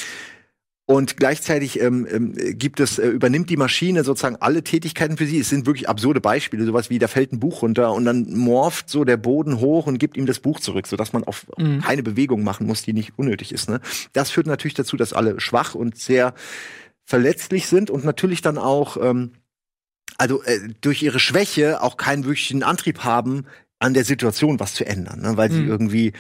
und 0.93 1.17
gleichzeitig 1.17 1.81
ähm, 1.81 2.07
ähm, 2.11 2.35
gibt 2.59 2.79
es, 2.79 2.99
äh, 2.99 3.09
übernimmt 3.09 3.49
die 3.49 3.57
Maschine 3.57 4.05
sozusagen 4.05 4.37
alle 4.41 4.63
Tätigkeiten 4.63 5.17
für 5.17 5.27
sie. 5.27 5.39
Es 5.41 5.49
sind 5.49 5.65
wirklich 5.67 5.89
absurde 5.89 6.21
Beispiele, 6.21 6.65
sowas 6.67 6.91
wie, 6.91 6.99
da 6.99 7.09
fällt 7.09 7.33
ein 7.33 7.41
Buch 7.41 7.63
runter 7.63 7.93
und 7.95 8.05
dann 8.05 8.35
morpht 8.37 8.91
so 8.91 9.05
der 9.05 9.17
Boden 9.17 9.59
hoch 9.61 9.87
und 9.87 9.99
gibt 9.99 10.17
ihm 10.19 10.27
das 10.27 10.39
Buch 10.41 10.61
zurück, 10.61 10.87
sodass 10.87 11.13
man 11.13 11.25
auf 11.25 11.47
Mhm. 11.57 11.81
keine 11.81 12.03
Bewegung 12.03 12.45
machen 12.45 12.67
muss, 12.67 12.83
die 12.83 12.93
nicht 12.93 13.13
unnötig 13.17 13.53
ist. 13.53 13.69
Ne? 13.71 13.81
Das 14.13 14.31
führt 14.31 14.47
natürlich 14.47 14.75
dazu, 14.75 14.97
dass 14.97 15.13
alle 15.13 15.41
schwach 15.41 15.75
und 15.75 15.97
sehr 15.99 16.35
verletzlich 17.05 17.67
sind 17.67 17.91
und 17.91 18.05
natürlich 18.05 18.43
dann 18.43 18.59
auch, 18.59 18.97
ähm, 18.97 19.33
also 20.19 20.43
äh, 20.43 20.59
durch 20.83 21.03
ihre 21.03 21.19
Schwäche 21.21 21.83
auch 21.83 21.97
keinen 21.97 22.25
wirklichen 22.25 22.63
Antrieb 22.63 23.03
haben, 23.05 23.47
an 23.79 23.95
der 23.95 24.05
Situation 24.05 24.61
was 24.61 24.75
zu 24.75 24.85
ändern, 24.85 25.21
ne? 25.23 25.37
weil 25.37 25.51
sie 25.51 25.63
Mhm. 25.63 25.69
irgendwie 25.69 26.13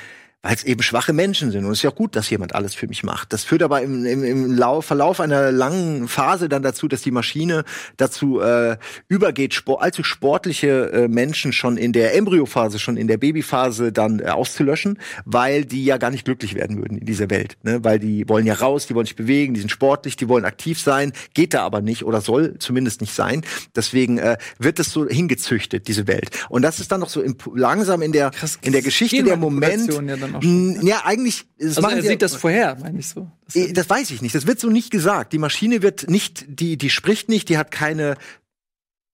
weil 0.42 0.54
es 0.56 0.64
eben 0.64 0.82
schwache 0.82 1.12
Menschen 1.12 1.52
sind. 1.52 1.64
Und 1.64 1.70
es 1.70 1.78
ist 1.78 1.82
ja 1.82 1.90
auch 1.90 1.94
gut, 1.94 2.16
dass 2.16 2.28
jemand 2.28 2.54
alles 2.54 2.74
für 2.74 2.88
mich 2.88 3.04
macht. 3.04 3.32
Das 3.32 3.44
führt 3.44 3.62
aber 3.62 3.80
im, 3.80 4.04
im, 4.04 4.24
im 4.24 4.56
Lauf, 4.56 4.86
Verlauf 4.86 5.20
einer 5.20 5.52
langen 5.52 6.08
Phase 6.08 6.48
dann 6.48 6.62
dazu, 6.62 6.88
dass 6.88 7.02
die 7.02 7.12
Maschine 7.12 7.64
dazu 7.96 8.40
äh, 8.40 8.76
übergeht, 9.06 9.54
spor 9.54 9.82
allzu 9.82 10.02
sportliche 10.02 10.90
äh, 10.92 11.08
Menschen 11.08 11.52
schon 11.52 11.76
in 11.76 11.92
der 11.92 12.16
Embryophase, 12.16 12.80
schon 12.80 12.96
in 12.96 13.06
der 13.06 13.18
Babyphase 13.18 13.92
dann 13.92 14.18
äh, 14.18 14.24
auszulöschen, 14.24 14.98
weil 15.24 15.64
die 15.64 15.84
ja 15.84 15.96
gar 15.96 16.10
nicht 16.10 16.24
glücklich 16.24 16.54
werden 16.54 16.78
würden 16.78 16.98
in 16.98 17.06
dieser 17.06 17.30
Welt. 17.30 17.56
Ne? 17.62 17.84
Weil 17.84 18.00
die 18.00 18.28
wollen 18.28 18.44
ja 18.44 18.54
raus, 18.54 18.88
die 18.88 18.96
wollen 18.96 19.06
sich 19.06 19.16
bewegen, 19.16 19.54
die 19.54 19.60
sind 19.60 19.70
sportlich, 19.70 20.16
die 20.16 20.28
wollen 20.28 20.44
aktiv 20.44 20.80
sein, 20.80 21.12
geht 21.34 21.54
da 21.54 21.62
aber 21.62 21.82
nicht 21.82 22.04
oder 22.04 22.20
soll 22.20 22.58
zumindest 22.58 23.00
nicht 23.00 23.14
sein. 23.14 23.42
Deswegen 23.76 24.18
äh, 24.18 24.38
wird 24.58 24.80
es 24.80 24.90
so 24.90 25.06
hingezüchtet, 25.06 25.86
diese 25.86 26.08
Welt. 26.08 26.30
Und 26.48 26.62
das 26.62 26.80
ist 26.80 26.90
dann 26.90 26.98
noch 26.98 27.10
so 27.10 27.22
im, 27.22 27.36
langsam 27.54 28.02
in 28.02 28.10
der, 28.10 28.30
Krass, 28.30 28.58
in 28.62 28.72
der 28.72 28.82
Geschichte 28.82 29.22
der 29.22 29.36
Moment. 29.36 29.92
Ja 29.92 30.31
dann 30.32 30.36
auch 30.36 30.42
schon. 30.42 30.86
Ja, 30.86 31.02
eigentlich. 31.04 31.44
Das 31.58 31.68
Also 31.68 31.82
machen 31.82 31.96
er 31.96 32.02
sie- 32.02 32.08
sieht 32.08 32.22
das 32.22 32.34
vorher, 32.34 32.76
meine 32.80 32.98
ich 32.98 33.08
so. 33.08 33.30
Das 33.46 33.56
Eh, 33.56 33.72
Das 33.72 33.88
weiß 33.88 34.10
ich 34.10 34.22
nicht. 34.22 34.34
Das 34.34 34.46
wird 34.46 34.58
so 34.60 34.68
nicht 34.70 34.90
gesagt. 34.90 35.32
Die 35.32 35.38
Maschine 35.38 35.82
wird 35.82 36.08
nicht, 36.10 36.44
die, 36.48 36.76
die 36.76 36.90
spricht 36.90 37.28
nicht, 37.28 37.48
die 37.48 37.58
hat 37.58 37.70
keine 37.70 38.16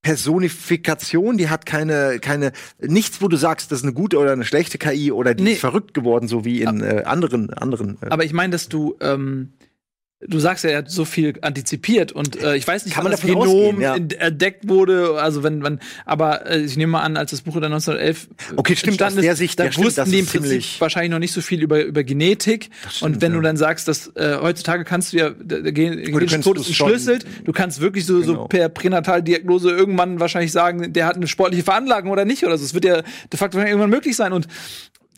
Personifikation, 0.02 1.36
die 1.38 1.48
hat 1.50 1.66
keine, 1.66 2.18
keine, 2.20 2.52
nichts, 2.80 3.20
wo 3.20 3.28
du 3.28 3.36
sagst, 3.36 3.70
das 3.72 3.80
ist 3.80 3.84
eine 3.84 3.92
gute 3.92 4.18
oder 4.18 4.32
eine 4.32 4.44
schlechte 4.44 4.78
KI 4.78 5.12
oder 5.12 5.34
die 5.34 5.42
Nee. 5.44 5.52
ist 5.52 5.60
verrückt 5.60 5.92
geworden, 5.92 6.28
so 6.28 6.44
wie 6.44 6.62
in 6.62 6.80
äh, 6.82 7.02
anderen, 7.04 7.52
anderen. 7.52 7.98
Äh, 8.02 8.06
Aber 8.10 8.24
ich 8.24 8.32
meine, 8.32 8.52
dass 8.52 8.68
du, 8.68 8.96
ähm, 9.00 9.52
du 10.26 10.40
sagst 10.40 10.64
ja, 10.64 10.70
er 10.70 10.78
hat 10.78 10.90
so 10.90 11.04
viel 11.04 11.34
antizipiert 11.42 12.10
und 12.10 12.42
äh, 12.42 12.56
ich 12.56 12.66
weiß 12.66 12.84
nicht, 12.84 12.94
Kann 12.94 13.04
wann 13.04 13.12
das 13.12 13.20
Genom 13.20 13.38
ausgehen, 13.42 13.80
ja. 13.80 13.94
entdeckt 13.94 14.68
wurde, 14.68 15.20
also 15.20 15.44
wenn, 15.44 15.62
wenn, 15.62 15.78
aber 16.04 16.46
äh, 16.50 16.58
ich 16.60 16.76
nehme 16.76 16.92
mal 16.92 17.02
an, 17.02 17.16
als 17.16 17.30
das 17.30 17.42
Buch 17.42 17.54
dann 17.54 17.72
1911 17.72 18.26
Okay, 18.56 18.74
stimmt, 18.74 18.88
entstanden 18.94 19.18
aus 19.20 19.24
der 19.24 19.36
Sicht, 19.36 19.60
da 19.60 19.66
ja, 19.66 19.72
stimmt, 19.72 19.86
wussten 19.86 20.00
das 20.00 20.10
die 20.10 20.18
im 20.18 20.26
Prinzip 20.26 20.64
wahrscheinlich 20.80 21.10
noch 21.12 21.20
nicht 21.20 21.32
so 21.32 21.40
viel 21.40 21.62
über, 21.62 21.84
über 21.84 22.02
Genetik. 22.02 22.70
stimmt, 22.90 23.02
und 23.14 23.20
wenn 23.22 23.30
du 23.32 23.38
ja. 23.38 23.42
dann 23.44 23.56
sagst, 23.56 23.86
dass 23.86 24.08
äh, 24.16 24.38
heutzutage 24.42 24.84
kannst 24.84 25.12
du 25.12 25.18
ja, 25.18 25.30
der, 25.30 25.60
Gen- 25.72 26.02
genetische 26.02 26.40
Code 26.40 26.60
ist 26.62 26.66
entschlüsselt, 26.68 27.24
du 27.44 27.52
kannst 27.52 27.80
wirklich 27.80 28.04
so, 28.04 28.20
so 28.22 28.32
Genau. 28.32 28.48
per 28.48 28.68
Pränataldiagnose 28.68 29.70
irgendwann 29.70 30.18
wahrscheinlich 30.20 30.50
sagen, 30.52 30.92
der 30.92 31.06
hat 31.06 31.14
eine 31.16 31.28
sportliche 31.28 31.62
Veranlagung 31.62 32.10
oder 32.10 32.24
nicht 32.24 32.44
oder 32.44 32.58
so. 32.58 32.64
Es 32.64 32.74
wird 32.74 32.84
ja 32.84 33.02
de 33.02 33.36
facto 33.38 33.58
irgendwann 33.58 33.90
möglich 33.90 34.16
sein 34.16 34.32
und 34.32 34.48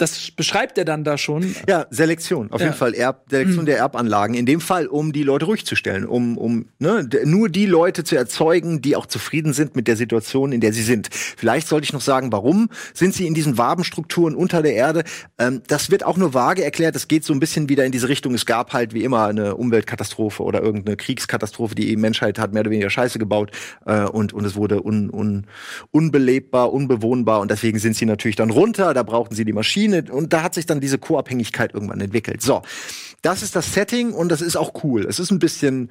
das 0.01 0.31
beschreibt 0.31 0.79
er 0.79 0.85
dann 0.85 1.05
da 1.05 1.19
schon. 1.19 1.55
Ja, 1.69 1.87
Selektion, 1.91 2.51
auf 2.51 2.61
Ja. 2.61 2.67
jeden 2.69 2.79
Fall. 2.79 2.95
Erb, 2.95 3.25
Selektion 3.31 3.67
der 3.67 3.79
Erbanlagen. 3.79 4.35
In 4.35 4.47
dem 4.47 4.61
Fall, 4.61 4.87
um 4.87 5.13
die 5.13 5.23
Leute 5.23 5.47
ruhig 5.47 5.67
zu 5.67 5.77
stellen, 5.77 6.07
um, 6.07 6.39
um 6.39 6.67
ne, 6.79 7.09
nur 7.25 7.49
die 7.49 7.67
Leute 7.67 8.05
zu 8.05 8.17
erzeugen, 8.17 8.81
die 8.83 8.97
auch 8.97 9.07
zufrieden 9.07 9.53
sind 9.53 9.77
mit 9.77 9.89
der 9.89 9.97
Situation, 9.97 10.53
in 10.53 10.61
der 10.61 10.73
sie 10.73 10.83
sind. 10.83 11.09
Vielleicht 11.13 11.69
sollte 11.69 11.85
ich 11.85 11.93
noch 11.93 12.01
sagen, 12.01 12.33
warum 12.33 12.69
sind 12.95 13.15
sie 13.15 13.27
in 13.27 13.35
diesen 13.35 13.59
Wabenstrukturen 13.59 14.35
unter 14.35 14.63
der 14.63 14.75
Erde? 14.75 15.05
Ähm, 15.39 15.63
das 15.67 15.91
wird 15.91 16.05
auch 16.05 16.17
nur 16.17 16.35
vage 16.35 16.65
erklärt. 16.65 16.95
Das 16.95 17.09
geht 17.09 17.25
so 17.25 17.33
ein 17.33 17.41
bisschen 17.41 17.69
wieder 17.69 17.85
in 17.85 17.93
diese 17.93 18.09
Richtung. 18.09 18.35
Es 18.35 18.47
gab 18.47 18.73
halt 18.73 18.95
wie 18.95 19.05
immer 19.05 19.27
eine 19.27 19.57
Umweltkatastrophe 19.57 20.43
oder 20.43 20.63
irgendeine 20.63 20.97
Kriegskatastrophe. 20.97 21.75
Die 21.75 21.97
Menschheit 21.97 22.39
hat 22.39 22.53
mehr 22.53 22.61
oder 22.61 22.71
weniger 22.71 22.91
Scheiße 22.91 23.19
gebaut 23.19 23.51
äh, 23.87 24.05
und, 24.05 24.33
und 24.33 24.45
es 24.45 24.57
wurde 24.57 24.83
un, 24.83 25.11
un, 25.11 25.47
unbelebbar, 25.91 26.73
unbewohnbar 26.73 27.41
und 27.41 27.51
deswegen 27.51 27.79
sind 27.79 27.97
sie 27.97 28.07
natürlich 28.07 28.37
dann 28.37 28.51
runter. 28.51 28.95
Da 28.95 29.03
brauchten 29.03 29.35
sie 29.35 29.45
die 29.45 29.53
Maschine 29.91 30.13
und 30.13 30.33
da 30.33 30.43
hat 30.43 30.55
sich 30.55 30.67
dann 30.67 30.81
diese 30.81 30.99
Co-Abhängigkeit 30.99 31.75
irgendwann 31.75 32.01
entwickelt. 32.01 32.43
So, 32.43 32.63
das 33.23 33.43
ist 33.43 33.57
das 33.57 33.75
Setting 33.75 34.13
und 34.13 34.31
das 34.31 34.41
ist 34.41 34.57
auch 34.57 34.85
cool. 34.85 35.05
Es 35.07 35.19
ist 35.19 35.31
ein 35.31 35.39
bisschen, 35.39 35.91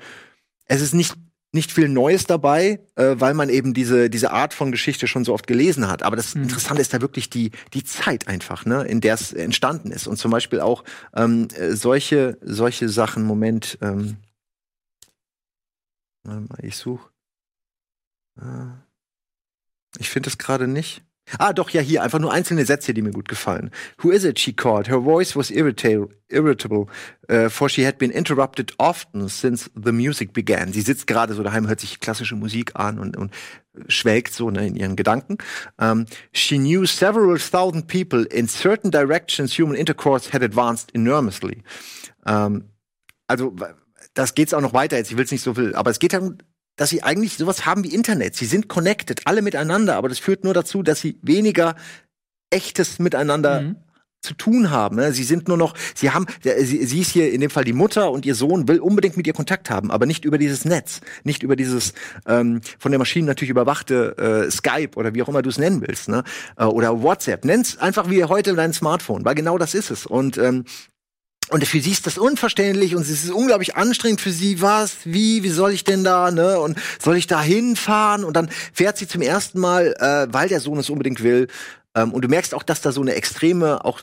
es 0.65 0.81
ist 0.81 0.93
nicht 0.93 1.15
nicht 1.51 1.71
viel 1.71 1.89
Neues 1.89 2.25
dabei, 2.25 2.79
äh, 2.95 3.15
weil 3.17 3.33
man 3.33 3.49
eben 3.49 3.73
diese 3.73 4.11
diese 4.11 4.29
Art 4.31 4.53
von 4.53 4.71
Geschichte 4.71 5.07
schon 5.07 5.25
so 5.25 5.33
oft 5.33 5.47
gelesen 5.47 5.87
hat. 5.87 6.03
Aber 6.03 6.15
das 6.15 6.35
Interessante 6.35 6.81
ist 6.81 6.93
da 6.93 7.01
wirklich 7.01 7.31
die 7.31 7.51
die 7.73 7.83
Zeit 7.83 8.27
einfach, 8.27 8.65
ne, 8.65 8.83
in 8.83 9.01
der 9.01 9.15
es 9.15 9.33
entstanden 9.33 9.91
ist 9.91 10.05
und 10.05 10.17
zum 10.17 10.29
Beispiel 10.29 10.59
auch 10.61 10.83
ähm, 11.15 11.47
äh, 11.55 11.71
solche 11.75 12.37
solche 12.41 12.87
Sachen. 12.87 13.23
Moment, 13.23 13.79
ähm, 13.81 14.17
warte 16.23 16.41
mal, 16.41 16.59
ich 16.61 16.77
suche. 16.77 17.09
Ich 19.97 20.09
finde 20.09 20.29
es 20.29 20.37
gerade 20.37 20.67
nicht. 20.67 21.03
Ah, 21.37 21.53
doch, 21.53 21.69
ja, 21.69 21.81
hier, 21.81 22.01
einfach 22.01 22.19
nur 22.19 22.33
einzelne 22.33 22.65
Sätze, 22.65 22.93
die 22.93 23.01
mir 23.01 23.11
gut 23.11 23.29
gefallen. 23.29 23.71
Who 24.01 24.11
is 24.11 24.23
it, 24.23 24.39
she 24.39 24.53
called. 24.53 24.89
Her 24.89 25.01
voice 25.01 25.35
was 25.35 25.51
irritable, 25.51 26.09
irritable 26.29 26.87
uh, 27.29 27.49
for 27.49 27.69
she 27.69 27.85
had 27.85 27.97
been 27.97 28.11
interrupted 28.11 28.73
often 28.77 29.27
since 29.29 29.69
the 29.75 29.91
music 29.91 30.33
began. 30.33 30.73
Sie 30.73 30.81
sitzt 30.81 31.07
gerade 31.07 31.33
so 31.33 31.43
daheim, 31.43 31.67
hört 31.67 31.79
sich 31.79 31.99
klassische 31.99 32.35
Musik 32.35 32.71
an 32.75 32.99
und, 32.99 33.15
und 33.17 33.31
schwelgt 33.87 34.33
so 34.33 34.49
ne, 34.49 34.67
in 34.67 34.75
ihren 34.75 34.95
Gedanken. 34.95 35.37
Um, 35.77 36.05
she 36.33 36.57
knew 36.57 36.85
several 36.85 37.37
thousand 37.37 37.87
people 37.87 38.25
in 38.25 38.47
certain 38.47 38.91
directions 38.91 39.57
human 39.57 39.75
intercourse 39.75 40.31
had 40.33 40.43
advanced 40.43 40.93
enormously. 40.93 41.63
Um, 42.25 42.63
also, 43.27 43.55
das 44.13 44.33
geht's 44.33 44.53
auch 44.53 44.61
noch 44.61 44.73
weiter 44.73 44.97
jetzt, 44.97 45.11
ich 45.11 45.17
will's 45.17 45.31
nicht 45.31 45.43
so 45.43 45.53
viel, 45.53 45.75
aber 45.75 45.91
es 45.91 45.99
geht 45.99 46.13
darum, 46.13 46.37
dass 46.79 46.89
sie 46.89 47.03
eigentlich 47.03 47.35
sowas 47.35 47.65
haben 47.65 47.83
wie 47.83 47.93
Internet. 47.93 48.35
Sie 48.37 48.45
sind 48.45 48.69
connected, 48.69 49.27
alle 49.27 49.41
miteinander, 49.41 49.97
aber 49.97 50.07
das 50.07 50.17
führt 50.19 50.45
nur 50.45 50.53
dazu, 50.53 50.81
dass 50.81 51.01
sie 51.01 51.19
weniger 51.21 51.75
echtes 52.49 52.99
miteinander 52.99 53.61
Mhm. 53.61 53.75
zu 54.21 54.33
tun 54.33 54.69
haben. 54.69 54.95
ne? 54.95 55.11
Sie 55.11 55.25
sind 55.25 55.49
nur 55.49 55.57
noch, 55.57 55.75
sie 55.93 56.11
haben, 56.11 56.25
sie, 56.41 56.85
sie 56.85 56.99
ist 57.01 57.11
hier 57.11 57.33
in 57.33 57.41
dem 57.41 57.49
Fall 57.49 57.65
die 57.65 57.73
Mutter 57.73 58.11
und 58.11 58.25
ihr 58.25 58.33
Sohn 58.33 58.67
will 58.69 58.79
unbedingt 58.79 59.17
mit 59.17 59.27
ihr 59.27 59.33
Kontakt 59.33 59.69
haben, 59.69 59.91
aber 59.91 60.05
nicht 60.05 60.23
über 60.23 60.37
dieses 60.37 60.63
Netz, 60.63 61.01
nicht 61.25 61.43
über 61.43 61.57
dieses 61.57 61.93
ähm, 62.25 62.61
von 62.79 62.91
der 62.93 62.99
Maschine 62.99 63.27
natürlich 63.27 63.49
überwachte 63.51 64.17
äh, 64.47 64.51
Skype 64.51 64.91
oder 64.95 65.13
wie 65.13 65.21
auch 65.21 65.27
immer 65.29 65.41
du 65.41 65.49
es 65.49 65.57
nennen 65.57 65.81
willst, 65.85 66.07
ne? 66.07 66.23
Äh, 66.57 66.63
oder 66.63 67.01
WhatsApp. 67.01 67.43
Nenn's 67.43 67.77
einfach 67.77 68.09
wie 68.09 68.23
heute 68.23 68.55
dein 68.55 68.71
Smartphone, 68.73 69.25
weil 69.25 69.35
genau 69.35 69.57
das 69.57 69.73
ist 69.73 69.91
es. 69.91 70.05
Und 70.05 70.37
ähm, 70.37 70.63
und 71.49 71.65
für 71.65 71.81
sie 71.81 71.91
ist 71.91 72.05
das 72.05 72.17
unverständlich 72.17 72.95
und 72.95 73.01
es 73.01 73.09
ist 73.09 73.31
unglaublich 73.31 73.75
anstrengend 73.75 74.21
für 74.21 74.31
sie. 74.31 74.61
Was? 74.61 74.97
Wie? 75.03 75.43
Wie 75.43 75.49
soll 75.49 75.71
ich 75.71 75.83
denn 75.83 76.03
da? 76.03 76.31
Ne? 76.31 76.59
Und 76.59 76.77
soll 77.01 77.17
ich 77.17 77.27
da 77.27 77.41
hinfahren? 77.41 78.23
Und 78.23 78.35
dann 78.35 78.49
fährt 78.71 78.97
sie 78.97 79.07
zum 79.07 79.21
ersten 79.21 79.59
Mal, 79.59 79.95
äh, 79.99 80.31
weil 80.31 80.47
der 80.47 80.59
Sohn 80.59 80.77
es 80.77 80.89
unbedingt 80.89 81.23
will. 81.23 81.47
Ähm, 81.95 82.13
und 82.13 82.23
du 82.23 82.27
merkst 82.27 82.53
auch, 82.53 82.63
dass 82.63 82.81
da 82.81 82.91
so 82.91 83.01
eine 83.01 83.15
extreme, 83.15 83.83
auch 83.83 84.01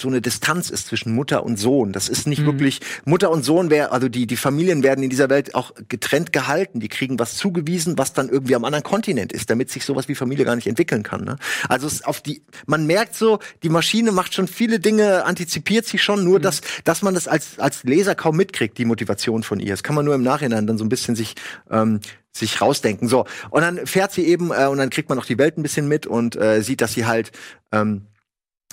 so 0.00 0.08
eine 0.08 0.20
Distanz 0.20 0.70
ist 0.70 0.86
zwischen 0.86 1.12
Mutter 1.12 1.44
und 1.44 1.58
Sohn. 1.58 1.92
Das 1.92 2.08
ist 2.08 2.26
nicht 2.26 2.42
mhm. 2.42 2.46
wirklich 2.46 2.80
Mutter 3.04 3.30
und 3.30 3.44
Sohn 3.44 3.70
wäre 3.70 3.92
also 3.92 4.08
die 4.08 4.26
die 4.26 4.36
Familien 4.36 4.82
werden 4.82 5.02
in 5.02 5.10
dieser 5.10 5.30
Welt 5.30 5.54
auch 5.54 5.72
getrennt 5.88 6.32
gehalten. 6.32 6.80
Die 6.80 6.88
kriegen 6.88 7.18
was 7.18 7.36
zugewiesen, 7.36 7.98
was 7.98 8.12
dann 8.12 8.28
irgendwie 8.28 8.54
am 8.54 8.64
anderen 8.64 8.84
Kontinent 8.84 9.32
ist, 9.32 9.50
damit 9.50 9.70
sich 9.70 9.84
sowas 9.84 10.08
wie 10.08 10.14
Familie 10.14 10.44
gar 10.44 10.56
nicht 10.56 10.66
entwickeln 10.66 11.02
kann. 11.02 11.24
Ne? 11.24 11.36
Also 11.68 11.86
es 11.86 12.04
auf 12.04 12.20
die 12.20 12.42
man 12.66 12.86
merkt 12.86 13.14
so, 13.14 13.38
die 13.62 13.68
Maschine 13.68 14.12
macht 14.12 14.34
schon 14.34 14.48
viele 14.48 14.80
Dinge, 14.80 15.24
antizipiert 15.24 15.86
sie 15.86 15.98
schon, 15.98 16.24
nur 16.24 16.38
mhm. 16.38 16.42
dass 16.42 16.60
dass 16.84 17.02
man 17.02 17.14
das 17.14 17.28
als 17.28 17.58
als 17.58 17.84
Leser 17.84 18.14
kaum 18.14 18.36
mitkriegt, 18.36 18.78
die 18.78 18.84
Motivation 18.84 19.42
von 19.42 19.60
ihr. 19.60 19.70
Das 19.70 19.82
kann 19.82 19.94
man 19.94 20.04
nur 20.04 20.14
im 20.14 20.22
Nachhinein 20.22 20.66
dann 20.66 20.78
so 20.78 20.84
ein 20.84 20.88
bisschen 20.88 21.16
sich 21.16 21.34
ähm, 21.70 22.00
sich 22.32 22.60
rausdenken. 22.60 23.08
So 23.08 23.26
und 23.50 23.62
dann 23.62 23.86
fährt 23.86 24.12
sie 24.12 24.26
eben 24.26 24.50
äh, 24.52 24.66
und 24.66 24.78
dann 24.78 24.90
kriegt 24.90 25.08
man 25.08 25.18
auch 25.18 25.24
die 25.24 25.38
Welt 25.38 25.58
ein 25.58 25.62
bisschen 25.62 25.88
mit 25.88 26.06
und 26.06 26.36
äh, 26.36 26.62
sieht, 26.62 26.80
dass 26.80 26.92
sie 26.92 27.06
halt 27.06 27.32
ähm, 27.72 28.07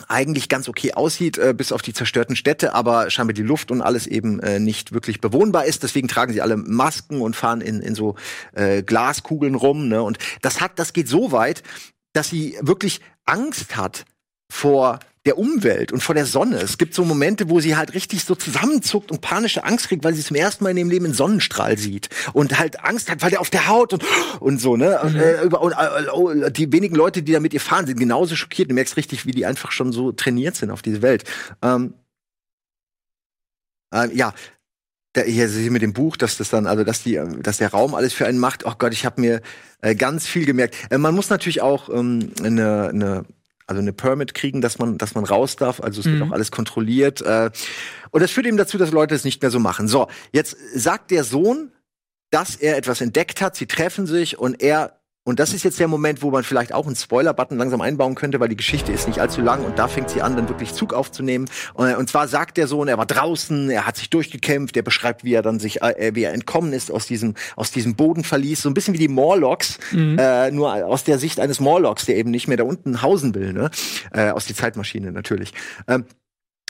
eigentlich 0.08 0.50
ganz 0.50 0.68
okay 0.68 0.94
aussieht, 0.94 1.38
äh, 1.38 1.54
bis 1.56 1.72
auf 1.72 1.82
die 1.82 1.94
zerstörten 1.94 2.36
Städte, 2.36 2.74
aber 2.74 3.10
scheinbar 3.10 3.34
die 3.34 3.42
Luft 3.42 3.72
und 3.72 3.82
alles 3.82 4.08
eben 4.08 4.40
äh, 4.40 4.60
nicht 4.60 4.92
wirklich 4.92 5.22
bewohnbar 5.22 5.66
ist. 5.66 5.84
Deswegen 5.84 6.08
tragen 6.08 6.34
sie 6.34 6.42
alle 6.42 6.58
Masken 6.58 7.22
und 7.22 7.36
fahren 7.36 7.62
in, 7.62 7.82
in 7.82 7.96
so 7.96 8.16
äh, 8.54 8.84
Glaskugeln 8.84 9.56
rum. 9.56 9.88
Ne? 9.88 10.02
Und 10.04 10.18
das 10.42 10.62
hat, 10.62 10.80
das 10.80 10.94
geht 10.94 11.08
so 11.08 11.32
weit, 11.32 11.64
dass 12.14 12.30
sie 12.30 12.58
wirklich 12.62 13.02
Angst 13.26 13.76
hat 13.76 14.06
vor 14.50 15.00
der 15.26 15.38
Umwelt 15.40 15.92
und 15.92 16.02
vor 16.02 16.14
der 16.14 16.26
Sonne. 16.26 16.58
Es 16.58 16.78
gibt 16.78 16.94
so 16.94 17.04
Momente, 17.04 17.50
wo 17.50 17.60
sie 17.60 17.76
halt 17.76 17.94
richtig 17.96 18.24
so 18.24 18.36
zusammenzuckt 18.36 19.12
und 19.12 19.22
panische 19.22 19.64
Angst 19.64 19.88
kriegt, 19.88 20.04
weil 20.04 20.14
sie 20.14 20.24
zum 20.24 20.36
ersten 20.36 20.64
Mal 20.64 20.72
in 20.72 20.78
ihrem 20.78 20.90
Leben 20.90 21.06
einen 21.06 21.14
Sonnenstrahl 21.16 21.78
sieht 21.78 22.10
und 22.34 22.60
halt 22.60 22.84
Angst 22.84 23.10
hat, 23.10 23.24
weil 23.24 23.32
der 23.32 23.42
auf 23.42 23.50
der 23.50 23.68
Haut 23.68 23.94
und 23.94 24.04
und 24.40 24.62
so 24.62 24.78
ne. 24.78 25.00
Mhm. 25.04 25.16
Äh, 25.16 25.56
und, 25.56 25.72
äh, 25.74 26.10
oh, 26.14 26.50
die 26.50 26.72
wenigen 26.72 26.96
Leute, 26.96 27.24
die 27.24 27.32
da 27.32 27.40
mit 27.40 27.54
ihr 27.54 27.62
fahren, 27.62 27.88
sind 27.88 28.00
genauso 28.00 28.36
schockiert. 28.36 28.70
Du 28.70 28.76
merkst 28.76 28.98
richtig, 28.98 29.26
wie 29.26 29.32
die 29.32 29.46
einfach 29.46 29.72
schon 29.72 29.92
so 29.92 30.12
trainiert 30.12 30.56
sind 30.56 30.70
auf 30.70 30.84
diese 30.84 31.02
Welt. 31.02 31.24
Ähm, 31.64 31.96
äh, 33.94 34.16
ja, 34.16 34.34
der, 35.16 35.24
hier, 35.24 35.48
hier 35.48 35.72
mit 35.72 35.82
dem 35.82 35.94
Buch, 35.94 36.18
dass 36.18 36.38
das 36.38 36.50
dann, 36.50 36.68
also 36.68 36.84
dass 36.84 37.04
die, 37.04 37.20
dass 37.42 37.58
der 37.58 37.72
Raum 37.72 37.96
alles 37.96 38.14
für 38.14 38.28
einen 38.28 38.38
macht. 38.38 38.66
Oh 38.66 38.74
Gott, 38.78 38.94
ich 38.94 39.06
habe 39.06 39.22
mir 39.22 39.42
äh, 39.82 39.96
ganz 39.96 40.28
viel 40.28 40.46
gemerkt. 40.46 40.76
Äh, 40.92 40.98
man 40.98 41.16
muss 41.16 41.30
natürlich 41.30 41.62
auch 41.62 41.90
ähm, 41.90 42.32
eine, 42.44 42.90
eine 42.90 43.26
also 43.67 43.82
eine 43.82 43.93
Permit 43.93 44.34
kriegen, 44.34 44.62
dass 44.62 44.78
man, 44.78 44.97
dass 44.97 45.15
man 45.15 45.25
raus 45.25 45.56
darf. 45.56 45.82
Also 45.82 46.01
es 46.01 46.06
wird 46.06 46.17
mhm. 46.17 46.23
auch 46.23 46.32
alles 46.32 46.51
kontrolliert. 46.51 47.21
Äh, 47.21 47.49
und 48.12 48.21
das 48.21 48.32
führt 48.32 48.45
eben 48.45 48.58
dazu, 48.58 48.78
dass 48.78 48.91
Leute 48.91 49.15
es 49.15 49.23
nicht 49.23 49.41
mehr 49.41 49.51
so 49.51 49.60
machen. 49.60 49.88
So, 49.88 50.08
jetzt 50.32 50.56
sagt 50.73 51.12
der 51.12 51.23
Sohn, 51.23 51.71
dass 52.30 52.56
er 52.56 52.78
etwas 52.78 53.01
entdeckt 53.01 53.41
hat. 53.41 53.56
Sie 53.56 53.65
treffen 53.65 54.06
sich 54.06 54.38
und 54.38 54.62
er 54.62 54.99
und 55.26 55.40
das 55.40 55.54
ist 55.54 55.64
jetzt 55.64 55.80
der 55.80 55.88
Moment, 55.88 56.22
wo 56.22 56.30
man 56.30 56.44
vielleicht 56.44 56.72
auch 56.72 56.86
einen 56.86 56.96
Spoiler-Button 56.96 57.58
langsam 57.58 57.82
einbauen 57.82 58.14
könnte, 58.14 58.40
weil 58.40 58.48
die 58.48 58.56
Geschichte 58.56 58.92
ist 58.92 59.08
nicht 59.08 59.20
allzu 59.20 59.42
lang 59.42 59.66
und 59.66 59.80
da 59.80 59.88
fängt 59.88 60.12
sie 60.12 60.22
an, 60.22 60.36
dann 60.36 60.48
wirklich 60.48 60.74
Zug 60.74 60.94
aufzunehmen. 60.94 61.50
Und 61.74 62.08
zwar 62.08 62.28
sagt 62.28 62.58
der 62.58 62.68
Sohn, 62.68 62.88
er 62.88 63.00
war 63.00 63.08
draußen, 63.08 63.72
er 63.72 63.88
hat 63.88 63.98
sich 63.98 64.12
durchgekämpft, 64.12 64.78
er 64.78 64.84
beschreibt, 64.84 65.24
wie 65.24 65.34
er 65.34 65.42
dann 65.42 65.60
sich, 65.60 65.82
äh, 65.82 66.12
wie 66.14 66.24
er 66.24 66.34
entkommen 66.34 66.74
ist 66.74 66.92
aus 66.92 67.08
diesem, 67.08 67.34
aus 67.56 67.72
diesem 67.72 67.96
Bodenverlies, 67.96 68.62
so 68.62 68.70
ein 68.70 68.76
bisschen 68.76 68.94
wie 68.94 69.00
die 69.00 69.08
Morlocks, 69.08 69.80
mhm. 69.92 70.18
äh, 70.20 70.52
nur 70.52 70.72
aus 70.86 71.04
der 71.04 71.18
Sicht 71.18 71.40
eines 71.40 71.60
Morlocks, 71.60 72.06
der 72.06 72.18
eben 72.18 72.30
nicht 72.30 72.48
mehr 72.48 72.58
da 72.58 72.64
unten 72.64 73.02
hausen 73.02 73.34
will, 73.34 73.52
ne? 73.52 73.72
Äh, 74.14 74.30
aus 74.30 74.46
die 74.46 74.54
Zeitmaschine 74.54 75.12
natürlich. 75.12 75.54
Ähm, 75.88 76.06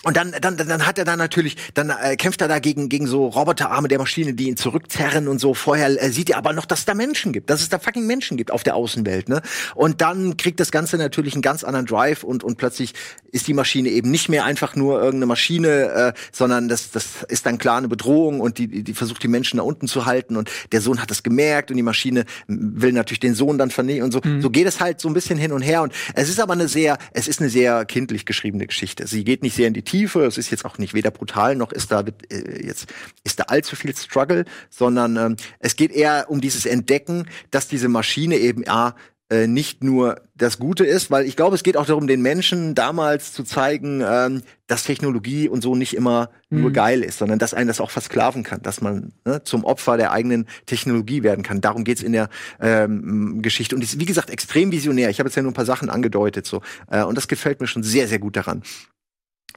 und 0.05 0.17
dann, 0.17 0.35
dann, 0.39 0.55
dann 0.55 0.85
hat 0.85 0.99
er 0.99 1.03
dann 1.03 1.17
natürlich, 1.17 1.57
dann 1.73 1.89
äh, 1.89 2.15
kämpft 2.15 2.39
er 2.39 2.47
da 2.47 2.59
gegen, 2.59 2.89
gegen 2.89 3.07
so 3.07 3.25
Roboterarme 3.25 3.87
der 3.87 3.97
Maschine, 3.97 4.35
die 4.35 4.49
ihn 4.49 4.55
zurückzerren 4.55 5.27
und 5.27 5.39
so. 5.39 5.55
Vorher 5.55 5.99
äh, 5.99 6.11
sieht 6.11 6.29
er 6.29 6.37
aber 6.37 6.53
noch, 6.53 6.67
dass 6.67 6.79
es 6.79 6.85
da 6.85 6.93
Menschen 6.93 7.33
gibt, 7.33 7.49
dass 7.49 7.61
es 7.61 7.69
da 7.69 7.79
fucking 7.79 8.05
Menschen 8.05 8.37
gibt 8.37 8.51
auf 8.51 8.61
der 8.61 8.75
Außenwelt. 8.75 9.29
Ne? 9.29 9.41
Und 9.73 10.01
dann 10.01 10.37
kriegt 10.37 10.59
das 10.59 10.69
Ganze 10.71 10.97
natürlich 10.97 11.33
einen 11.33 11.41
ganz 11.41 11.63
anderen 11.63 11.87
Drive 11.87 12.23
und, 12.23 12.43
und 12.43 12.57
plötzlich 12.57 12.93
ist 13.31 13.47
die 13.47 13.55
Maschine 13.55 13.89
eben 13.89 14.11
nicht 14.11 14.29
mehr 14.29 14.45
einfach 14.45 14.75
nur 14.75 14.99
irgendeine 14.99 15.25
Maschine, 15.25 15.69
äh, 15.69 16.13
sondern 16.31 16.69
das, 16.69 16.91
das 16.91 17.23
ist 17.27 17.47
dann 17.47 17.57
klar 17.57 17.79
eine 17.79 17.87
Bedrohung 17.87 18.41
und 18.41 18.59
die, 18.59 18.83
die 18.83 18.93
versucht 18.93 19.23
die 19.23 19.27
Menschen 19.27 19.57
da 19.57 19.63
unten 19.63 19.87
zu 19.87 20.05
halten 20.05 20.37
und 20.37 20.51
der 20.71 20.81
Sohn 20.81 21.01
hat 21.01 21.09
das 21.09 21.23
gemerkt 21.23 21.71
und 21.71 21.77
die 21.77 21.83
Maschine 21.83 22.25
will 22.45 22.91
natürlich 22.91 23.21
den 23.21 23.33
Sohn 23.33 23.57
dann 23.57 23.71
vernehmen 23.71 24.03
und 24.03 24.11
so. 24.11 24.21
Mhm. 24.23 24.43
So 24.43 24.51
geht 24.51 24.67
es 24.67 24.79
halt 24.79 25.01
so 25.01 25.07
ein 25.07 25.15
bisschen 25.15 25.39
hin 25.39 25.51
und 25.51 25.63
her 25.63 25.81
und 25.81 25.91
es 26.13 26.29
ist 26.29 26.39
aber 26.39 26.53
eine 26.53 26.67
sehr, 26.67 26.99
es 27.11 27.27
ist 27.27 27.41
eine 27.41 27.49
sehr 27.49 27.85
kindlich 27.85 28.27
geschriebene 28.27 28.67
Geschichte. 28.67 29.07
Sie 29.07 29.23
geht 29.23 29.41
nicht 29.41 29.55
sehr 29.55 29.67
in 29.67 29.73
die 29.73 29.81
Tiefe. 29.81 29.94
Es 30.03 30.37
ist 30.37 30.49
jetzt 30.51 30.65
auch 30.65 30.77
nicht 30.77 30.93
weder 30.93 31.11
brutal 31.11 31.55
noch 31.55 31.71
ist 31.71 31.91
da 31.91 32.03
äh, 32.29 32.65
jetzt 32.65 32.87
ist 33.23 33.39
da 33.39 33.43
allzu 33.43 33.75
viel 33.75 33.95
Struggle, 33.95 34.45
sondern 34.69 35.17
ähm, 35.17 35.35
es 35.59 35.75
geht 35.75 35.91
eher 35.91 36.25
um 36.29 36.41
dieses 36.41 36.65
Entdecken, 36.65 37.27
dass 37.51 37.67
diese 37.67 37.87
Maschine 37.87 38.37
eben 38.37 38.67
A 38.67 38.95
äh, 39.27 39.47
nicht 39.47 39.83
nur 39.83 40.21
das 40.35 40.59
Gute 40.59 40.85
ist, 40.85 41.09
weil 41.09 41.25
ich 41.25 41.35
glaube, 41.35 41.55
es 41.55 41.63
geht 41.63 41.77
auch 41.77 41.87
darum, 41.87 42.05
den 42.05 42.21
Menschen 42.21 42.75
damals 42.75 43.33
zu 43.33 43.43
zeigen, 43.43 44.03
ähm, 44.07 44.43
dass 44.67 44.83
Technologie 44.83 45.49
und 45.49 45.63
so 45.63 45.73
nicht 45.73 45.95
immer 45.95 46.29
mhm. 46.51 46.61
nur 46.61 46.71
geil 46.71 47.01
ist, 47.01 47.17
sondern 47.17 47.39
dass 47.39 47.55
einen 47.55 47.67
das 47.67 47.81
auch 47.81 47.89
versklaven 47.89 48.43
kann, 48.43 48.61
dass 48.61 48.81
man 48.81 49.13
ne, 49.25 49.43
zum 49.43 49.63
Opfer 49.63 49.97
der 49.97 50.11
eigenen 50.11 50.45
Technologie 50.67 51.23
werden 51.23 51.43
kann. 51.43 51.59
Darum 51.59 51.85
geht's 51.85 52.03
in 52.03 52.11
der 52.11 52.29
ähm, 52.59 53.41
Geschichte. 53.41 53.75
Und 53.75 53.81
ist, 53.81 53.99
wie 53.99 54.05
gesagt, 54.05 54.29
extrem 54.29 54.71
visionär. 54.71 55.09
Ich 55.09 55.17
habe 55.17 55.27
jetzt 55.27 55.35
ja 55.35 55.41
nur 55.41 55.51
ein 55.51 55.55
paar 55.55 55.65
Sachen 55.65 55.89
angedeutet. 55.89 56.45
so 56.45 56.61
äh, 56.91 57.01
Und 57.01 57.17
das 57.17 57.27
gefällt 57.27 57.61
mir 57.61 57.67
schon 57.67 57.81
sehr, 57.81 58.07
sehr 58.07 58.19
gut 58.19 58.35
daran. 58.35 58.61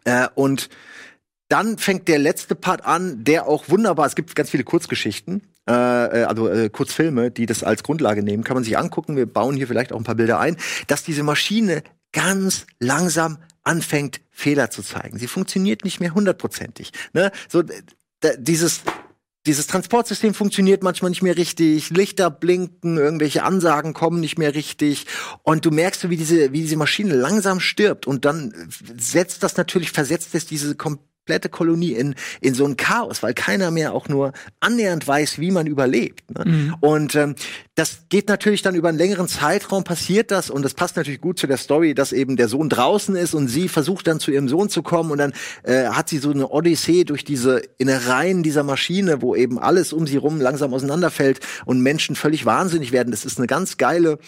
Äh, 0.05 0.29
und 0.35 0.69
dann 1.49 1.79
fängt 1.79 2.09
der 2.09 2.19
letzte 2.19 2.55
Part 2.55 2.85
an, 2.85 3.25
der 3.25 3.47
auch 3.47 3.69
wunderbar, 3.69 4.07
es 4.07 4.15
gibt 4.15 4.35
ganz 4.35 4.51
viele 4.51 4.65
Kurzgeschichten, 4.65 5.43
äh, 5.69 5.73
äh, 6.23 6.25
also 6.25 6.49
äh, 6.49 6.71
Kurzfilme, 6.71 7.31
die 7.31 7.47
das 7.47 7.63
als 7.63 7.83
Grundlage 7.83 8.23
nehmen, 8.23 8.45
kann 8.45 8.55
man 8.55 8.65
sich 8.65 8.79
angucken. 8.79 9.17
Wir 9.17 9.27
bauen 9.27 9.57
hier 9.57 9.67
vielleicht 9.67 9.93
auch 9.93 9.99
ein 9.99 10.05
paar 10.05 10.15
Bilder 10.15 10.39
ein, 10.39 10.57
dass 10.87 11.05
diese 11.05 11.23
Maschine 11.23 11.83
ganz 12.13 12.67
langsam 12.79 13.39
anfängt, 13.65 14.21
Fehler 14.31 14.71
zu 14.71 14.83
zeigen. 14.83 15.19
Sie 15.19 15.27
funktioniert 15.27 15.85
nicht 15.85 16.01
mehr 16.01 16.15
hundertprozentig. 16.15 16.93
Ne? 17.13 17.33
So, 17.49 17.63
dieses 18.39 18.83
dieses 19.49 19.67
Transportsystem 19.67 20.35
funktioniert 20.35 20.83
manchmal 20.83 21.11
nicht 21.11 21.23
mehr 21.23 21.37
richtig, 21.37 21.89
Lichter 21.89 22.31
blinken, 22.31 22.99
irgendwelche 22.99 23.43
Ansagen 23.43 23.95
kommen 23.95 24.21
nicht 24.21 24.39
mehr 24.39 24.55
richtig. 24.55 25.07
Und 25.43 25.65
du 25.65 25.71
merkst, 25.71 26.11
wie 26.11 26.19
diese, 26.19 26.53
wie 26.53 26.61
diese 26.61 26.77
Maschine 26.77 27.15
langsam 27.15 27.59
stirbt. 27.59 28.07
Und 28.07 28.27
dann 28.27 28.53
setzt 28.99 29.43
das 29.43 29.57
natürlich, 29.57 29.91
versetzt 29.91 30.35
es 30.35 30.45
diese 30.45 30.75
komplette 31.29 31.51
Kolonie 31.51 31.93
in, 31.93 32.15
in 32.41 32.55
so 32.55 32.65
ein 32.65 32.79
Chaos, 32.79 33.23
weil 33.23 33.35
keiner 33.35 33.71
mehr 33.71 33.93
auch 33.93 34.09
nur 34.09 34.33
annähernd 34.61 35.07
weiß, 35.07 35.39
wie 35.39 35.51
man 35.51 35.67
überlebt. 35.67 36.25
Ne? 36.31 36.51
Mhm. 36.51 36.75
Und 36.81 37.15
ähm, 37.17 37.35
das 37.75 38.05
geht 38.09 38.31
natürlich 38.31 38.63
dann 38.63 38.75
über 38.75 38.89
einen 38.89 38.97
längeren 38.97 39.29
Zeitraum, 39.29 39.85
passiert 39.85 40.31
das 40.31 40.49
und 40.49 40.63
das 40.63 40.73
passt 40.73 40.97
natürlich 40.97 41.21
gut 41.21 41.39
zu 41.39 41.47
der 41.47 41.59
Story, 41.59 41.93
dass 41.93 42.13
eben 42.13 42.37
der 42.37 42.49
Sohn 42.49 42.71
draußen 42.71 43.15
ist 43.15 43.35
und 43.35 43.49
sie 43.49 43.69
versucht 43.69 44.07
dann 44.07 44.21
zu 44.21 44.31
ihrem 44.31 44.49
Sohn 44.49 44.71
zu 44.71 44.83
kommen 44.83 45.11
und 45.11 45.19
dann 45.19 45.35
äh, 45.65 45.89
hat 45.89 46.09
sie 46.09 46.17
so 46.17 46.31
eine 46.31 46.49
Odyssee 46.49 47.05
durch 47.05 47.25
diese 47.25 47.61
Innereien 47.77 48.43
dieser 48.43 48.63
Maschine, 48.63 49.21
wo 49.21 49.37
eben 49.37 49.59
alles 49.59 49.93
um 49.93 50.07
sie 50.07 50.17
rum 50.17 50.41
langsam 50.41 50.73
auseinanderfällt 50.73 51.41
und 51.67 51.83
Menschen 51.83 52.17
völlig 52.17 52.47
wahnsinnig 52.47 52.91
werden. 52.91 53.11
Das 53.11 53.27
ist 53.27 53.37
eine 53.37 53.47
ganz 53.47 53.77
geile 53.77 54.19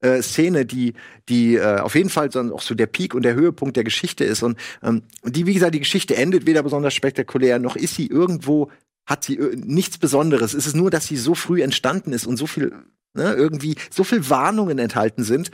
äh, 0.00 0.22
Szene, 0.22 0.64
die, 0.64 0.94
die 1.28 1.56
äh, 1.56 1.78
auf 1.78 1.94
jeden 1.94 2.10
Fall 2.10 2.28
dann 2.28 2.52
auch 2.52 2.62
so 2.62 2.74
der 2.74 2.86
Peak 2.86 3.14
und 3.14 3.22
der 3.22 3.34
Höhepunkt 3.34 3.76
der 3.76 3.84
Geschichte 3.84 4.24
ist. 4.24 4.42
Und, 4.42 4.58
ähm, 4.82 5.02
und 5.22 5.36
die, 5.36 5.46
wie 5.46 5.54
gesagt, 5.54 5.74
die 5.74 5.80
Geschichte 5.80 6.16
endet 6.16 6.46
weder 6.46 6.62
besonders 6.62 6.94
spektakulär, 6.94 7.58
noch 7.58 7.76
ist 7.76 7.94
sie 7.94 8.06
irgendwo, 8.06 8.70
hat 9.06 9.24
sie 9.24 9.38
nichts 9.54 9.98
Besonderes. 9.98 10.54
Es 10.54 10.66
ist 10.66 10.76
nur, 10.76 10.90
dass 10.90 11.06
sie 11.06 11.16
so 11.16 11.34
früh 11.34 11.62
entstanden 11.62 12.12
ist 12.12 12.26
und 12.26 12.36
so 12.36 12.46
viel, 12.46 12.72
ne, 13.14 13.34
irgendwie, 13.34 13.76
so 13.90 14.04
viel 14.04 14.28
Warnungen 14.30 14.78
enthalten 14.78 15.24
sind. 15.24 15.50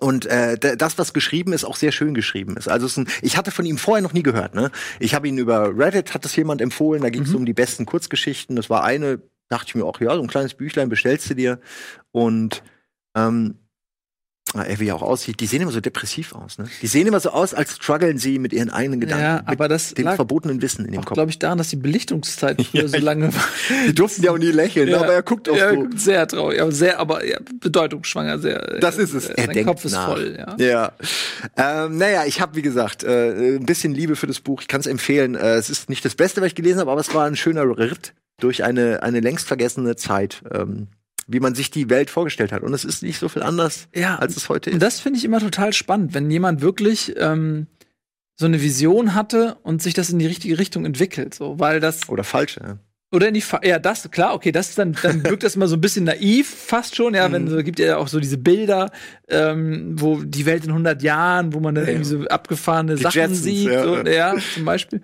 Und 0.00 0.26
äh, 0.26 0.58
das, 0.58 0.98
was 0.98 1.12
geschrieben 1.12 1.52
ist, 1.52 1.64
auch 1.64 1.76
sehr 1.76 1.92
schön 1.92 2.14
geschrieben 2.14 2.56
ist. 2.56 2.68
Also 2.68 2.86
es 2.86 2.92
ist 2.92 2.98
ein, 2.98 3.08
ich 3.22 3.36
hatte 3.36 3.52
von 3.52 3.64
ihm 3.64 3.78
vorher 3.78 4.02
noch 4.02 4.12
nie 4.12 4.24
gehört. 4.24 4.54
Ne? 4.54 4.70
Ich 4.98 5.14
habe 5.14 5.28
ihn 5.28 5.38
über 5.38 5.76
Reddit, 5.76 6.14
hat 6.14 6.24
das 6.24 6.34
jemand 6.34 6.60
empfohlen, 6.60 7.02
da 7.02 7.10
ging 7.10 7.22
es 7.22 7.30
mhm. 7.30 7.36
um 7.36 7.46
die 7.46 7.52
besten 7.52 7.86
Kurzgeschichten. 7.86 8.56
Das 8.56 8.68
war 8.68 8.82
eine, 8.82 9.20
dachte 9.48 9.66
ich 9.68 9.74
mir 9.76 9.84
auch, 9.84 10.00
ja, 10.00 10.14
so 10.16 10.22
ein 10.22 10.26
kleines 10.28 10.54
Büchlein 10.54 10.88
bestellst 10.88 11.30
du 11.30 11.34
dir. 11.34 11.60
Und 12.10 12.64
ähm, 13.14 13.56
äh, 14.54 14.78
wie 14.78 14.88
er 14.88 14.94
auch 14.94 15.02
aussieht, 15.02 15.40
die 15.40 15.46
sehen 15.46 15.62
immer 15.62 15.72
so 15.72 15.80
depressiv 15.80 16.32
aus. 16.34 16.58
Ne? 16.58 16.66
Die 16.80 16.86
sehen 16.86 17.06
immer 17.06 17.18
so 17.18 17.30
aus, 17.30 17.54
als 17.54 17.74
strugglen 17.76 18.18
sie 18.18 18.38
mit 18.38 18.52
ihren 18.52 18.70
eigenen 18.70 19.00
Gedanken. 19.00 19.24
Ja, 19.24 19.42
aber 19.46 19.68
das 19.68 19.94
dem 19.94 20.06
verbotenen 20.06 20.62
Wissen 20.62 20.84
in 20.84 20.92
dem 20.92 21.04
Kopf. 21.04 21.14
glaube 21.14 21.30
ich, 21.30 21.38
daran, 21.38 21.58
dass 21.58 21.68
die 21.70 21.76
Belichtungszeit 21.76 22.62
früher 22.70 22.82
ja, 22.82 22.88
so 22.88 22.98
lange 22.98 23.34
war. 23.34 23.44
Die 23.88 23.94
durften 23.94 24.22
ja 24.22 24.30
auch 24.30 24.38
nie 24.38 24.52
lächeln, 24.52 24.88
ja. 24.88 25.00
aber 25.00 25.12
er 25.12 25.22
guckt 25.22 25.48
auch 25.48 25.56
ja, 25.56 25.72
so. 25.72 25.88
Sehr 25.96 26.26
traurig, 26.28 26.60
aber 26.60 26.72
sehr, 26.72 27.00
aber 27.00 27.24
ja, 27.24 27.38
bedeutungsschwanger, 27.60 28.38
sehr. 28.38 28.78
Das 28.80 28.96
ist 28.96 29.12
es. 29.14 29.26
Äh, 29.26 29.34
er 29.38 29.48
denkt 29.48 29.68
Kopf 29.68 29.84
ist 29.84 29.92
nach. 29.92 30.10
voll. 30.10 30.36
Ja. 30.38 30.56
ja. 30.58 30.92
Ähm, 31.56 31.98
naja, 31.98 32.24
ich 32.24 32.40
habe 32.40 32.54
wie 32.54 32.62
gesagt 32.62 33.02
äh, 33.02 33.56
ein 33.56 33.66
bisschen 33.66 33.92
Liebe 33.92 34.14
für 34.14 34.26
das 34.26 34.40
Buch. 34.40 34.60
Ich 34.60 34.68
kann 34.68 34.80
es 34.80 34.86
empfehlen. 34.86 35.34
Äh, 35.34 35.54
es 35.54 35.68
ist 35.68 35.88
nicht 35.88 36.04
das 36.04 36.14
Beste, 36.14 36.40
was 36.40 36.48
ich 36.48 36.54
gelesen 36.54 36.80
habe, 36.80 36.92
aber 36.92 37.00
es 37.00 37.12
war 37.12 37.26
ein 37.26 37.36
schöner 37.36 37.64
Ritt 37.76 38.14
durch 38.38 38.62
eine 38.62 39.02
eine 39.02 39.20
längst 39.20 39.48
vergessene 39.48 39.96
Zeit. 39.96 40.42
Ähm, 40.52 40.88
wie 41.26 41.40
man 41.40 41.54
sich 41.54 41.70
die 41.70 41.88
Welt 41.90 42.10
vorgestellt 42.10 42.52
hat. 42.52 42.62
Und 42.62 42.74
es 42.74 42.84
ist 42.84 43.02
nicht 43.02 43.18
so 43.18 43.28
viel 43.28 43.42
anders, 43.42 43.88
ja, 43.94 44.16
als 44.16 44.36
es 44.36 44.48
heute 44.48 44.70
ist. 44.70 44.74
Und 44.74 44.82
das 44.82 45.00
finde 45.00 45.18
ich 45.18 45.24
immer 45.24 45.40
total 45.40 45.72
spannend, 45.72 46.14
wenn 46.14 46.30
jemand 46.30 46.60
wirklich 46.60 47.14
ähm, 47.18 47.66
so 48.36 48.46
eine 48.46 48.60
Vision 48.60 49.14
hatte 49.14 49.56
und 49.62 49.82
sich 49.82 49.94
das 49.94 50.10
in 50.10 50.18
die 50.18 50.26
richtige 50.26 50.58
Richtung 50.58 50.84
entwickelt, 50.84 51.34
so, 51.34 51.58
weil 51.58 51.80
das 51.80 52.08
Oder 52.08 52.24
falsch, 52.24 52.56
ja. 52.60 52.78
oder 53.12 53.28
in 53.28 53.34
die 53.34 53.40
Fa 53.42 53.60
ja 53.62 53.78
das 53.78 54.10
klar 54.10 54.34
okay 54.34 54.50
das 54.50 54.74
dann 54.74 54.96
dann 55.02 55.22
wirkt 55.22 55.44
das 55.44 55.54
immer 55.54 55.68
so 55.68 55.76
ein 55.76 55.80
bisschen 55.80 56.04
naiv 56.04 56.48
fast 56.52 56.96
schon 56.96 57.14
ja 57.14 57.30
wenn 57.30 57.44
Mhm. 57.44 57.48
so 57.50 57.62
gibt 57.62 57.78
ja 57.78 57.96
auch 57.98 58.08
so 58.08 58.18
diese 58.18 58.38
Bilder 58.38 58.90
ähm, 59.28 59.94
wo 60.00 60.20
die 60.24 60.46
Welt 60.46 60.64
in 60.64 60.70
100 60.70 61.00
Jahren 61.02 61.52
wo 61.52 61.60
man 61.60 61.76
dann 61.76 61.84
Ja. 61.84 61.90
irgendwie 61.92 62.08
so 62.10 62.22
abgefahrene 62.26 62.96
Sachen 62.96 63.20
Jetsons, 63.20 63.42
sieht 63.42 63.68
ja, 63.70 63.84
so, 63.84 63.96
ja 63.98 64.34
zum 64.54 64.64
Beispiel 64.64 65.00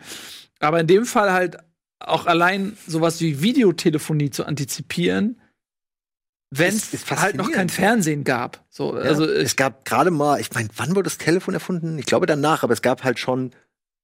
aber 0.59 0.81
in 0.81 0.89
dem 0.89 1.05
Fall 1.07 1.33
halt 1.33 1.57
auch 2.01 2.27
allein 2.27 2.77
sowas 2.85 3.21
wie 3.21 3.43
Videotelefonie 3.43 4.31
zu 4.31 4.45
antizipieren 4.45 5.41
wenn 6.51 6.75
es 6.75 6.93
halt 7.11 7.37
noch 7.37 7.51
kein. 7.53 7.69
Fernsehen 7.69 8.25
gab 8.25 8.65
so 8.69 8.97
Ja. 8.97 9.03
also 9.03 9.25
es 9.25 9.57
gab 9.57 9.85
gerade 9.85 10.11
mal, 10.11 10.41
ich 10.41 10.53
meine, 10.53 10.69
wann 10.77 10.91
wurde 10.91 11.05
das 11.05 11.19
Telefon 11.19 11.55
erfunden? 11.55 11.99
Ich 11.99 12.07
glaube 12.07 12.27
danach, 12.27 12.63
aber 12.65 12.73
es 12.73 12.83
gab 12.83 13.05
halt 13.05 13.19
schon 13.19 13.53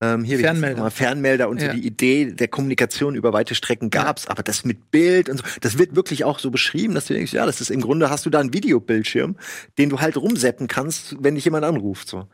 ähm, 0.03 0.25
hier 0.25 0.39
Fernmelder. 0.39 0.75
nochmal? 0.77 0.91
Fernmelder 0.91 1.49
und 1.49 1.61
Ja. 1.61 1.69
so 1.71 1.77
die 1.77 1.87
Idee 1.87 2.27
der 2.33 2.49
Kommunikation 2.49 3.15
über 3.15 3.33
weite 3.33 3.55
Strecken 3.55 3.89
gab's, 3.91 4.27
aber 4.27 4.43
das 4.43 4.65
mit 4.65 4.91
Bild 4.91 5.29
und 5.31 5.39
so, 5.39 5.45
das 5.63 5.79
wird 5.79 5.97
wirklich 5.97 6.23
auch 6.25 6.39
so 6.39 6.51
beschrieben, 6.51 6.95
dass 6.95 7.07
du 7.07 7.15
denkst, 7.15 7.33
ja, 7.33 7.47
das 7.47 7.61
ist 7.63 7.71
im 7.71 7.81
Grunde 7.81 8.11
hast 8.11 8.27
du 8.27 8.31
da 8.31 8.39
einen 8.41 8.53
Videobildschirm, 8.53 9.37
den 9.79 9.89
du 9.89 9.99
halt 10.01 10.17
rumseppen 10.19 10.69
kannst, 10.69 11.17
wenn 11.21 11.35
dich 11.35 11.45
jemand 11.47 11.65
anruft, 11.65 12.09
so. 12.09 12.29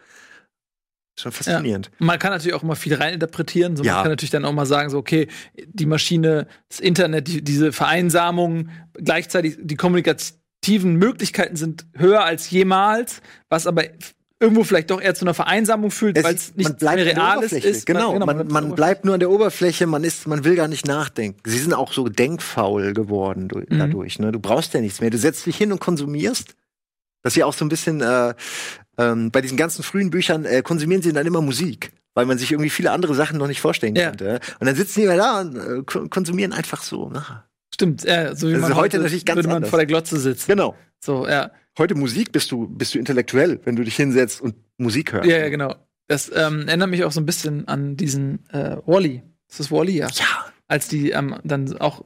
Schon 1.23 1.33
faszinierend. 1.33 1.91
Man 1.99 2.19
kann 2.19 2.33
natürlich 2.33 2.55
auch 2.55 2.63
immer 2.63 2.77
viel 2.77 2.95
reininterpretieren. 2.95 3.77
So, 3.77 3.85
Ja. 3.85 3.95
Man 3.95 4.03
kann 4.03 4.13
natürlich 4.13 4.31
dann 4.31 4.45
auch 4.45 4.53
mal 4.53 4.67
sagen, 4.67 4.91
so, 4.91 4.99
okay, 4.99 5.29
die 5.67 5.87
Maschine, 5.87 6.47
das 6.69 6.81
Internet, 6.81 7.29
die, 7.29 7.43
diese 7.43 7.73
Vereinsamung, 7.73 8.69
gleichzeitig 8.95 9.57
die 9.61 9.77
kommunikativen 9.77 10.97
Möglichkeiten 10.97 11.57
sind 11.57 11.87
höher 11.95 12.25
als 12.25 12.51
jemals, 12.51 13.21
was 13.49 13.67
aber 13.67 13.85
irgendwo 14.41 14.65
vielleicht 14.65 14.91
doch 14.91 15.01
eher 15.01 15.15
zu 15.15 15.25
einer 15.25 15.35
Vereinsamung 15.35 15.93
führt, 15.93 16.19
Es- 16.19 16.25
weil 16.25 16.35
es 16.35 16.57
nicht 16.57 16.83
man 16.83 16.95
mehr 16.97 17.37
Oberfläche. 17.39 17.69
ist. 17.69 17.87
Genau, 17.87 18.13
genau, 18.13 18.27
man, 18.27 18.37
bleibt 18.39 18.51
man 18.53 18.65
an 18.65 18.71
der 18.71 18.77
bleibt 18.77 19.05
nur 19.05 19.15
an 19.15 19.21
der 19.21 19.31
Oberfläche, 19.31 19.87
man 19.87 20.03
ist, 20.03 20.27
man 20.27 20.45
will 20.45 20.57
gar 20.57 20.67
nicht 20.67 20.85
nachdenken. 20.87 21.39
Sie 21.49 21.59
sind 21.59 21.73
auch 21.73 21.93
so 21.93 22.09
denkfaul 22.09 22.93
geworden 22.93 23.47
du, 23.49 23.61
Mhm. 23.61 23.79
dadurch. 23.79 24.19
Ne? 24.19 24.33
Du 24.33 24.41
brauchst 24.41 24.75
ja 24.75 24.81
nichts 24.81 25.01
mehr. 25.01 25.11
Du 25.11 25.19
setzt 25.19 25.47
dich 25.47 25.57
hin 25.57 25.71
und 25.71 25.79
konsumierst. 25.81 26.57
Das 27.23 27.35
ist 27.35 27.37
ja 27.37 27.47
auch 27.47 27.53
so 27.53 27.65
ein 27.65 27.69
bisschen 27.69 28.01
äh, 28.01 28.35
ähm, 28.99 29.31
bei 29.31 29.41
diesen 29.41 29.57
ganzen 29.57 29.83
frühen 29.83 30.11
Büchern 30.11 30.45
äh, 30.45 30.63
konsumieren 30.63 31.03
sie 31.03 31.13
dann 31.13 31.27
immer 31.27 31.41
Musik, 31.41 31.93
weil 32.15 32.27
man 32.27 32.39
sich 32.39 32.53
irgendwie 32.53 32.71
viele 32.71 32.91
andere 32.91 33.15
Sachen 33.15 33.39
noch 33.39 33.47
nicht 33.49 33.61
vorstellen 33.61 33.95
Ja. 33.97 34.09
konnte. 34.09 34.41
Und 34.61 34.67
dann 34.67 34.77
sitzen 34.77 35.01
die 35.01 35.05
immer 35.07 35.17
da 35.17 35.41
und 35.41 35.57
äh, 35.57 35.83
kon- 35.85 36.11
konsumieren 36.11 36.53
einfach 36.53 36.83
so. 36.83 37.11
Na. 37.13 37.45
Stimmt, 37.75 38.05
ja, 38.05 38.35
so 38.37 38.49
wie 38.49 38.53
Das 38.53 38.61
man 38.63 38.73
ist 38.73 38.77
heute 38.77 38.99
natürlich 38.99 39.25
ganz 39.25 39.37
würde 39.37 39.49
man 39.49 39.57
anders. 39.57 39.71
vor 39.71 39.79
der 39.79 39.87
Glotze 39.87 40.19
sitzen. 40.19 40.47
Genau. 40.51 40.77
So, 41.01 41.27
ja. 41.27 41.51
Heute 41.79 41.95
Musik 41.95 42.31
bist 42.33 42.51
du 42.53 42.69
bist 42.69 42.95
du 42.95 42.99
intellektuell, 42.99 43.59
wenn 43.65 43.77
du 43.77 43.83
dich 43.83 43.97
hinsetzt 43.97 44.43
und 44.43 44.55
Musik 44.77 45.13
hörst. 45.15 45.27
Ja, 45.29 45.39
ja, 45.39 45.49
genau. 45.49 45.75
Das 46.07 46.31
ähm, 46.35 46.69
erinnert 46.69 46.91
mich 46.91 47.03
auch 47.05 47.13
so 47.13 47.21
ein 47.21 47.25
bisschen 47.27 47.67
an 47.67 47.97
diesen 47.97 48.47
äh, 48.51 48.77
Wally. 48.85 49.23
Ist 49.49 49.61
das 49.61 49.71
Wally, 49.71 49.97
ja? 49.97 50.09
Ja. 50.09 50.47
als 50.69 50.89
die 50.89 51.11
ähm, 51.13 51.37
dann 51.45 51.75
auch 51.79 52.05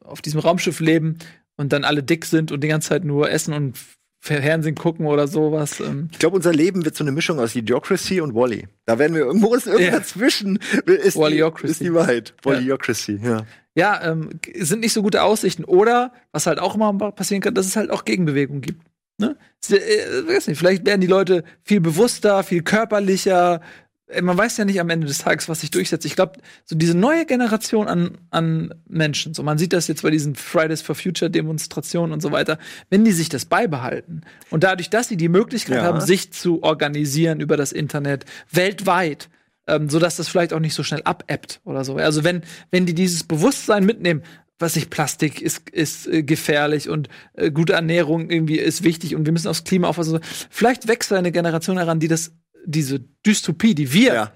auf 0.00 0.22
diesem 0.22 0.38
Raumschiff 0.40 0.78
leben 0.78 1.18
und 1.56 1.72
dann 1.72 1.82
alle 1.84 2.04
dick 2.04 2.24
sind 2.24 2.52
und 2.52 2.62
die 2.62 2.68
ganze 2.68 2.90
Zeit 2.90 3.04
nur 3.04 3.30
essen 3.32 3.52
und 3.52 3.76
Fernsehen 4.24 4.74
gucken 4.74 5.04
oder 5.06 5.28
sowas. 5.28 5.80
Ähm, 5.80 6.08
Ich 6.12 6.18
glaube, 6.18 6.36
unser 6.36 6.52
Leben 6.52 6.84
wird 6.84 6.96
so 6.96 7.04
eine 7.04 7.12
Mischung 7.12 7.38
aus 7.38 7.54
Idiocracy 7.54 8.20
und 8.22 8.34
Wally. 8.34 8.66
Da 8.86 8.98
werden 8.98 9.14
wir 9.14 9.22
irgendwo 9.26 9.54
ist 9.54 9.66
irgendwo 9.66 9.84
Ja. 9.84 9.98
dazwischen. 9.98 10.58
Ist 10.86 11.14
die, 11.16 11.20
Wallyocracy. 11.20 11.70
ist 11.70 11.80
die 11.82 11.92
Wahrheit. 11.92 12.34
Wallyocracy, 12.42 13.20
ja. 13.22 13.44
ja, 13.74 14.02
ähm, 14.10 14.30
g- 14.40 14.62
sind 14.64 14.80
nicht 14.80 14.94
so 14.94 15.02
gute 15.02 15.22
Aussichten. 15.22 15.64
Oder, 15.64 16.12
was 16.32 16.46
halt 16.46 16.58
auch 16.58 16.74
immer 16.74 16.92
passieren 17.12 17.42
kann, 17.42 17.54
dass 17.54 17.66
es 17.66 17.76
halt 17.76 17.90
auch 17.90 18.06
Gegenbewegung 18.06 18.62
gibt. 18.62 18.80
Ne? 19.18 19.36
Es, 19.62 19.70
äh, 19.70 20.26
weiß 20.26 20.48
nicht, 20.48 20.58
vielleicht 20.58 20.86
werden 20.86 21.00
die 21.02 21.06
Leute 21.06 21.44
viel 21.62 21.80
bewusster, 21.80 22.42
viel 22.44 22.62
körperlicher. 22.62 23.60
Äh, 24.08 24.22
Man 24.22 24.36
weiß 24.36 24.56
ja 24.56 24.64
nicht 24.64 24.80
am 24.80 24.90
Ende 24.90 25.06
des 25.06 25.18
Tages, 25.18 25.48
was 25.48 25.60
sich 25.60 25.70
durchsetzt. 25.70 26.04
Ich 26.04 26.16
glaube, 26.16 26.38
so 26.64 26.76
diese 26.76 26.96
neue 26.96 27.26
Generation 27.26 27.88
an, 27.88 28.18
an 28.30 28.74
Menschen, 28.86 29.34
so 29.34 29.42
man 29.42 29.58
sieht 29.58 29.72
das 29.72 29.88
jetzt 29.88 30.02
bei 30.02 30.10
diesen 30.10 30.34
Fridays 30.34 30.82
for 30.82 30.94
Future 30.94 31.30
Demonstrationen 31.30 32.12
und 32.12 32.20
so 32.20 32.32
weiter, 32.32 32.58
wenn 32.90 33.04
die 33.04 33.12
sich 33.12 33.28
das 33.28 33.44
beibehalten 33.46 34.22
und 34.50 34.64
dadurch, 34.64 34.90
dass 34.90 35.08
sie 35.08 35.16
die 35.16 35.28
Möglichkeit 35.28 35.76
Ja. 35.78 35.84
haben, 35.84 36.00
sich 36.00 36.32
zu 36.32 36.62
organisieren 36.62 37.40
über 37.40 37.56
das 37.56 37.72
Internet 37.72 38.24
weltweit, 38.50 39.28
ähm, 39.66 39.88
so 39.88 39.98
dass 39.98 40.16
das 40.16 40.28
vielleicht 40.28 40.52
auch 40.52 40.60
nicht 40.60 40.74
so 40.74 40.82
schnell 40.82 41.02
abebbt 41.04 41.60
oder 41.64 41.84
so. 41.84 41.96
Also 41.96 42.24
wenn 42.24 42.42
wenn 42.70 42.86
die 42.86 42.94
dieses 42.94 43.24
Bewusstsein 43.24 43.84
mitnehmen, 43.86 44.22
was 44.58 44.76
ich 44.76 44.88
Plastik 44.90 45.40
ist 45.42 45.68
ist 45.70 46.06
äh, 46.06 46.22
gefährlich 46.22 46.88
und 46.88 47.08
äh, 47.34 47.50
gute 47.50 47.72
Ernährung 47.72 48.30
irgendwie 48.30 48.58
ist 48.58 48.84
wichtig 48.84 49.16
und 49.16 49.24
wir 49.26 49.32
müssen 49.32 49.48
aufs 49.48 49.64
Klima 49.64 49.88
aufpassen. 49.88 50.20
Vielleicht 50.50 50.86
wächst 50.86 51.10
da 51.10 51.16
eine 51.16 51.32
Generation 51.32 51.78
heran, 51.78 51.98
die 51.98 52.08
das 52.08 52.32
diese 52.64 53.00
Dystopie, 53.26 53.74
die 53.74 53.92
wir 53.92 54.14
Ja. 54.14 54.32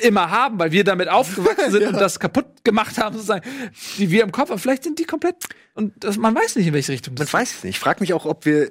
immer 0.00 0.30
haben, 0.30 0.58
weil 0.58 0.72
wir 0.72 0.84
damit 0.84 1.08
aufgewachsen 1.08 1.70
sind 1.70 1.82
Ja. 1.82 1.88
und 1.90 2.00
das 2.00 2.18
kaputt 2.20 2.64
gemacht 2.64 2.98
haben, 2.98 3.14
sozusagen, 3.14 3.48
die 3.98 4.10
wir 4.10 4.22
im 4.22 4.32
Kopf 4.32 4.50
haben. 4.50 4.58
Vielleicht 4.58 4.84
sind 4.84 4.98
die 4.98 5.04
komplett 5.04 5.36
und 5.74 5.92
das, 6.04 6.16
man 6.16 6.34
weiß 6.34 6.56
nicht, 6.56 6.66
in 6.66 6.74
welche 6.74 6.92
Richtung 6.92 7.14
Man 7.14 7.18
das 7.24 7.32
weiß 7.32 7.56
es 7.58 7.64
nicht. 7.64 7.76
Ich 7.76 7.80
frage 7.80 8.00
mich 8.00 8.12
auch, 8.14 8.24
ob 8.26 8.44
wir 8.46 8.70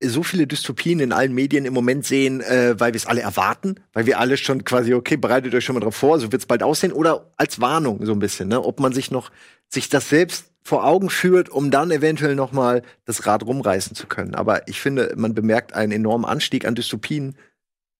so 0.00 0.22
viele 0.22 0.46
Dystopien 0.46 1.00
in 1.00 1.12
allen 1.12 1.34
Medien 1.34 1.64
im 1.64 1.74
Moment 1.74 2.06
sehen, 2.06 2.40
äh, 2.40 2.78
weil 2.78 2.92
wir 2.92 2.98
es 2.98 3.06
alle 3.06 3.20
erwarten, 3.20 3.74
weil 3.92 4.06
wir 4.06 4.20
alle 4.20 4.36
schon 4.36 4.62
quasi, 4.64 4.94
okay, 4.94 5.16
bereitet 5.16 5.52
euch 5.54 5.64
schon 5.64 5.74
mal 5.74 5.80
drauf 5.80 5.96
vor, 5.96 6.20
so 6.20 6.30
wird 6.30 6.40
es 6.42 6.46
bald 6.46 6.62
aussehen, 6.62 6.92
oder 6.92 7.32
als 7.36 7.60
Warnung 7.60 8.06
so 8.06 8.12
ein 8.12 8.20
bisschen, 8.20 8.48
ne? 8.48 8.62
ob 8.62 8.78
man 8.78 8.92
sich 8.92 9.10
noch, 9.10 9.32
sich 9.68 9.88
das 9.88 10.08
selbst 10.08 10.52
vor 10.62 10.84
Augen 10.84 11.10
führt, 11.10 11.48
um 11.48 11.72
dann 11.72 11.90
eventuell 11.90 12.36
noch 12.36 12.52
mal 12.52 12.82
das 13.06 13.26
Rad 13.26 13.42
rumreißen 13.44 13.96
zu 13.96 14.06
können. 14.06 14.36
Aber 14.36 14.68
ich 14.68 14.80
finde, 14.80 15.14
man 15.16 15.34
bemerkt 15.34 15.72
einen 15.72 15.90
enormen 15.90 16.26
Anstieg 16.26 16.64
an 16.64 16.76
Dystopien 16.76 17.34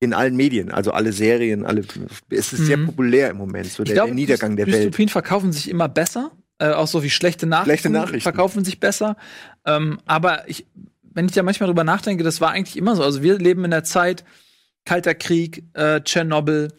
in 0.00 0.14
allen 0.14 0.36
Medien, 0.36 0.70
also 0.70 0.92
alle 0.92 1.12
Serien, 1.12 1.64
alle, 1.64 1.82
es 2.30 2.52
ist 2.52 2.66
sehr 2.66 2.76
Mhm. 2.76 2.86
populär 2.86 3.30
im 3.30 3.36
Moment, 3.36 3.66
so 3.66 3.82
der, 3.82 3.94
glaube, 3.94 4.08
der 4.10 4.14
Niedergang 4.14 4.56
der 4.56 4.66
Welt. 4.66 4.76
Dystopien 4.76 5.08
verkaufen 5.08 5.52
sich 5.52 5.68
immer 5.68 5.88
besser. 5.88 6.30
Äh, 6.60 6.70
auch 6.70 6.86
so 6.88 7.02
wie 7.02 7.10
schlechte 7.10 7.46
Nachrichten, 7.46 7.70
Schlechte 7.70 7.90
Nachrichten. 7.90 8.20
verkaufen 8.20 8.64
sich 8.64 8.80
besser. 8.80 9.16
Ähm, 9.64 10.00
aber 10.06 10.48
ich, 10.48 10.66
wenn 11.02 11.26
ich 11.26 11.32
da 11.32 11.42
manchmal 11.42 11.68
drüber 11.68 11.84
nachdenke, 11.84 12.24
das 12.24 12.40
war 12.40 12.50
eigentlich 12.50 12.76
immer 12.76 12.96
so. 12.96 13.02
Also 13.04 13.22
wir 13.22 13.38
leben 13.38 13.64
in 13.64 13.70
der 13.70 13.84
Zeit 13.84 14.24
Kalter 14.84 15.14
Krieg, 15.14 15.64
äh, 15.74 16.00
Tschernobyl, 16.00 16.72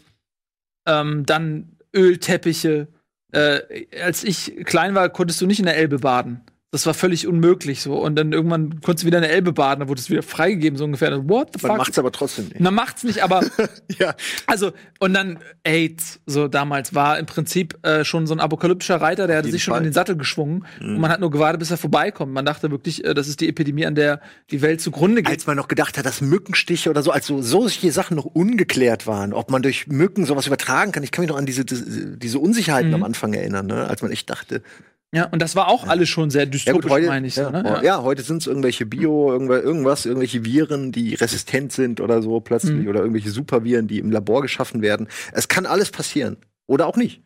ähm, 0.85 1.25
dann 1.25 1.77
Ölteppiche. 1.95 2.87
Äh, 3.31 3.59
als 4.01 4.23
ich 4.23 4.53
klein 4.65 4.95
war, 4.95 5.09
konntest 5.09 5.39
du 5.41 5.45
nicht 5.45 5.59
in 5.59 5.65
der 5.65 5.77
Elbe 5.77 5.99
baden. 5.99 6.41
Das 6.71 6.85
war 6.85 6.93
völlig 6.93 7.25
unmöglich 7.25 7.81
so. 7.81 7.95
Und 7.95 8.15
dann 8.15 8.31
irgendwann 8.31 8.79
konntest 8.81 9.01
du 9.03 9.07
wieder 9.07 9.17
in 9.17 9.23
der 9.23 9.31
Elbe 9.31 9.53
baden, 9.53 9.79
da 9.79 9.87
wurde 9.87 9.99
es 9.99 10.11
wieder 10.11 10.21
freigegeben, 10.21 10.77
so 10.77 10.83
ungefähr. 10.85 11.09
What 11.27 11.49
the 11.53 11.65
Man 11.65 11.71
fuck? 11.71 11.77
macht's 11.79 11.97
aber 11.97 12.11
trotzdem 12.11 12.45
nicht. 12.49 12.59
Man 12.59 12.75
macht's 12.75 13.03
nicht, 13.03 13.23
aber 13.23 13.41
Ja. 13.97 14.13
also, 14.45 14.71
und 14.99 15.15
dann 15.15 15.39
AIDS, 15.63 16.19
so 16.27 16.47
damals, 16.47 16.93
war 16.93 17.17
im 17.17 17.25
Prinzip 17.25 17.75
äh, 17.87 18.03
schon 18.05 18.27
so 18.27 18.35
ein 18.35 18.39
apokalyptischer 18.39 19.01
Reiter, 19.01 19.25
der 19.25 19.37
hatte 19.37 19.49
sich 19.49 19.63
schon 19.63 19.71
Fall. 19.71 19.79
in 19.81 19.85
den 19.85 19.93
Sattel 19.93 20.15
geschwungen. 20.15 20.63
Und 20.79 20.99
man 20.99 21.09
hat 21.09 21.19
nur 21.21 21.31
gewartet, 21.31 21.57
bis 21.59 21.71
er 21.71 21.77
vorbeikommt. 21.77 22.33
Man 22.33 22.45
dachte 22.45 22.69
wirklich, 22.69 23.03
äh, 23.03 23.15
das 23.15 23.27
ist 23.27 23.41
die 23.41 23.49
Epidemie, 23.49 23.87
an 23.87 23.95
der 23.95 24.21
die 24.51 24.61
Welt 24.61 24.79
zugrunde 24.79 25.23
geht. 25.23 25.31
als 25.33 25.47
man 25.47 25.57
noch 25.57 25.69
gedacht 25.69 25.97
hat, 25.97 26.05
dass 26.05 26.21
Mückenstiche 26.21 26.91
oder 26.91 27.01
so, 27.01 27.09
als 27.09 27.25
so 27.25 27.41
solche 27.41 27.91
Sachen 27.91 28.15
noch 28.15 28.25
ungeklärt 28.25 29.07
waren, 29.07 29.33
ob 29.33 29.49
man 29.49 29.63
durch 29.63 29.87
Mücken 29.87 30.25
sowas 30.25 30.45
übertragen 30.45 30.91
kann. 30.91 31.01
Ich 31.01 31.09
kann 31.11 31.23
mich 31.23 31.29
noch 31.29 31.37
an 31.39 31.47
diese, 31.47 31.65
diese, 31.65 32.15
diese 32.15 32.37
Unsicherheiten 32.37 32.89
Mhm. 32.89 32.95
am 32.95 33.03
Anfang 33.05 33.33
erinnern, 33.33 33.65
ne? 33.65 33.87
als 33.87 34.03
man 34.03 34.11
echt 34.11 34.29
dachte. 34.29 34.61
Ja, 35.13 35.25
und 35.25 35.41
das 35.41 35.55
war 35.55 35.67
auch 35.67 35.87
alles 35.87 36.07
schon 36.09 36.29
sehr 36.29 36.45
dystopisch, 36.45 36.89
heute, 36.89 37.07
meine 37.07 37.27
ich. 37.27 37.35
ja, 37.35 37.45
so, 37.45 37.49
ne? 37.51 37.63
ja. 37.63 37.83
ja. 37.83 38.01
heute 38.03 38.21
sind 38.21 38.37
es 38.43 38.47
irgendwelche 38.47 38.85
Bio, 38.85 39.31
irgendwas, 39.31 39.63
irgendwas, 39.63 40.05
irgendwelche 40.05 40.45
Viren, 40.45 40.91
die 40.91 41.15
resistent 41.15 41.71
sind 41.71 41.99
oder 42.01 42.21
so 42.21 42.39
plötzlich, 42.41 42.75
Mhm. 42.83 42.87
oder 42.87 42.99
irgendwelche 42.99 43.31
Superviren, 43.31 43.87
die 43.87 43.99
im 43.99 44.11
Labor 44.11 44.41
geschaffen 44.41 44.81
werden. 44.81 45.07
Es 45.31 45.47
kann 45.47 45.65
alles 45.65 45.91
passieren. 45.91 46.37
Oder 46.67 46.85
auch 46.85 46.97
nicht. 46.97 47.23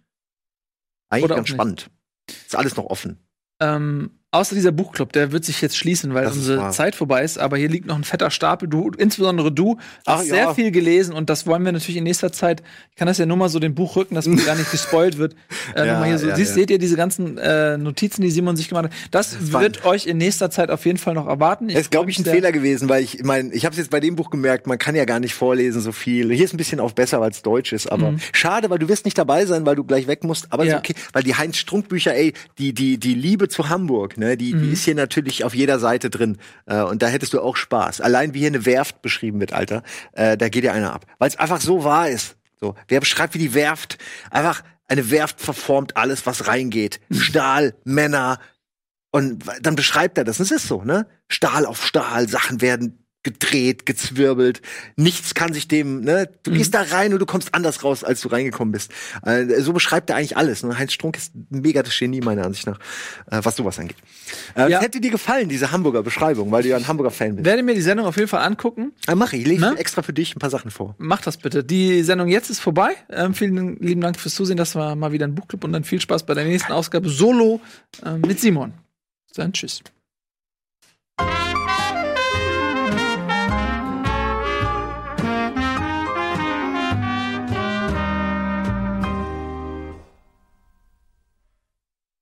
Eigentlich 1.09 1.25
Oder 1.25 1.35
ganz 1.35 1.49
nicht. 1.49 1.55
spannend. 1.55 1.89
Ist 2.29 2.55
alles 2.55 2.75
noch 2.77 2.85
offen. 2.85 3.17
Ähm, 3.59 4.11
außer 4.33 4.55
dieser 4.55 4.71
Buchclub, 4.71 5.13
der 5.13 5.31
wird 5.31 5.45
sich 5.45 5.61
jetzt 5.61 5.77
schließen, 5.77 6.13
weil 6.13 6.23
Das 6.25 6.33
ist 6.35 6.49
unsere. 6.49 6.71
Zeit 6.71 6.95
vorbei 6.95 7.23
ist. 7.23 7.37
Aber 7.37 7.57
hier 7.57 7.69
liegt 7.69 7.85
noch 7.85 7.95
ein 7.95 8.03
fetter 8.03 8.31
Stapel. 8.31 8.67
Du, 8.67 8.89
insbesondere 8.97 9.51
du, 9.51 9.77
Ach 10.05 10.17
hast 10.19 10.27
ja. 10.27 10.35
sehr 10.35 10.55
viel 10.55 10.71
gelesen 10.71 11.13
und 11.13 11.29
das 11.29 11.45
wollen 11.47 11.63
wir 11.65 11.71
natürlich 11.71 11.97
in 11.97 12.03
nächster 12.03 12.31
Zeit. 12.31 12.63
Ich 12.91 12.95
kann 12.97 13.07
das 13.07 13.17
ja 13.17 13.25
nur 13.25 13.37
mal 13.37 13.49
so 13.49 13.59
den 13.59 13.75
Buchrücken, 13.75 14.15
dass 14.15 14.25
mir 14.27 14.41
gar 14.43 14.55
nicht 14.55 14.71
gespoilt 14.71 15.17
wird. 15.17 15.35
Äh, 15.75 15.87
Ja, 15.87 16.03
hier 16.03 16.17
so. 16.19 16.27
ja, 16.27 16.35
Siehst, 16.35 16.53
seht 16.55 16.69
ihr 16.69 16.77
diese 16.77 16.95
ganzen 16.97 17.37
äh, 17.37 17.77
Notizen, 17.77 18.21
die 18.21 18.29
Simon 18.29 18.55
sich 18.57 18.67
gemacht 18.69 18.85
hat? 18.85 18.91
Das, 19.11 19.53
war- 19.53 19.61
wird 19.61 19.85
euch 19.85 20.05
in 20.07 20.17
nächster 20.17 20.51
Zeit 20.51 20.69
auf 20.69 20.85
jeden 20.85 20.97
Fall 20.97 21.13
noch 21.13 21.25
erwarten. 21.27 21.67
Das 21.69 21.77
ist, 21.81 21.91
glaube 21.91 22.11
ich, 22.11 22.19
ein 22.19 22.25
Fehler 22.25 22.51
gewesen, 22.51 22.89
weil 22.89 23.01
ich 23.03 23.23
meine, 23.23 23.51
ich 23.53 23.65
habe 23.65 23.73
es 23.73 23.77
jetzt 23.79 23.89
bei 23.89 23.99
dem 23.99 24.15
Buch 24.15 24.29
gemerkt, 24.29 24.67
man 24.67 24.77
kann 24.77 24.93
ja 24.95 25.05
gar 25.05 25.19
nicht 25.19 25.33
vorlesen 25.33 25.81
so 25.81 25.91
viel. 25.91 26.31
Hier 26.33 26.43
ist 26.45 26.53
ein 26.53 26.57
bisschen 26.57 26.79
auch 26.79 26.91
besser, 26.91 27.21
weil 27.21 27.31
es 27.31 27.41
Deutsch 27.41 27.71
ist, 27.73 27.87
aber 27.91 28.15
schade, 28.33 28.69
weil 28.69 28.77
du 28.79 28.89
wirst 28.89 29.05
nicht 29.05 29.17
dabei 29.17 29.45
sein, 29.45 29.65
weil 29.65 29.75
du 29.75 29.83
gleich 29.83 30.05
weg 30.07 30.23
musst. 30.23 30.47
Aber 30.51 30.63
ist 30.63 30.67
Mhm. 30.69 30.71
Ja. 30.73 30.79
okay, 30.79 30.93
weil 31.13 31.23
die 31.23 31.35
Heinz 31.35 31.57
Strunk 31.57 31.87
Bücher, 31.89 32.13
ey, 32.15 32.33
die 32.57 32.73
die 32.73 32.97
die 32.97 33.13
Liebe 33.15 33.47
zu 33.47 33.69
Hamburg, 33.69 34.17
ne, 34.17 34.22
die 34.37 34.53
Mhm. 34.53 34.63
die 34.63 34.69
ist 34.71 34.83
hier 34.83 34.95
natürlich 34.95 35.43
auf 35.43 35.53
jeder 35.53 35.79
Seite 35.79 36.09
drin 36.09 36.37
äh, 36.65 36.81
und 36.81 37.01
da 37.01 37.07
hättest 37.07 37.33
du 37.33 37.41
auch 37.41 37.55
Spaß. 37.55 38.01
Allein 38.01 38.33
wie 38.33 38.39
hier 38.39 38.47
eine 38.47 38.65
Werft 38.65 39.01
beschrieben 39.01 39.39
wird, 39.39 39.53
Alter, 39.53 39.83
äh, 40.13 40.37
da 40.37 40.49
geht 40.49 40.63
ja 40.63 40.73
einer 40.73 40.93
ab, 40.93 41.05
weil 41.19 41.29
es 41.29 41.37
einfach 41.37 41.61
so 41.61 41.83
wahr 41.83 42.09
ist. 42.09 42.35
So, 42.59 42.75
wer 42.87 42.99
beschreibt 42.99 43.33
wie 43.33 43.39
die 43.39 43.53
Werft? 43.53 43.97
Einfach 44.31 44.63
eine 44.87 45.09
Werft 45.11 45.41
verformt 45.41 45.97
alles, 45.97 46.25
was 46.25 46.47
reingeht. 46.47 46.99
Stahl, 47.11 47.75
Männer, 47.83 48.39
und 49.11 49.43
dann 49.61 49.75
beschreibt 49.75 50.17
er 50.17 50.23
das. 50.23 50.39
Und 50.39 50.45
es 50.45 50.51
ist 50.51 50.67
so, 50.67 50.83
ne? 50.83 51.05
Stahl 51.27 51.65
auf 51.65 51.85
Stahl, 51.85 52.27
Sachen 52.27 52.61
werden 52.61 53.02
gedreht, 53.23 53.85
gezwirbelt. 53.85 54.61
Nichts 54.97 55.33
kann 55.33 55.53
sich 55.53 55.67
dem, 55.67 56.01
ne? 56.01 56.29
Du 56.43 56.51
Mhm. 56.51 56.55
gehst 56.55 56.73
da 56.73 56.81
rein 56.81 57.13
und 57.13 57.19
du 57.19 57.25
kommst 57.25 57.53
anders 57.55 57.83
raus, 57.83 58.03
als 58.03 58.21
du 58.21 58.27
reingekommen 58.27 58.71
bist. 58.71 58.91
Äh, 59.25 59.61
so 59.61 59.71
beschreibt 59.73 60.09
er 60.09 60.17
eigentlich 60.17 60.35
alles. 60.37 60.63
Ne? 60.63 60.77
Heinz 60.77 60.93
Strunk 60.93 61.17
ist 61.17 61.33
ein 61.33 61.47
mega 61.49 61.81
das 61.83 61.97
Genie, 61.97 62.19
meiner 62.21 62.45
Ansicht 62.45 62.67
nach, 62.67 62.79
äh, 63.31 63.39
was 63.43 63.55
sowas 63.55 63.79
angeht. 63.79 63.95
Äh, 64.55 64.69
Ja. 64.69 64.81
hätte 64.81 64.99
dir 64.99 65.11
gefallen, 65.11 65.47
diese 65.49 65.71
Hamburger 65.71 66.03
Beschreibung, 66.03 66.51
weil 66.51 66.63
du 66.63 66.69
ja 66.69 66.75
ein 66.77 66.87
Hamburger 66.87 67.11
Fan 67.11 67.35
bist. 67.35 67.45
Werde 67.45 67.63
mir 67.63 67.75
die 67.75 67.81
Sendung 67.81 68.05
auf 68.05 68.17
jeden 68.17 68.27
Fall 68.27 68.43
angucken. 68.43 68.91
Äh, 69.07 69.15
mach 69.15 69.31
ich, 69.33 69.41
ich 69.41 69.47
lese 69.47 69.61
Ne? 69.61 69.75
extra 69.77 70.01
für 70.01 70.13
dich 70.13 70.35
ein 70.35 70.39
paar 70.39 70.49
Sachen 70.49 70.69
vor. 70.71 70.95
Mach 70.97 71.21
das 71.21 71.37
bitte. 71.37 71.63
Die 71.63 72.03
Sendung 72.03 72.27
jetzt 72.27 72.49
ist 72.49 72.59
vorbei. 72.59 72.91
Ähm, 73.09 73.33
vielen 73.33 73.77
lieben 73.79 74.01
Dank 74.01 74.19
fürs 74.19 74.35
Zusehen. 74.35 74.57
Das 74.57 74.75
war 74.75 74.95
mal 74.95 75.11
wieder 75.13 75.25
ein 75.27 75.35
Buchclub 75.35 75.63
und 75.63 75.71
dann 75.71 75.83
viel 75.85 76.01
Spaß 76.01 76.25
bei 76.25 76.33
der 76.33 76.43
nächsten 76.43 76.71
Ausgabe 76.73 77.09
Solo 77.09 77.61
ähm, 78.05 78.21
mit 78.27 78.39
Simon. 78.39 78.73
Dann 79.35 79.53
tschüss. 79.53 79.81